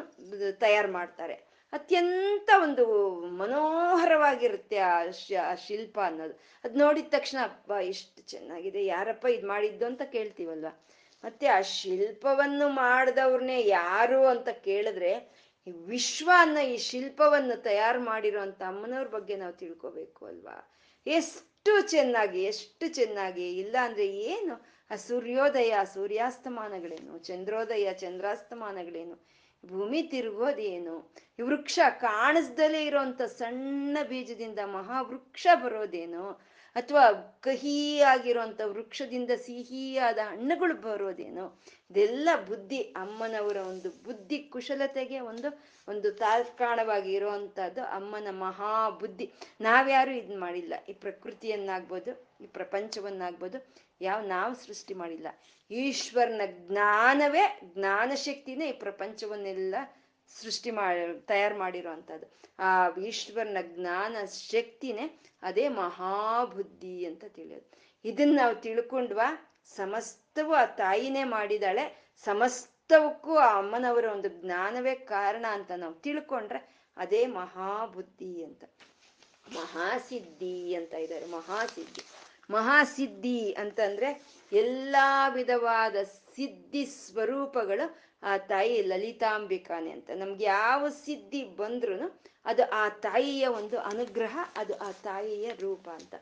ತಯಾರು 0.60 0.92
ಮಾಡ್ತಾರೆ. 0.92 1.34
ಅತ್ಯಂತ 1.74 2.50
ಒಂದು 2.62 2.84
ಮನೋಹರವಾಗಿರುತ್ತೆ 3.38 4.78
ಆ 4.78 5.56
ಶಿಲ್ಪ 5.68 6.00
ಅನ್ನೋದು. 6.06 6.36
ಅದು 6.64 6.80
ನೋಡಿದ 6.80 7.06
ತಕ್ಷಣ 7.10 7.40
ಅಪ್ಪ 7.44 7.72
ಎಷ್ಟು 7.94 8.22
ಚೆನ್ನಾಗಿದೆ, 8.22 8.86
ಯಾರಪ್ಪ 8.86 9.26
ಇದು 9.26 9.48
ಮಾಡಿದ್ದು 9.48 9.86
ಅಂತ 9.86 10.02
ಕೇಳ್ತೀವಲ್ವ? 10.02 10.72
ಮತ್ತೆ 11.24 11.48
ಆ 11.48 11.62
ಶಿಲ್ಪವನ್ನು 11.62 12.70
ಮಾಡಿದವ್ರನ್ನೇ 12.70 13.68
ಯಾರು 13.68 14.26
ಅಂತ 14.28 14.50
ಕೇಳಿದ್ರೆ 14.50 15.12
ವಿಶ್ವ 15.88 16.30
ಅನ್ನೋ 16.38 16.62
ಈ 16.62 16.78
ಶಿಲ್ಪವನ್ನು 16.78 17.56
ತಯಾರು 17.62 18.00
ಮಾಡಿರೋಂಥ 18.04 18.62
ಅಮ್ಮನವ್ರ 18.68 19.08
ಬಗ್ಗೆ 19.08 19.36
ನಾವು 19.36 19.54
ತಿಳ್ಕೋಬೇಕು 19.54 20.26
ಅಲ್ವಾ? 20.26 20.58
ಎಷ್ಟು 21.08 21.53
ಚೆನ್ನಾಗಿ, 21.88 22.44
ಎಷ್ಟು 22.44 22.88
ಚೆನ್ನಾಗಿ, 22.88 23.58
ಇಲ್ಲ 23.58 23.76
ಅಂದ್ರೆ 23.82 24.08
ಏನು? 24.08 24.66
ಆ 24.92 24.96
ಸೂರ್ಯೋದಯ, 24.96 25.76
ಸೂರ್ಯಾಸ್ತಮಾನಗಳೇನು? 25.94 27.18
ಚಂದ್ರೋದಯ, 27.18 27.94
ಚಂದ್ರಾಸ್ತಮಾನಗಳೇನು? 27.94 29.28
ಭೂಮಿ 29.66 30.04
ತಿರುಗೋದೇನು? 30.04 31.14
ವೃಕ್ಷ 31.46 31.80
ಕಾಣಿಸ್ದಲೇ 31.90 32.86
ಇರೋಂಥ 32.86 33.22
ಸಣ್ಣ 33.22 33.98
ಬೀಜದಿಂದ 34.10 34.60
ಮಹಾವೃಕ್ಷ 34.66 35.48
ಬರೋದೇನು? 35.64 36.53
ಅಥವಾ 36.76 37.04
ಕಹಿಯಾಗಿರುವಂತ 37.40 38.62
ವೃಕ್ಷದಿಂದ 38.66 39.32
ಸಿಹಿಯಾದ 39.46 40.20
ಹಣ್ಣುಗಳು 40.24 40.76
ಬರೋದೇನು, 40.76 41.46
ಇದೆಲ್ಲ 41.92 42.30
ಬುದ್ಧಿ, 42.48 42.78
ಅಮ್ಮನವರ 42.78 43.58
ಒಂದು 43.58 43.90
ಬುದ್ಧಿ 44.04 44.38
ಕುಶಲತೆಗೆ 44.40 45.20
ಒಂದು 45.20 45.50
ಒಂದು 45.88 46.12
ತಾತ್ಕಾಣವಾಗಿ 46.12 47.14
ಇರುವಂತಹದ್ದು 47.14 47.82
ಅಮ್ಮನ 47.84 48.28
ಮಹಾ 48.32 48.90
ಬುದ್ಧಿ 48.90 49.26
ನಾವ್ಯಾರು 49.62 50.12
ಇದ್ 50.12 50.36
ಮಾಡಿಲ್ಲ. 50.36 50.74
ಈ 50.90 50.94
ಪ್ರಕೃತಿಯನ್ನಾಗ್ಬೋದು, 50.94 52.12
ಈ 52.42 52.48
ಪ್ರಪಂಚವನ್ನಾಗ್ಬೋದು, 52.48 53.60
ಯಾವ, 54.02 54.20
ನಾವು 54.28 54.54
ಸೃಷ್ಟಿ 54.56 54.94
ಮಾಡಿಲ್ಲ. 54.94 55.28
ಈಶ್ವರನ 55.72 56.42
ಜ್ಞಾನವೇ 56.68 57.44
ಜ್ಞಾನ 57.76 58.12
ಶಕ್ತಿನೇ 58.16 58.66
ಈ 58.70 58.76
ಪ್ರಪಂಚವನ್ನೆಲ್ಲ 58.80 59.76
ಸೃಷ್ಟಿ 60.42 60.72
ಮಾಡಿ, 60.72 61.22
ತಯಾರು 61.26 61.58
ಮಾಡಿರುವಂಥದ್ದು. 61.58 62.28
ಆ 62.60 62.90
ಈಶ್ವರನ 62.90 63.58
ಜ್ಞಾನ 63.62 64.16
ಶಕ್ತಿನೇ 64.26 65.20
ಅದೇ 65.42 65.68
ಮಹಾಬುದ್ಧಿ 65.68 67.06
ಅಂತ 67.06 67.24
ತಿಳಿಯೋದು. 67.28 67.68
ಇದನ್ನ 68.06 68.38
ನಾವು 68.38 68.56
ತಿಳ್ಕೊಂಡ್ವಾ, 68.56 69.58
ಸಮಸ್ತವೂ 69.76 70.54
ಆ 70.54 70.66
ತಾಯಿನೇ 70.66 71.24
ಮಾಡಿದಾಳೆ 71.24 72.14
ಸಮಸ್ತವಕ್ಕೂ 72.26 73.36
ಆ 73.36 73.58
ಅಮ್ಮನವರ 73.58 74.06
ಒಂದು 74.06 74.30
ಜ್ಞಾನವೇ 74.30 74.96
ಕಾರಣ 74.96 75.46
ಅಂತ 75.50 75.72
ನಾವು 75.72 75.94
ತಿಳ್ಕೊಂಡ್ರೆ 75.94 76.74
ಅದೇ 76.98 77.26
ಮಹಾಬುದ್ಧಿ 77.26 78.44
ಅಂತ. 78.44 78.64
ಮಹಾಸಿದ್ಧಿ 79.56 80.76
ಅಂತ 80.76 80.94
ಇದ್ದಾರೆ, 80.94 81.26
ಮಹಾಸಿದ್ಧಿ. 81.26 82.02
ಮಹಾಸಿದ್ಧಿ 82.50 83.54
ಅಂತಂದ್ರೆ 83.54 84.24
ಎಲ್ಲಾ 84.52 85.28
ವಿಧವಾದ 85.28 85.96
ಸಿದ್ಧಿ 86.04 86.86
ಸ್ವರೂಪಗಳು 86.86 88.13
ಆ 88.24 88.38
ತಾಯಿ 88.38 88.82
ಲಲಿತಾಂಬಿಕಾನೆ 88.82 89.92
ಅಂತ. 89.92 90.10
ನಮ್ಗೆ 90.16 90.44
ಯಾವ 90.44 90.90
ಸಿದ್ಧಿ 90.90 91.44
ಬಂದ್ರು 91.44 92.24
ಅದು 92.46 92.70
ಆ 92.70 92.90
ತಾಯಿಯ 92.90 93.48
ಒಂದು 93.48 93.80
ಅನುಗ್ರಹ, 93.80 94.38
ಅದು 94.56 94.74
ಆ 94.78 94.92
ತಾಯಿಯ 94.92 95.52
ರೂಪ 95.60 95.90
ಅಂತ. 95.90 96.16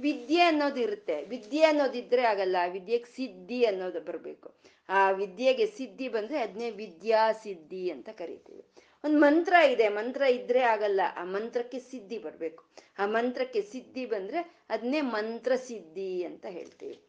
ವಿದ್ಯೆ 0.00 0.40
ಅನ್ನೋದು 0.40 0.80
ಇರುತ್ತೆ. 0.80 1.24
ವಿದ್ಯೆ 1.24 1.62
ಅನ್ನೋದಿದ್ರೆ 1.62 2.22
ಆಗಲ್ಲ. 2.22 2.56
ಆ 2.60 2.66
ವಿದ್ಯೆಗೆ 2.66 3.04
ಸಿದ್ಧಿ 3.04 3.64
ಅನ್ನೋದು 3.64 4.00
ಬರಬೇಕು. 4.00 4.54
ಆ 4.88 5.10
ವಿದ್ಯೆಗೆ 5.10 5.66
ಸಿದ್ಧಿ 5.66 6.08
ಬಂದ್ರೆ 6.08 6.38
ಅದನ್ನೇ 6.38 6.70
ವಿದ್ಯಾ 6.70 7.32
ಸಿದ್ಧಿ 7.32 7.90
ಅಂತ 7.90 8.08
ಕರಿತೀವಿ. 8.08 8.64
ಒಂದು 9.04 9.18
ಮಂತ್ರ 9.18 9.54
ಇದೆ. 9.70 9.88
ಮಂತ್ರ 9.88 10.22
ಇದ್ರೆ 10.22 10.60
ಆಗಲ್ಲ. 10.60 11.00
ಆ 11.16 11.24
ಮಂತ್ರಕ್ಕೆ 11.24 11.78
ಸಿದ್ಧಿ 11.78 12.18
ಬರಬೇಕು. 12.18 12.64
ಆ 12.98 13.06
ಮಂತ್ರಕ್ಕೆ 13.06 13.62
ಸಿದ್ಧಿ 13.62 14.06
ಬಂದ್ರೆ 14.06 14.54
ಅದನ್ನೇ 14.70 15.00
ಮಂತ್ರ 15.00 15.56
ಸಿದ್ಧಿ 15.56 16.24
ಅಂತ 16.24 16.46
ಹೇಳ್ತೀವಿ. 16.46 17.00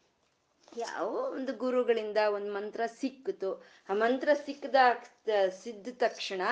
ಯಾವ 0.76 1.08
ಒಂದು 1.08 1.52
ಗುರುಗಳಿಂದ 1.54 2.16
ಒಂದು 2.34 2.52
ಮಂತ್ರ 2.52 2.82
ಸಿಕ್ಕಿತು. 2.86 3.50
ಆ 3.88 3.94
ಮಂತ್ರ 3.94 4.28
ಸಿಕ್ಕದ 4.46 4.76
ಸಿದ್ದ 5.62 5.88
ತಕ್ಷಣ 5.98 6.42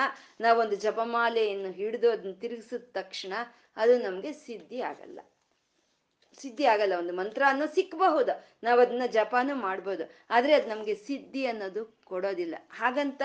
ನಾವೊಂದು 0.41 0.75
ಜಪಮಾಲೆಯನ್ನು 0.75 1.71
ಹಿಡಿದು 1.71 2.11
ಅದನ್ನ 2.11 2.33
ತಿರುಗಿಸಿದ 2.33 2.83
ತಕ್ಷಣ 2.93 3.33
ಅದು 3.77 3.99
ನಮ್ಗೆ 4.03 4.33
ಸಿದ್ಧಿ 4.33 4.81
ಆಗಲ್ಲ. 4.81 5.19
ಸಿದ್ಧಿ 6.39 6.65
ಆಗಲ್ಲ. 6.65 6.93
ಒಂದು 6.97 7.13
ಮಂತ್ರ 7.13 7.41
ಅನ್ನೋ 7.47 7.65
ಸಿಕ್ಕಬಹುದು 7.65 8.33
ನಾವು 8.63 8.81
ಅದನ್ನ 8.81 9.05
ಜಪಾನು 9.05 9.55
ಮಾಡ್ಬೋದು. 9.55 10.03
ಆದ್ರೆ 10.29 10.53
ಅದು 10.53 10.69
ನಮ್ಗೆ 10.69 10.95
ಸಿದ್ಧಿ 10.95 11.45
ಅನ್ನೋದು 11.45 11.85
ಕೊಡೋದಿಲ್ಲ. 12.05 12.55
ಹಾಗಂತ 12.71 13.21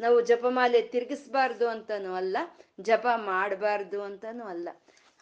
ನಾವು 0.00 0.20
ಜಪಮಾಲೆ 0.20 0.82
ತಿರುಗಿಸ್ಬಾರ್ದು 0.82 1.68
ಅಂತಾನು 1.68 2.14
ಅಲ್ಲ, 2.14 2.36
ಜಪ 2.80 3.06
ಮಾಡಬಾರ್ದು 3.16 4.02
ಅಂತಾನು 4.02 4.44
ಅಲ್ಲ. 4.44 4.68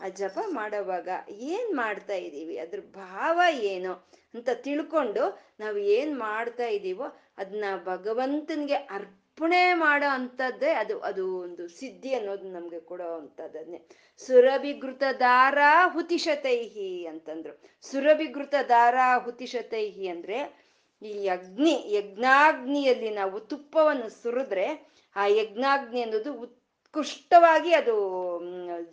ಆ 0.03 0.09
ಜಪ 0.09 0.39
ಮಾಡೋವಾಗ 0.49 1.09
ಏನ್ 1.31 1.77
ಮಾಡ್ತಾ 1.77 2.15
ಇದ್ದೀವಿ? 2.15 2.59
ಅದ್ರ 2.59 2.81
ಭಾವ 2.81 3.41
ಏನು 3.73 3.93
ಅಂತ 4.35 4.51
ತಿಳ್ಕೊಂಡು 4.67 5.25
ನಾವು 5.61 5.79
ಏನ್ 5.97 6.19
ಮಾಡ್ತಾ 6.19 6.67
ಇದ್ದೀವೋ 6.67 7.07
ಅದನ್ನ 7.39 7.65
ಭಗವಂತನ್ಗೆ 7.85 8.75
ಅರ್ಪಣೆ 8.75 9.61
ಮಾಡೋ 9.75 10.09
ಅಂಥದ್ದೇ 10.09 10.71
ಅದು 10.73 10.95
ಅದು 11.01 11.25
ಒಂದು 11.39 11.69
ಸಿದ್ಧಿ 11.69 12.15
ಅನ್ನೋದು 12.15 12.47
ನಮ್ಗೆ 12.53 12.81
ಕೊಡೋ 12.81 13.09
ಅಂಥದ್ದನ್ನೇ. 13.15 13.79
ಸುರಭಿಗೃತ 14.27 15.03
ದಾರ 15.21 15.59
ಹುತಿಶತೈಹಿ 15.93 17.07
ಅಂತಂದ್ರು. 17.07 17.55
ಸುರಭಿಗೃತ 17.83 18.55
ದಾರ 18.69 18.97
ಹುತಿಶತೈಹಿ 19.25 20.09
ಅಂದ್ರೆ 20.09 20.39
ಈ 21.03 21.29
ಅಗ್ನಿ, 21.29 21.75
ಯಜ್ಞಾಗ್ನಿಯಲ್ಲಿ 21.91 23.11
ನಾವು 23.11 23.41
ತುಪ್ಪವನ್ನು 23.41 24.09
ಸುರಿದ್ರೆ 24.23 24.67
ಆ 25.17 25.25
ಯಜ್ಞಾಗ್ನಿ 25.27 26.03
ಅನ್ನೋದು 26.03 26.33
ಉತ್ಕೃಷ್ಟವಾಗಿ 26.95 27.71
ಅದು 27.75 27.93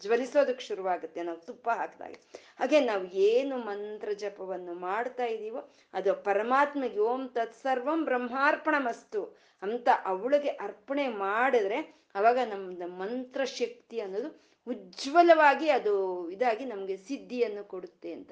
ಜ್ವಲಿಸೋದಕ್ಕೆ 0.02 0.64
ಶುರುವಾಗುತ್ತೆ. 0.66 1.24
ನಾವು 1.24 1.40
ತುಪ್ಪ 1.40 1.70
ಹಾಕಿದಾಗ. 1.70 2.14
ಹಾಗೆ 2.60 2.80
ನಾವು 2.80 3.04
ಏನು 3.06 3.56
ಮಂತ್ರ 3.58 4.10
ಜಪವನ್ನು 4.14 4.74
ಮಾಡ್ತಾ 4.74 5.26
ಇದ್ದೀವೋ 5.26 5.62
ಅದು 5.94 6.14
ಪರಮಾತ್ಮಗೆ 6.28 7.00
ಓಂ 7.00 7.24
ತತ್ಸರ್ವಂ 7.28 8.06
ಬ್ರಹ್ಮಾರ್ಪಣ 8.06 8.76
ಮಸ್ತು 8.80 9.24
ಅಂತ 9.64 9.90
ಅವಳಿಗೆ 10.06 10.50
ಅರ್ಪಣೆ 10.50 11.08
ಮಾಡಿದ್ರೆ 11.08 11.80
ಅವಾಗ 12.16 12.38
ನಮ್ಮ 12.50 12.88
ಮಂತ್ರ 13.02 13.42
ಶಕ್ತಿ 13.46 14.00
ಅನ್ನೋದು 14.00 14.30
ಉಜ್ವಲವಾಗಿ 14.68 15.70
ಅದು 15.70 15.96
ಇದಾಗಿ 16.32 16.66
ನಮಗೆ 16.66 16.98
ಸಿದ್ಧಿಯನ್ನು 16.98 17.64
ಕೊಡುತ್ತೆ 17.64 18.12
ಅಂತ. 18.14 18.32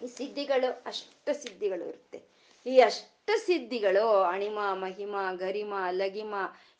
ಈ 0.00 0.06
ಸಿದ್ಧಿಗಳು, 0.06 0.82
ಅಷ್ಟ 0.86 1.28
ಸಿದ್ಧಿಗಳು 1.42 1.84
ಇರುತ್ತೆ. 1.88 2.18
ಈ 2.66 2.80
ಅಷ್ಟ 2.80 3.30
ಸಿದ್ಧಿಗಳು 3.46 4.06
ಅಣಿಮ, 4.22 4.58
ಮಹಿಮ, 4.74 5.16
ಗರಿಮ, 5.36 5.74
ಲಗಿಮ 5.90 6.34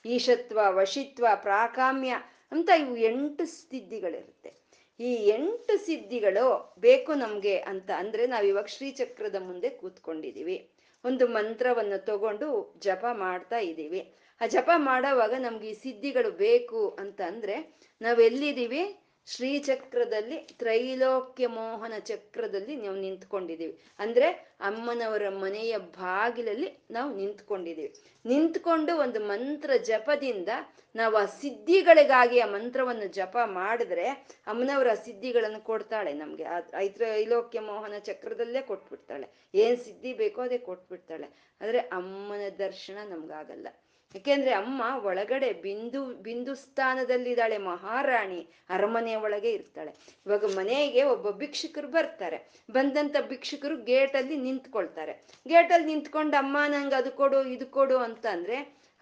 ಈಶತ್ವ, 0.07 0.59
ವಶಿತ್ವ, 0.69 1.27
ಪ್ರಾಕಾಮ್ಯ 1.35 2.15
ಅಂತ 2.53 2.71
ಇವು 2.79 2.97
ಎಂಟು 2.97 3.45
ಸಿದ್ಧಿಗಳಿರುತ್ತೆ. 3.45 4.69
ಈ 5.01 5.15
ಎಂಟು 5.15 5.87
ಸಿದ್ಧಿಗಳು 5.87 6.77
ಬೇಕು 6.79 7.15
ನಮ್ಗೆ 7.15 7.59
ಅಂತ 7.59 7.91
ಅಂದ್ರೆ 7.97 8.27
ನಾವ್ 8.27 8.47
ಇವಾಗ 8.47 8.65
ಶ್ರೀಚಕ್ರದ 8.65 9.35
ಮುಂದೆ 9.35 9.71
ಕೂತ್ಕೊಂಡಿದೀವಿ. 9.71 10.71
ಒಂದು 11.05 11.27
ಮಂತ್ರವನ್ನು 11.27 12.05
ತಗೊಂಡು 12.05 12.75
ಜಪ 12.79 13.05
ಮಾಡ್ತಾ 13.13 13.59
ಇದ್ದೀವಿ. 13.59 14.15
ಆ 14.41 14.47
ಜಪ 14.47 14.71
ಮಾಡೋವಾಗ 14.77 15.35
ನಮ್ಗೆ 15.39 15.71
ಈ 15.71 15.75
ಸಿದ್ಧಿಗಳು 15.75 16.31
ಬೇಕು 16.31 16.97
ಅಂತ 17.01 17.21
ಅಂದ್ರೆ 17.27 17.79
ನಾವ್ 18.01 18.23
ಎಲ್ಲಿದ್ದೀವಿ? 18.23 19.08
ಶ್ರೀಚಕ್ರದಲ್ಲಿ 19.31 20.39
ತ್ರೈಲೋಕ್ಯ 20.59 21.47
ಮೋಹನ 21.47 21.93
ಚಕ್ರದಲ್ಲಿ 21.99 22.77
ನಾವು 22.77 22.97
ನಿಂತ್ಕೊಂಡಿದ್ದೀವಿ. 22.97 23.75
ಅಂದ್ರೆ 23.99 24.29
ಅಮ್ಮನವರ 24.61 25.29
ಮನೆಯ 25.29 25.79
ಬಾಗಿಲಲ್ಲಿ 25.79 26.69
ನಾವು 26.91 27.17
ನಿಂತ್ಕೊಂಡಿದ್ದೀವಿ. 27.17 27.91
ನಿಂತ್ಕೊಂಡು 28.27 28.97
ಒಂದು 28.97 29.21
ಮಂತ್ರ 29.21 29.71
ಜಪದಿಂದ 29.77 30.49
ನಾವು 30.97 31.17
ಆ 31.17 31.25
ಸಿದ್ಧಿಗಳಿಗಾಗಿ 31.25 32.41
ಆ 32.41 32.47
ಮಂತ್ರವನ್ನು 32.47 33.07
ಜಪ 33.09 33.37
ಮಾಡಿದ್ರೆ 33.45 34.09
ಅಮ್ಮನವರ 34.47 34.95
ಸಿದ್ಧಿಗಳನ್ನು 34.95 35.61
ಕೊಡ್ತಾಳೆ 35.61 36.13
ನಮ್ಗೆ. 36.13 36.45
ಆ 36.45 36.59
ತ್ರೈಲೋಕ್ಯ 36.89 37.61
ಮೋಹನ 37.61 37.99
ಚಕ್ರದಲ್ಲೇ 37.99 38.63
ಕೊಟ್ಬಿಡ್ತಾಳೆ. 38.63 39.29
ಏನ್ 39.55 39.77
ಸಿದ್ಧಿ 39.77 40.13
ಬೇಕೋ 40.13 40.43
ಅದೇ 40.43 40.59
ಕೊಟ್ಬಿಡ್ತಾಳೆ. 40.59 41.29
ಆದ್ರೆ 41.61 41.79
ಅಮ್ಮನ 41.79 42.49
ದರ್ಶನ 42.59 42.99
ನಮ್ಗಾಗಲ್ಲ. 43.09 43.69
ಯಾಕೆಂದ್ರೆ 44.15 44.53
ಅಮ್ಮ 44.53 44.83
ಒಳಗಡೆ 45.05 45.53
ಬಿಂದು 45.53 46.05
ಬಿಂದು 46.05 46.55
ಸ್ಥಾನದಲ್ಲಿದ್ದಾಳೆ 46.55 47.59
ಮಹಾರಾಣಿ 47.59 48.49
ಅರಮನೆ 48.71 49.15
ಒಳಗೆ 49.15 49.53
ಇರ್ತಾಳೆ. 49.53 49.95
ಇವಾಗ 50.27 50.45
ಮನೆಗೆ 50.57 51.03
ಒಬ್ಬ 51.03 51.31
ಭಿಕ್ಷುಕರು 51.31 51.89
ಬರ್ತಾರೆ. 51.89 52.51
ಬಂದಂತ 52.71 53.17
ಭಿಕ್ಷುಕರು 53.29 53.77
ಗೇಟಲ್ಲಿ 53.77 54.37
ನಿಂತ್ಕೊಳ್ತಾರೆ. 54.37 55.27
ಗೇಟಲ್ಲಿ 55.47 55.87
ನಿಂತ್ಕೊಂಡು, 55.87 56.37
ಅಮ್ಮ, 56.37 56.57
ನಂಗೆ 56.69 56.95
ಅದು 56.95 57.13
ಕೊಡು, 57.13 57.45
ಇದು 57.45 57.67
ಕೊಡು 57.67 57.99
ಅಂತ 57.99 58.27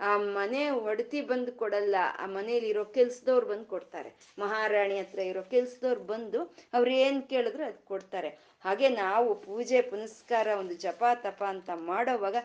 ಆ 0.00 0.16
ಮನೆ 0.16 0.70
ಒಡತಿ 0.70 1.20
ಬಂದು 1.20 1.52
ಕೊಡಲ್ಲ. 1.52 1.94
ಆ 2.18 2.26
ಮನೇಲಿ 2.26 2.68
ಇರೋ 2.68 2.84
ಕೆಲ್ಸದವ್ರು 2.84 3.46
ಬಂದು 3.46 3.64
ಕೊಡ್ತಾರೆ. 3.64 4.14
ಮಹಾರಾಣಿ 4.38 4.98
ಹತ್ರ 4.98 5.18
ಇರೋ 5.18 5.42
ಕೆಲ್ಸದವ್ರು 5.42 6.00
ಬಂದು 6.00 6.54
ಅವ್ರು 6.74 6.90
ಏನ್ 6.90 7.22
ಕೇಳಿದ್ರು 7.22 7.64
ಅದು 7.64 7.86
ಕೊಡ್ತಾರೆ. 7.86 8.28
ಹಾಗೆ 8.64 8.88
ನಾವು 8.88 9.34
ಪೂಜೆ, 9.34 9.82
ಪುನಸ್ಕಾರ, 9.82 10.46
ಒಂದು 10.58 10.74
ಜಪ, 10.74 11.04
ತಪ 11.14 11.44
ಅಂತ 11.44 11.70
ಮಾಡೋವಾಗ 11.74 12.36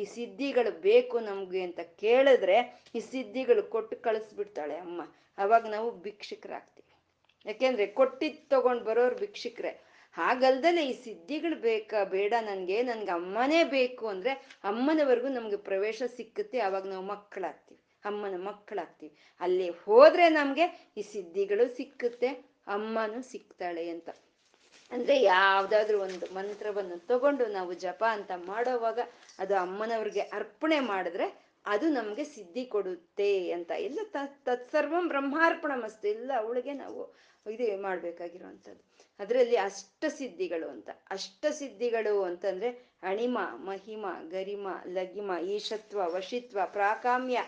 ಈ 0.00 0.04
ಸಿದ್ಧಿಗಳು 0.04 0.80
ಬೇಕು 0.80 1.20
ನಮ್ಗೆ 1.20 1.62
ಅಂತ 1.62 1.80
ಕೇಳಿದ್ರೆ 1.80 2.82
ಈ 2.94 3.00
ಸಿದ್ಧಿಗಳು 3.00 3.62
ಕೊಟ್ಟು 3.62 3.96
ಕಳಿಸ್ಬಿಡ್ತಾಳೆ 3.96 4.76
ಅಮ್ಮ. 4.76 5.02
ಅವಾಗ 5.38 5.66
ನಾವು 5.66 5.90
ಭಿಕ್ಷುಕರಾಗ್ತೀವಿ. 5.90 6.92
ಯಾಕೆಂದ್ರೆ 7.46 7.86
ಕೊಟ್ಟಿದ್ 7.86 8.50
ತಗೊಂಡ್ 8.50 8.84
ಬರೋರು 8.84 9.16
ಭಿಕ್ಷುಕ್ರೆ. 9.16 9.90
ಹಾಗಲ್ದಲೆ 10.12 10.86
ಈ 10.86 11.04
ಸಿದ್ಧಿಗಳು 11.04 11.56
ಬೇಕಾ, 11.60 12.04
ಬೇಡ, 12.04 12.34
ನನ್ಗೆ 12.40 12.82
ನನ್ಗೆ 12.82 13.10
ಅಮ್ಮನೇ 13.10 13.64
ಬೇಕು 13.64 14.06
ಅಂದ್ರೆ 14.06 14.30
ಅಮ್ಮನವರೆಗೂ 14.64 15.28
ನಮ್ಗೆ 15.28 15.56
ಪ್ರವೇಶ 15.56 16.02
ಸಿಕ್ಕುತ್ತೆ, 16.16 16.58
ಅವಾಗ 16.60 16.86
ನಾವು 16.86 17.04
ಮಕ್ಕಳಾಗ್ತೀವಿ. 17.04 17.80
ಅಮ್ಮನ 18.04 18.46
ಮಕ್ಕಳಾಗ್ತೀವಿ. 18.46 19.12
ಅಲ್ಲಿ 19.40 19.68
ಹೋದ್ರೆ 19.68 20.28
ನಮ್ಗೆ 20.28 20.90
ಈ 20.96 21.02
ಸಿದ್ಧಿಗಳು 21.02 21.76
ಸಿಕ್ಕುತ್ತೆ, 21.76 22.28
ಅಮ್ಮನೂ 22.66 23.22
ಸಿಗ್ತಾಳೆ 23.22 23.90
ಅಂತ. 23.90 24.10
ಅಂದ್ರೆ 24.92 25.22
ಯಾವ್ದಾದ್ರು 25.22 26.00
ಒಂದು 26.00 26.34
ಮಂತ್ರವನ್ನು 26.34 27.06
ತಗೊಂಡು 27.06 27.46
ನಾವು 27.46 27.72
ಜಪ 27.72 28.04
ಅಂತ 28.10 28.30
ಮಾಡೋವಾಗ 28.36 28.98
ಅದು 29.38 29.56
ಅಮ್ಮನವ್ರಿಗೆ 29.56 30.20
ಅರ್ಪಣೆ 30.20 30.80
ಮಾಡಿದ್ರೆ 30.80 31.50
ಅದು 31.66 31.88
ನಮ್ಗೆ 31.88 32.24
ಸಿದ್ಧಿ 32.24 32.64
ಕೊಡುತ್ತೆ 32.64 33.50
ಅಂತ. 33.52 33.70
ಎಲ್ಲ 33.70 33.98
ತತ್ಸರ್ವಂ 34.44 35.08
ಬ್ರಹ್ಮಾರ್ಪಣ 35.08 35.72
ಮಸ್ತು 35.74 36.08
ಎಲ್ಲ 36.08 36.32
ಅವಳಿಗೆ 36.36 36.72
ನಾವು 36.72 37.14
ಇದು 37.50 37.82
ಮಾಡ್ಬೇಕಾಗಿರುವಂಥದ್ದು. 37.82 38.84
ಅದರಲ್ಲಿ 39.18 39.56
ಅಷ್ಟ 39.56 40.04
ಸಿದ್ಧಿಗಳು 40.08 40.68
ಅಂತ. 40.68 40.90
ಅಷ್ಟ 41.10 41.46
ಸಿದ್ಧಿಗಳು 41.50 42.22
ಅಂತಂದ್ರೆ 42.22 42.70
ಅಣಿಮ, 43.02 43.38
ಮಹಿಮ, 43.54 44.06
ಗರಿಮ, 44.28 44.68
ಲಗಿಮ 44.86 45.30
ಈಶತ್ವ 45.44 46.14
ವಶಿತ್ವ, 46.14 46.60
ಪ್ರಾಕಾಮ್ಯ 46.66 47.42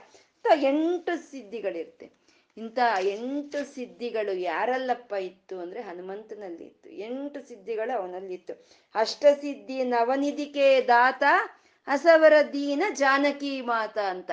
ಎಂಟು 0.57 1.30
ಸಿದ್ಧಿಗಳಿರುತ್ತೆ. 1.30 2.22
ಇಂಥ 2.57 2.79
ಎಂಟು 3.01 3.75
ಸಿದ್ಧಿಗಳು 3.75 4.33
ಯಾರಲ್ಲಪ್ಪ 4.39 5.13
ಇತ್ತು 5.13 5.61
ಅಂದ್ರೆ 5.61 5.81
ಹನುಮಂತನಲ್ಲಿ 5.81 6.65
ಇತ್ತು. 6.65 6.91
ಎಂಟು 6.91 7.49
ಸಿದ್ಧಿಗಳು 7.49 7.99
ಅವನಲ್ಲಿತ್ತು. 7.99 8.55
ಅಷ್ಟಸಿದ್ಧಿ 8.95 9.85
ನವನಿಧಿಕೆ 9.85 10.81
ದಾತ 10.81 11.23
ಹಸವರ 11.89 12.33
ದೀನ 12.53 12.83
ಜಾನಕಿ 12.93 13.61
ಮಾತ 13.61 13.99
ಅಂತ. 13.99 14.31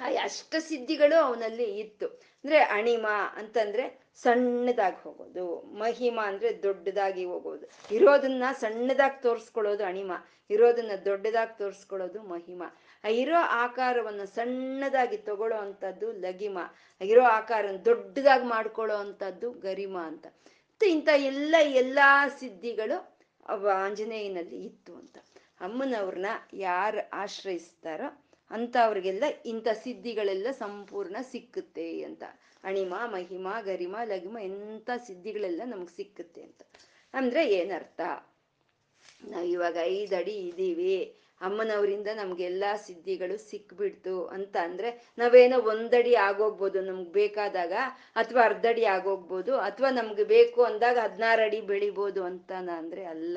ಆ 0.00 0.04
ಅಷ್ಟ 0.22 0.54
ಸಿದ್ಧಿಗಳು 0.58 1.16
ಅವನಲ್ಲಿ 1.24 1.78
ಇತ್ತು. 1.78 2.06
ಅಂದ್ರೆ 2.06 2.58
ಅಣಿಮ 2.58 3.06
ಅಂತಂದ್ರೆ 3.36 4.02
ಸಣ್ಣದಾಗಿ 4.16 5.02
ಹೋಗೋದು, 5.02 5.60
ಮಹಿಮ 5.60 6.20
ಅಂದ್ರೆ 6.24 6.62
ದೊಡ್ಡದಾಗಿ 6.62 7.24
ಹೋಗೋದು. 7.24 7.94
ಇರೋದನ್ನ 7.94 8.44
ಸಣ್ಣದಾಗಿ 8.52 9.22
ತೋರಿಸ್ಕೊಳ್ಳೋದು 9.22 9.84
ಅಣಿಮ, 9.84 10.12
ಇರೋದನ್ನ 10.50 10.90
ದೊಡ್ಡದಾಗಿ 11.04 11.58
ತೋರಿಸ್ಕೊಳ್ಳೋದು 11.58 12.22
ಮಹಿಮ. 12.22 12.62
ಇರೋ 13.10 13.36
ಆಕಾರವನ್ನು 13.36 14.26
ಸಣ್ಣದಾಗಿ 14.26 15.16
ತಗೊಳ್ಳೋ 15.16 15.56
ಅಂಥದ್ದು 15.56 16.12
ಲಗಿಮ 16.12 16.58
ಇರೋ 17.00 17.22
ಆಕಾರ 17.22 17.66
ದೊಡ್ಡದಾಗಿ 17.84 18.44
ಮಾಡ್ಕೊಳ್ಳೋ 18.44 18.96
ಅಂಥದ್ದು 18.96 19.50
ಗರಿಮ 19.50 19.98
ಅಂತ. 19.98 20.26
ಇಂಥ 20.86 21.08
ಎಲ್ಲ 21.16 21.54
ಎಲ್ಲ 21.60 21.98
ಸಿದ್ಧಿಗಳು 22.38 23.18
ಆಂಜನೇಯನಲ್ಲಿ 23.68 24.64
ಇತ್ತು 24.64 24.94
ಅಂತ. 24.94 25.18
ಅಮ್ಮನವ್ರನ್ನ 25.60 26.26
ಯಾರು 26.52 27.10
ಆಶ್ರಯಿಸ್ತಾರೋ 27.12 28.24
ಅಂಥವ್ರಿಗೆಲ್ಲ 28.50 29.24
ಇಂಥ 29.46 29.68
ಸಿದ್ಧಿಗಳೆಲ್ಲ 29.68 30.46
ಸಂಪೂರ್ಣ 30.50 31.16
ಸಿಕ್ಕುತ್ತೆ 31.22 32.02
ಅಂತ. 32.02 32.22
ಅಣಿಮ, 32.64 32.94
ಮಹಿಮ, 33.04 33.48
ಗರಿಮ 33.60 33.96
ಲಗಿಮ 34.04 34.38
ಎಂಥ 34.42 34.90
ಸಿದ್ಧಿಗಳೆಲ್ಲ 35.06 35.62
ನಮ್ಗೆ 35.64 35.96
ಸಿಕ್ಕುತ್ತೆ 35.96 36.42
ಅಂತ. 36.42 36.62
ಅಂದ್ರೆ 37.14 37.54
ಏನರ್ಥ? 37.54 38.00
ನಾವು 39.24 39.44
ಇವಾಗ 39.44 39.76
ಐದು 39.82 40.16
ಅಡಿ 40.16 40.32
ಇದ್ದೀವಿ. 40.32 41.16
ಅಮ್ಮನವರಿಂದ 41.42 42.08
ನಮ್ಗೆಲ್ಲಾ 42.14 42.76
ಸಿದ್ಧಿಗಳು 42.76 43.38
ಸಿಕ್ಬಿಡ್ತು 43.42 44.26
ಅಂತ 44.26 44.56
ಅಂದ್ರೆ 44.62 44.90
ನಾವೇನೋ 45.18 45.58
ಒಂದಡಿ 45.64 46.14
ಆಗೋಗ್ಬೋದು 46.20 46.80
ನಮ್ಗೆ 46.80 47.12
ಬೇಕಾದಾಗ 47.12 47.74
ಅಥವಾ 48.16 48.42
ಅರ್ಧಡಿ 48.42 48.84
ಆಗೋಗ್ಬೋದು 48.94 49.56
ಅಥವಾ 49.60 49.90
ನಮ್ಗೆ 49.90 50.24
ಬೇಕು 50.26 50.62
ಅಂದಾಗ 50.62 50.98
ಹದಿನಾರು 50.98 51.42
ಅಡಿ 51.42 51.60
ಬೆಳಿಬೋದು 51.62 52.24
ಅಂತ 52.24 52.50
ಅಂದ್ರೆ 52.78 53.04
ಅಲ್ಲ. 53.06 53.36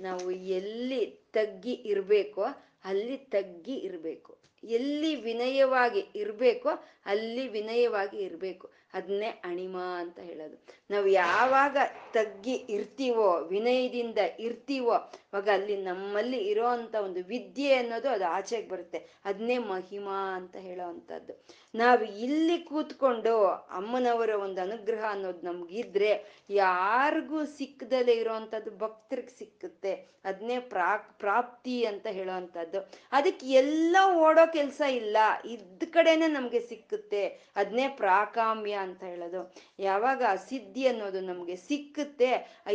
ನಾವು 0.00 0.30
ಎಲ್ಲಿ 0.56 1.02
ತಗ್ಗಿ 1.32 1.74
ಇರ್ಬೇಕೋ 1.84 2.44
ಅಲ್ಲಿ 2.84 3.16
ತಗ್ಗಿ 3.28 3.76
ಇರಬೇಕು. 3.80 4.32
ಎಲ್ಲಿ 4.70 5.14
ವಿನಯವಾಗಿ 5.22 6.02
ಇರಬೇಕೋ 6.14 6.70
ಅಲ್ಲಿ 7.06 7.48
ವಿನಯವಾಗಿ 7.48 8.18
ಇರಬೇಕು. 8.18 8.66
ಅದನ್ನೇ 8.94 9.30
ಅಣಿಮ 9.44 9.76
ಅಂತ 10.00 10.18
ಹೇಳೋದು. 10.20 10.56
ನಾವು 10.90 11.06
ಯಾವಾಗ 11.06 11.76
ತಗ್ಗಿ 12.12 12.54
ಇರ್ತೀವೋ, 12.54 13.30
ವಿನಯದಿಂದ 13.50 14.18
ಇರ್ತೀವೋ 14.38 14.90
ಅವಾಗ 14.90 15.48
ಅಲ್ಲಿ 15.52 15.76
ನಮ್ಮಲ್ಲಿ 15.76 16.38
ಇರೋ 16.38 16.66
ಅಂತ 16.66 16.94
ಒಂದು 16.94 17.24
ವಿದ್ಯೆ 17.24 17.74
ಅನ್ನೋದು 17.74 18.08
ಅದು 18.08 18.24
ಆಚೆಗೆ 18.24 18.68
ಬರುತ್ತೆ. 18.68 18.98
ಅದನ್ನೇ 19.24 19.58
ಮಹಿಮಾ 19.58 20.36
ಅಂತ 20.36 20.56
ಹೇಳೋ 20.56 20.88
ಅಂಥದ್ದು 20.88 21.44
ನಾವು 21.74 22.04
ಇಲ್ಲಿ 22.04 22.58
ಕೂತ್ಕೊಂಡು 22.58 23.46
ಅಮ್ಮನವರ 23.46 24.30
ಒಂದು 24.30 24.60
ಅನುಗ್ರಹ 24.60 25.04
ಅನ್ನೋದು 25.10 25.46
ನಮ್ಗಿದ್ರೆ 25.46 26.10
ಯಾರಿಗೂ 26.50 27.44
ಸಿಕ್ಕದಲ್ಲೇ 27.44 28.12
ಇರೋವಂಥದ್ದು 28.12 28.78
ಭಕ್ತರಿಗೆ 28.78 29.38
ಸಿಕ್ಕುತ್ತೆ. 29.38 29.94
ಅದನ್ನೇ 30.24 30.58
ಪ್ರಾಕ್, 30.58 31.18
ಪ್ರಾಪ್ತಿ 31.18 31.84
ಅಂತ 31.84 32.06
ಹೇಳೋ 32.06 32.32
ಅಂಥದ್ದು 32.32 32.80
ಅದಕ್ಕೆ 33.12 33.46
ಎಲ್ಲ 33.46 33.96
ಓಡೋ 34.14 34.52
ಕೆಲಸ 34.52 34.80
ಇಲ್ಲ. 34.80 35.16
ಇದ್ದ 35.44 35.82
ಕಡೆನೆ 35.90 36.26
ನಮಗೆ 36.26 36.60
ಸಿಕ್ಕುತ್ತೆ. 36.60 37.26
ಅದನ್ನೇ 37.56 37.88
ಪ್ರಾಕಾಮ್ಯ 37.88 38.72
ಅಂತ 38.72 39.02
ಹೇಳೋದು. 39.02 39.54
ಯಾವಾಗ 39.78 40.22
ಆ 40.28 40.34
ಸಿದ್ಧಿ 40.76 40.88
ಅನ್ನೋದು 40.88 41.20
ನಮ್ಗೆ 41.20 41.54
ಸಿಕ್ಕುತ್ತೆ 41.56 42.28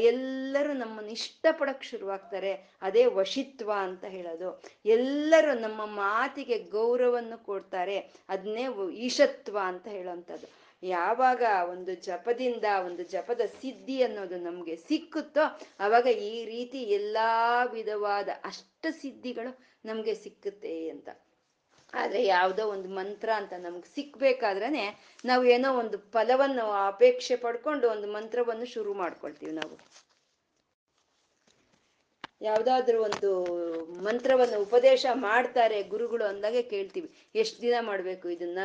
ಎಲ್ಲರೂ 0.04 0.72
ನಮ್ಮನ್ನು 0.74 1.12
ಇಷ್ಟಪಡಕ್ 1.12 1.84
ಶುರುವಾಗ್ತಾರೆ. 1.84 2.52
ಅದೇ 2.82 3.04
ವಶಿತ್ವ 3.18 3.70
ಅಂತ 3.80 4.04
ಹೇಳೋದು. 4.06 4.50
ಎಲ್ಲರೂ 4.90 5.54
ನಮ್ಮ 5.60 5.82
ಮಾತಿಗೆ 5.98 6.58
ಗೌರವವನ್ನು 6.72 7.38
ಕೊಡ್ತಾರೆ. 7.46 7.98
ಅದನ್ನೇ 8.30 8.66
ಈಶತ್ವ 9.08 9.58
ಅಂತ 9.64 9.88
ಹೇಳೋವಂಥದ್ದು 9.88 10.48
ಯಾವಾಗ 10.84 11.44
ಒಂದು 11.70 11.92
ಜಪದಿಂದ 12.02 12.68
ಒಂದು 12.86 13.04
ಜಪದ 13.12 13.42
ಸಿದ್ಧಿ 13.60 13.98
ಅನ್ನೋದು 14.04 14.38
ನಮ್ಗೆ 14.40 14.76
ಸಿಕ್ಕುತ್ತೋ, 14.90 15.44
ಅವಾಗ 15.80 16.08
ಈ 16.32 16.36
ರೀತಿ 16.46 16.80
ಎಲ್ಲಾ 16.98 17.32
ವಿಧವಾದ 17.76 18.30
ಅಷ್ಟ 18.44 18.86
ಸಿದ್ಧಿಗಳು 19.02 19.52
ನಮ್ಗೆ 19.86 20.16
ಸಿಕ್ಕುತ್ತೆ 20.24 20.74
ಅಂತ. 20.90 21.10
ಆದ್ರೆ 21.94 22.26
ಯಾವುದೋ 22.26 22.68
ಒಂದು 22.68 22.90
ಮಂತ್ರ 22.90 23.30
ಅಂತ 23.36 23.54
ನಮ್ಗೆ 23.54 23.96
ಸಿಕ್ಬೇಕಾದ್ರೆ 23.96 25.02
ನಾವು 25.26 25.46
ಏನೋ 25.46 25.74
ಒಂದು 25.74 25.98
ಫಲವನ್ನು 25.98 26.72
ಅಪೇಕ್ಷೆ 26.72 27.36
ಪಡ್ಕೊಂಡು 27.36 27.90
ಒಂದು 27.90 28.12
ಮಂತ್ರವನ್ನು 28.12 28.66
ಶುರು 28.66 28.94
ಮಾಡ್ಕೊಳ್ತೀವಿ 28.94 29.52
ನಾವು. 29.52 29.78
ಯಾವ್ದಾದ್ರು 32.42 33.04
ಒಂದು 33.04 33.46
ಮಂತ್ರವನ್ನು 34.04 34.62
ಉಪದೇಶ 34.62 35.06
ಮಾಡ್ತಾರೆ 35.14 35.84
ಗುರುಗಳು 35.84 36.24
ಅಂದಾಗೆ 36.24 36.62
ಕೇಳ್ತೀವಿ. 36.62 37.12
ಎಷ್ಟು 37.36 37.62
ದಿನ 37.62 37.74
ಮಾಡ್ಬೇಕು 37.82 38.30
ಇದನ್ನ? 38.30 38.60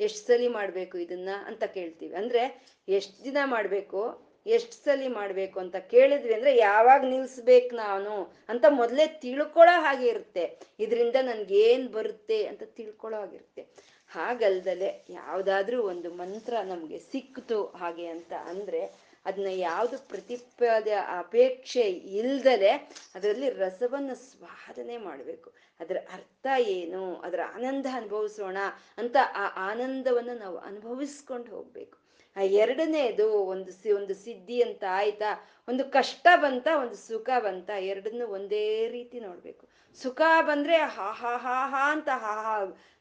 ಎಷ್ಟು 0.00 0.26
ಸಲಿ 0.26 0.48
ಮಾಡ್ಬೇಕು 0.48 0.98
ಇದನ್ನ 0.98 1.28
ಅಂತ 1.46 1.64
ಕೇಳ್ತೀವಿ. 1.64 2.14
ಅಂದ್ರೆ 2.14 2.66
ಎಷ್ಟು 2.88 3.24
ದಿನ 3.24 3.36
ಮಾಡ್ಬೇಕು? 3.44 4.27
ಎಷ್ಟು 4.48 4.84
ಸಲಿ 4.84 5.08
ಮಾಡಬೇಕು 5.08 5.60
ಅಂತ 5.60 5.76
ಕೇಳಿದ್ವಿ 5.76 6.34
ಅಂದ್ರೆ 6.34 6.56
ಯಾವಾಗ 6.56 7.04
ನಿಲ್ಸ್ಬೇಕು 7.04 7.76
ನಾನು 7.76 8.32
ಅಂತ 8.48 8.64
ಮೊದಲೇ 8.68 9.06
ತಿಳ್ಕೊಳ್ಳೋ 9.06 9.80
ಹಾಗೆ 9.80 10.06
ಇರುತ್ತೆ. 10.08 10.58
ಇದರಿಂದ 10.80 11.16
ನನ್ಗೇನ್ 11.22 11.88
ಬರುತ್ತೆ 11.88 12.46
ಅಂತ 12.46 12.62
ತಿಳ್ಕೊಳ್ಳೋ 12.62 13.18
ಹಾಗಿರುತ್ತೆ 13.18 13.62
ಹಾಗಲ್ದಲೆ 14.10 15.04
ಯಾವುದಾದ್ರೂ 15.10 15.82
ಒಂದು 15.82 16.10
ಮಂತ್ರ 16.10 16.54
ನಮಗೆ 16.64 16.98
ಸಿಕ್ತು 16.98 17.66
ಹಾಗೆ 17.66 18.06
ಅಂತ 18.06 18.32
ಅಂದ್ರೆ 18.32 19.08
ಅದನ್ನ 19.24 19.46
ಯಾವುದು 19.50 20.08
ಪ್ರತಿಪಾದ 20.08 20.88
ಅಪೇಕ್ಷೆ 21.18 21.82
ಇಲ್ದಲೆ 22.20 22.70
ಅದರಲ್ಲಿ 23.14 23.50
ರಸವನ್ನು 23.50 24.14
ಸ್ವಾದನೆ 24.14 24.96
ಮಾಡಬೇಕು. 24.96 25.52
ಅದರ 25.80 25.96
ಅರ್ಥ 26.12 26.46
ಏನು? 26.58 27.16
ಅದರ 27.16 27.40
ಆನಂದ 27.54 27.86
ಅನುಭವಿಸೋಣ 27.92 28.56
ಅಂತ 28.98 29.16
ಆ 29.36 29.70
ಆನಂದವನ್ನು 29.70 30.38
ನಾವು 30.38 30.56
ಅನುಭವಿಸ್ಕೊಂಡು 30.58 31.50
ಹೋಗ್ಬೇಕು. 31.50 32.07
ಆ 32.38 32.42
ಎರಡನೇದು 32.42 33.26
ಒಂದು 33.44 33.96
ಒಂದು 33.96 34.14
ಸಿದ್ಧಿ 34.14 34.62
ಅಂತ 34.62 34.84
ಆಯ್ತಾ? 34.90 35.30
ಒಂದು 35.68 35.84
ಕಷ್ಟ 35.84 36.26
ಬಂತ, 36.36 36.66
ಒಂದು 36.80 36.96
ಸುಖ 36.96 37.30
ಬಂತ? 37.38 37.70
ಎರಡನ್ನು 37.70 38.26
ಒಂದೇ 38.26 38.88
ರೀತಿ 38.88 39.20
ನೋಡ್ಬೇಕು. 39.20 39.64
ಸುಖ 39.98 40.20
ಬಂದ್ರೆ 40.40 40.76
ಹಾ 40.76 41.12
ಹಾ 41.12 41.36
ಹಾ 41.36 41.66
ಹಾ 41.66 41.92
ಅಂತ 41.92 42.08
ಹಾ 42.08 42.34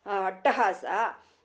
ಹಾ, 0.05 0.25
ಅಟ್ಟಹಾಸ. 0.25 0.85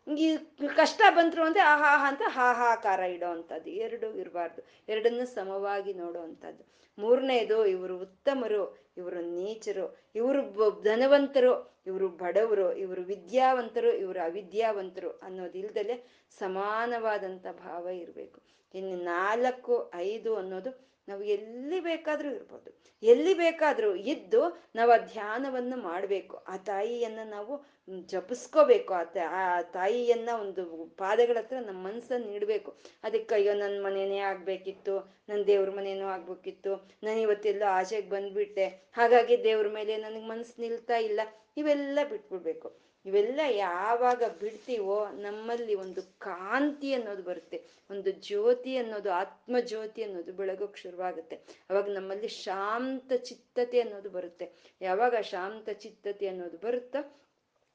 ಈ 0.07 0.36
ಕಷ್ಟ 0.76 1.03
ಬಂದ್ರು 1.11 1.42
ಅಂದ್ರೆ 1.44 1.62
ಆಹಾ 1.62 2.09
ಅಂತ 2.09 2.22
ಹಾಹಾಕಾರ 2.26 3.00
ಇಡೋ 3.00 3.26
ಅಂಥದ್ದು 3.26 3.70
ಎರಡು 3.70 4.14
ಇರಬಾರ್ದು. 4.14 4.62
ಎರಡನ್ನು 4.88 5.26
ಸಮವಾಗಿ 5.26 5.92
ನೋಡೋ 5.94 6.20
ಅಂಥದ್ದು 6.20 6.82
ಮೂರನೇದು 6.98 7.66
ಇವರು 7.66 7.98
ಉತ್ತಮರು, 7.98 8.92
ಇವರು 8.96 9.20
ನೀಚರು, 9.20 10.11
ಇವರು 10.14 10.82
ಧನವಂತರು, 10.82 11.80
ಇವರು 11.86 12.09
ಬಡವರು, 12.09 12.72
ಇವರು 12.72 13.03
ವಿದ್ಯಾವಂತರು, 13.03 13.92
ಇವರು 13.92 14.20
ಅವಿದ್ಯಾವಂತರು 14.20 15.11
ಅನ್ನೋದಿಲ್ದಲೆ 15.11 16.26
ಸಮಾನವಾದಂಥ 16.38 17.46
ಭಾವ 17.46 17.88
ಇರಬೇಕು. 17.88 18.42
ಇನ್ನು 18.74 18.96
ನಾಲ್ಕು, 18.96 19.90
ಐದು 19.94 20.36
ಅನ್ನೋದು 20.36 20.91
ನಾವು 21.09 21.22
ಎಲ್ಲಿ 21.34 21.78
ಬೇಕಾದರೂ 21.80 22.28
ಇರ್ಬೋದು. 22.38 22.70
ಎಲ್ಲಿ 23.03 23.32
ಬೇಕಾದರೂ 23.34 23.90
ಇದ್ದು 24.12 24.42
ನಾವು 24.74 24.90
ಆ 24.90 24.98
ಧ್ಯಾನವನ್ನು 25.14 25.76
ಮಾಡಬೇಕು. 25.76 26.36
ಆ 26.53 26.57
ತಾಯಿಯನ್ನು 26.57 27.24
ನಾವು 27.30 27.53
ಜಪಿಸ್ಕೋಬೇಕು. 28.12 28.92
ಆ 28.94 29.61
ತಾಯಿಯನ್ನ 29.78 30.30
ಒಂದು 30.40 30.62
ಪಾದಗಳ 31.03 31.38
ಹತ್ರ 31.38 31.57
ನಮ್ಮ 31.66 31.80
ಮನಸ್ಸನ್ನು 31.86 32.30
ಇಡಬೇಕು. 32.32 32.70
ಅದಕ್ಕೆ 33.05 33.34
ಅಯ್ಯೋ 33.34 33.55
ನನ್ನ 33.55 33.78
ಮನೇನೇ 33.86 34.20
ಆಗ್ಬೇಕಿತ್ತು 34.30 34.94
ನನ್ನ 35.28 35.42
ದೇವ್ರ 35.46 35.70
ಮನೇನೂ 35.70 36.07
ಆಗ್ಬೇಕಿತ್ತು, 36.07 36.72
ನಾನು 37.03 37.18
ಇವತ್ತೆಲ್ಲೋ 37.20 37.66
ಆಚೆಗೆ 37.80 38.09
ಬಂದ್ಬಿಟ್ಟೆ, 38.09 38.66
ಹಾಗಾಗಿ 38.92 39.36
ದೇವ್ರ 39.44 39.68
ಮೇಲೆ 39.78 39.96
ನನಗೆ 39.96 40.26
ಮನಸ್ಸು 40.28 40.57
ನಿಲ್ತಾ 40.62 40.96
ಇಲ್ಲ, 41.09 41.20
ಇವೆಲ್ಲ 41.57 41.98
ಬಿಟ್ಬಿಡ್ಬೇಕು. 42.11 42.70
ಇವೆಲ್ಲ 43.05 43.40
ಯಾವಾಗ 43.48 44.22
ಬಿಡ್ತೀವೋ 44.40 45.07
ನಮ್ಮಲ್ಲಿ 45.07 45.74
ಒಂದು 45.74 46.03
ಕಾಂತಿ 46.18 46.94
ಅನ್ನೋದು 46.94 47.22
ಬರುತ್ತೆ. 47.22 47.62
ಒಂದು 47.90 48.11
ಜ್ಯೋತಿ 48.11 48.76
ಅನ್ನೋದು 48.76 49.11
ಆತ್ಮ 49.12 49.57
ಜ್ಯೋತಿ 49.61 50.03
ಅನ್ನೋದು 50.03 50.32
ಬೆಳಗೋಕ್ 50.32 50.76
ಶುರುವಾಗುತ್ತೆ. 50.76 51.36
ಅವಾಗ 51.70 51.88
ನಮ್ಮಲ್ಲಿ 51.88 52.28
ಶಾಂತ 52.28 53.12
ಚಿತ್ತತೆ 53.12 53.80
ಅನ್ನೋದು 53.80 54.11
ಬರುತ್ತೆ. 54.11 54.53
ಯಾವಾಗ 54.80 55.14
ಶಾಂತ 55.22 55.68
ಚಿತ್ತತೆ 55.68 56.28
ಅನ್ನೋದು 56.28 56.59
ಬರುತ್ತೋ 56.59 57.18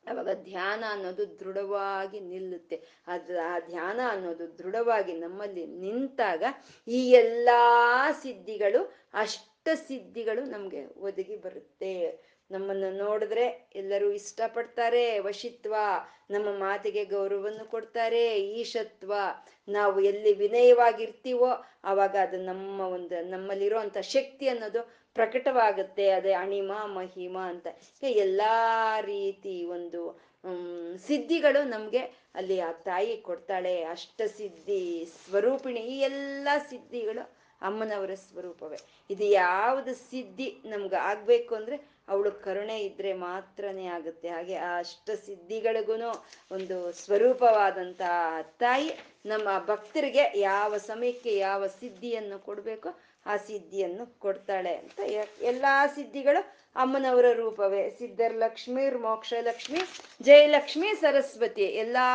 ಅವಾಗ 0.07 0.29
ಧ್ಯಾನ 0.43 0.83
ಅನ್ನೋದು 0.89 1.39
ದೃಢವಾಗಿ 1.39 2.19
ನಿಲ್ಲುತ್ತೆ. 2.19 2.81
ಅದು 3.07 3.41
ಆ 3.41 3.59
ಧ್ಯಾನ 3.59 3.99
ಅನ್ನೋದು 4.09 4.57
ದೃಢವಾಗಿ 4.57 5.13
ನಮ್ಮಲ್ಲಿ 5.13 5.65
ನಿಂತಾಗ 5.65 6.43
ಈ 6.87 7.09
ಎಲ್ಲಾ 7.11 8.11
ಸಿದ್ಧಿಗಳು, 8.11 8.93
ಅಷ್ಟ 9.13 9.67
ಸಿದ್ಧಿಗಳು 9.87 10.45
ನಮ್ಗೆ 10.45 10.85
ಒದಗಿ 10.85 11.37
ಬರುತ್ತೆ. 11.37 11.93
ನಮ್ಮನ್ನು 12.51 12.89
ನೋಡಿದ್ರೆ 12.97 13.45
ಎಲ್ಲರೂ 13.75 14.11
ಇಷ್ಟಪಡ್ತಾರೆ. 14.11 15.19
ವಶಿತ್ವ 15.19 15.75
ನಮ್ಮ 16.31 16.47
ಮಾತಿಗೆ 16.59 17.05
ಗೌರವವನ್ನು 17.05 17.65
ಕೊಡ್ತಾರೆ. 17.65 18.23
ಈಶತ್ವ 18.59 19.13
ನಾವು 19.67 19.97
ಎಲ್ಲಿ 20.01 20.33
ವಿನಯವಾಗಿರ್ತೀವೋ 20.33 21.49
ಆವಾಗ 21.83 22.15
ಅದು 22.21 22.37
ನಮ್ಮ 22.41 22.79
ಒಂದು 22.89 23.29
ನಮ್ಮಲ್ಲಿರೋ 23.29 23.79
ಅಂತ 23.79 23.97
ಶಕ್ತಿ 23.97 24.47
ಅನ್ನೋದು 24.47 24.81
ಪ್ರಕಟವಾಗುತ್ತೆ. 25.15 26.09
ಅದೇ 26.09 26.33
ಅಣಿಮ, 26.33 26.71
ಮಹಿಮ 26.93 27.37
ಅಂತ. 27.45 27.67
ಎಲ್ಲ 28.03 28.41
ರೀತಿ 29.05 29.65
ಒಂದು 29.65 30.01
ಸಿದ್ಧಿಗಳು 31.07 31.63
ನಮ್ಗೆ 31.63 32.01
ಅಲ್ಲಿ 32.35 32.59
ಆ 32.59 32.71
ತಾಯಿ 32.71 33.17
ಕೊಡ್ತಾಳೆ. 33.21 33.83
ಅಷ್ಟ 33.85 34.21
ಸಿದ್ಧಿ 34.37 34.81
ಸ್ವರೂಪಿಣಿ. 35.17 35.81
ಈ 35.85 35.99
ಎಲ್ಲಾ 36.01 36.57
ಸಿದ್ಧಿಗಳು 36.69 37.23
ಅಮ್ಮನವರ 37.61 38.13
ಸ್ವರೂಪವೇ. 38.27 38.79
ಇದು 39.09 39.25
ಯಾವ್ದು 39.25 39.93
ಸಿದ್ಧಿ 40.09 40.47
ನಮ್ಗೆ 40.65 40.95
ಆಗ್ಬೇಕು 41.01 41.55
ಅಂದ್ರೆ 41.55 41.77
ಅವಳು 42.07 42.31
ಕರುಣೆ 42.43 42.77
ಇದ್ರೆ 42.79 43.13
ಮಾತ್ರನೇ 43.13 43.85
ಆಗುತ್ತೆ. 43.87 44.29
ಹಾಗೆ 44.29 44.55
ಆ 44.67 44.71
ಅಷ್ಟ 44.79 45.09
ಸಿದ್ಧಿಗಳಿಗೂ 45.25 45.95
ಒಂದು 46.51 46.77
ಸ್ವರೂಪವಾದಂತ 47.01 48.01
ತಾಯಿ 48.59 48.89
ನಮ್ಮ 49.25 49.47
ಭಕ್ತರಿಗೆ 49.65 50.23
ಯಾವ 50.39 50.77
ಸಮಯಕ್ಕೆ 50.89 51.33
ಯಾವ 51.37 51.67
ಸಿದ್ಧಿಯನ್ನು 51.79 52.39
ಕೊಡ್ಬೇಕೋ 52.39 52.91
ಆ 53.25 53.35
ಸಿದ್ಧಿಯನ್ನು 53.37 54.19
ಕೊಡ್ತಾಳೆ 54.19 54.73
ಅಂತ 54.75 54.99
ಎಲ್ಲಾ 55.41 55.73
ಸಿದ್ಧಿಗಳು 55.87 56.41
ಅಮ್ಮನವರ 56.75 57.27
ರೂಪವೇ. 57.33 57.83
ಸಿದ್ಧರ್ 57.99 58.35
ಲಕ್ಷ್ಮಿ 58.35 58.83
ಮೋಕ್ಷ 59.01 59.33
ಲಕ್ಷ್ಮಿ 59.41 59.81
ಜಯಲಕ್ಷ್ಮಿ, 60.21 60.89
ಸರಸ್ವತಿ 61.01 61.65
ಎಲ್ಲಾ 61.83 62.07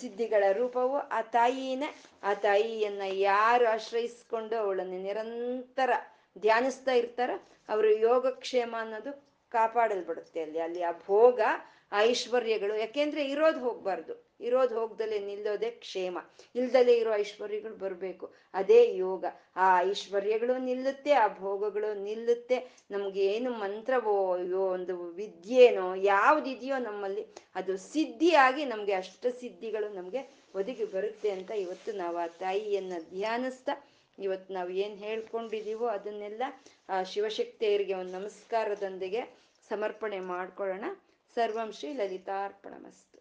ಸಿದ್ಧಿಗಳ 0.00 0.44
ರೂಪವು 0.52 0.96
ಆ 1.16 1.20
ತಾಯಿನೇ. 1.36 1.88
ಆ 2.22 2.34
ತಾಯಿಯನ್ನ 2.46 3.02
ಯಾರು 3.30 3.66
ಆಶ್ರಯಿಸ್ಕೊಂಡು 3.66 4.56
ಅವಳನ್ನು 4.56 4.98
ನಿರಂತರ 5.02 5.90
ಧ್ಯಾನಿಸ್ತಾ 6.38 6.92
ಇರ್ತಾರ, 6.92 7.30
ಅವರು 7.68 7.90
ಯೋಗಕ್ಷೇಮ 7.90 8.74
ಅನ್ನೋದು 8.78 9.24
ಕಾಪಾಡಲ್ಬಿಡುತ್ತೆ 9.50 10.42
ಅಲ್ಲಿ. 10.42 10.60
ಅಲ್ಲಿ 10.60 10.82
ಆ 10.82 10.92
ಭೋಗ 10.92 11.40
ಐಶ್ವರ್ಯಗಳು, 11.92 12.76
ಯಾಕೆಂದ್ರೆ 12.76 13.24
ಇರೋದು 13.24 13.58
ಹೋಗ್ಬಾರ್ದು. 13.58 14.24
ಇರೋದು 14.40 14.80
ಹೋಗ್ದಲೆ 14.80 15.18
ನಿಲ್ಲೋದೆ 15.18 15.70
ಕ್ಷೇಮ. 15.70 16.18
ಇಲ್ದಲೆ 16.54 16.96
ಇರೋ 16.96 17.14
ಐಶ್ವರ್ಯಗಳು 17.14 17.74
ಬರಬೇಕು. 17.74 18.32
ಅದೇ 18.54 18.96
ಯೋಗ. 18.96 19.24
ಆ 19.56 19.80
ಐಶ್ವರ್ಯಗಳು 19.80 20.58
ನಿಲ್ಲುತ್ತೆ, 20.58 21.12
ಆ 21.12 21.26
ಭೋಗಗಳು 21.38 22.02
ನಿಲ್ಲುತ್ತೆ. 22.02 22.70
ನಮ್ಗೆ 22.90 23.26
ಏನು 23.26 23.50
ಮಂತ್ರವೋ 23.50 24.36
ಒಂದು 24.72 25.06
ವಿದ್ಯೆನೋ, 25.10 25.94
ಯಾವ್ದಿದೆಯೋ 25.94 26.78
ನಮ್ಮಲ್ಲಿ, 26.78 27.26
ಅದು 27.54 27.76
ಸಿದ್ಧಿಯಾಗಿ 27.76 28.64
ನಮ್ಗೆ 28.64 28.92
ಅಷ್ಟ 28.92 29.26
ಸಿದ್ಧಿಗಳು 29.40 29.88
ನಮ್ಗೆ 29.88 30.44
ಒದಗಿ 30.54 30.84
ಬರುತ್ತೆ 30.84 31.30
ಅಂತ 31.30 31.50
ಇವತ್ತು 31.50 31.92
ನಾವು 31.92 32.16
ಆ 32.16 32.26
ತಾಯಿಯನ್ನ 32.26 32.92
ಧ್ಯಾನಿಸ್ತಾ 33.10 33.72
ಇವತ್ತು 34.18 34.54
ನಾವು 34.54 34.70
ಏನು 34.70 34.94
ಹೇಳ್ಕೊಂಡಿದೀವೋ 34.94 35.86
ಅದನ್ನೆಲ್ಲ 35.88 36.42
ಆ 36.88 37.02
ಶಿವಶಕ್ತಿಯರಿಗೆ 37.02 37.94
ಒಂದು 37.94 38.12
ನಮಸ್ಕಾರದೊಂದಿಗೆ 38.20 39.22
ಸಮರ್ಪಣೆ 39.68 40.20
ಮಾಡ್ಕೊಳ್ಳೋಣ. 40.20 40.84
ಸರ್ವಂ 41.34 41.72
ಶ್ರೀ 41.72 41.92
ಲಲಿತಾರ್ಪಣಮಸ್ತು 41.92 43.13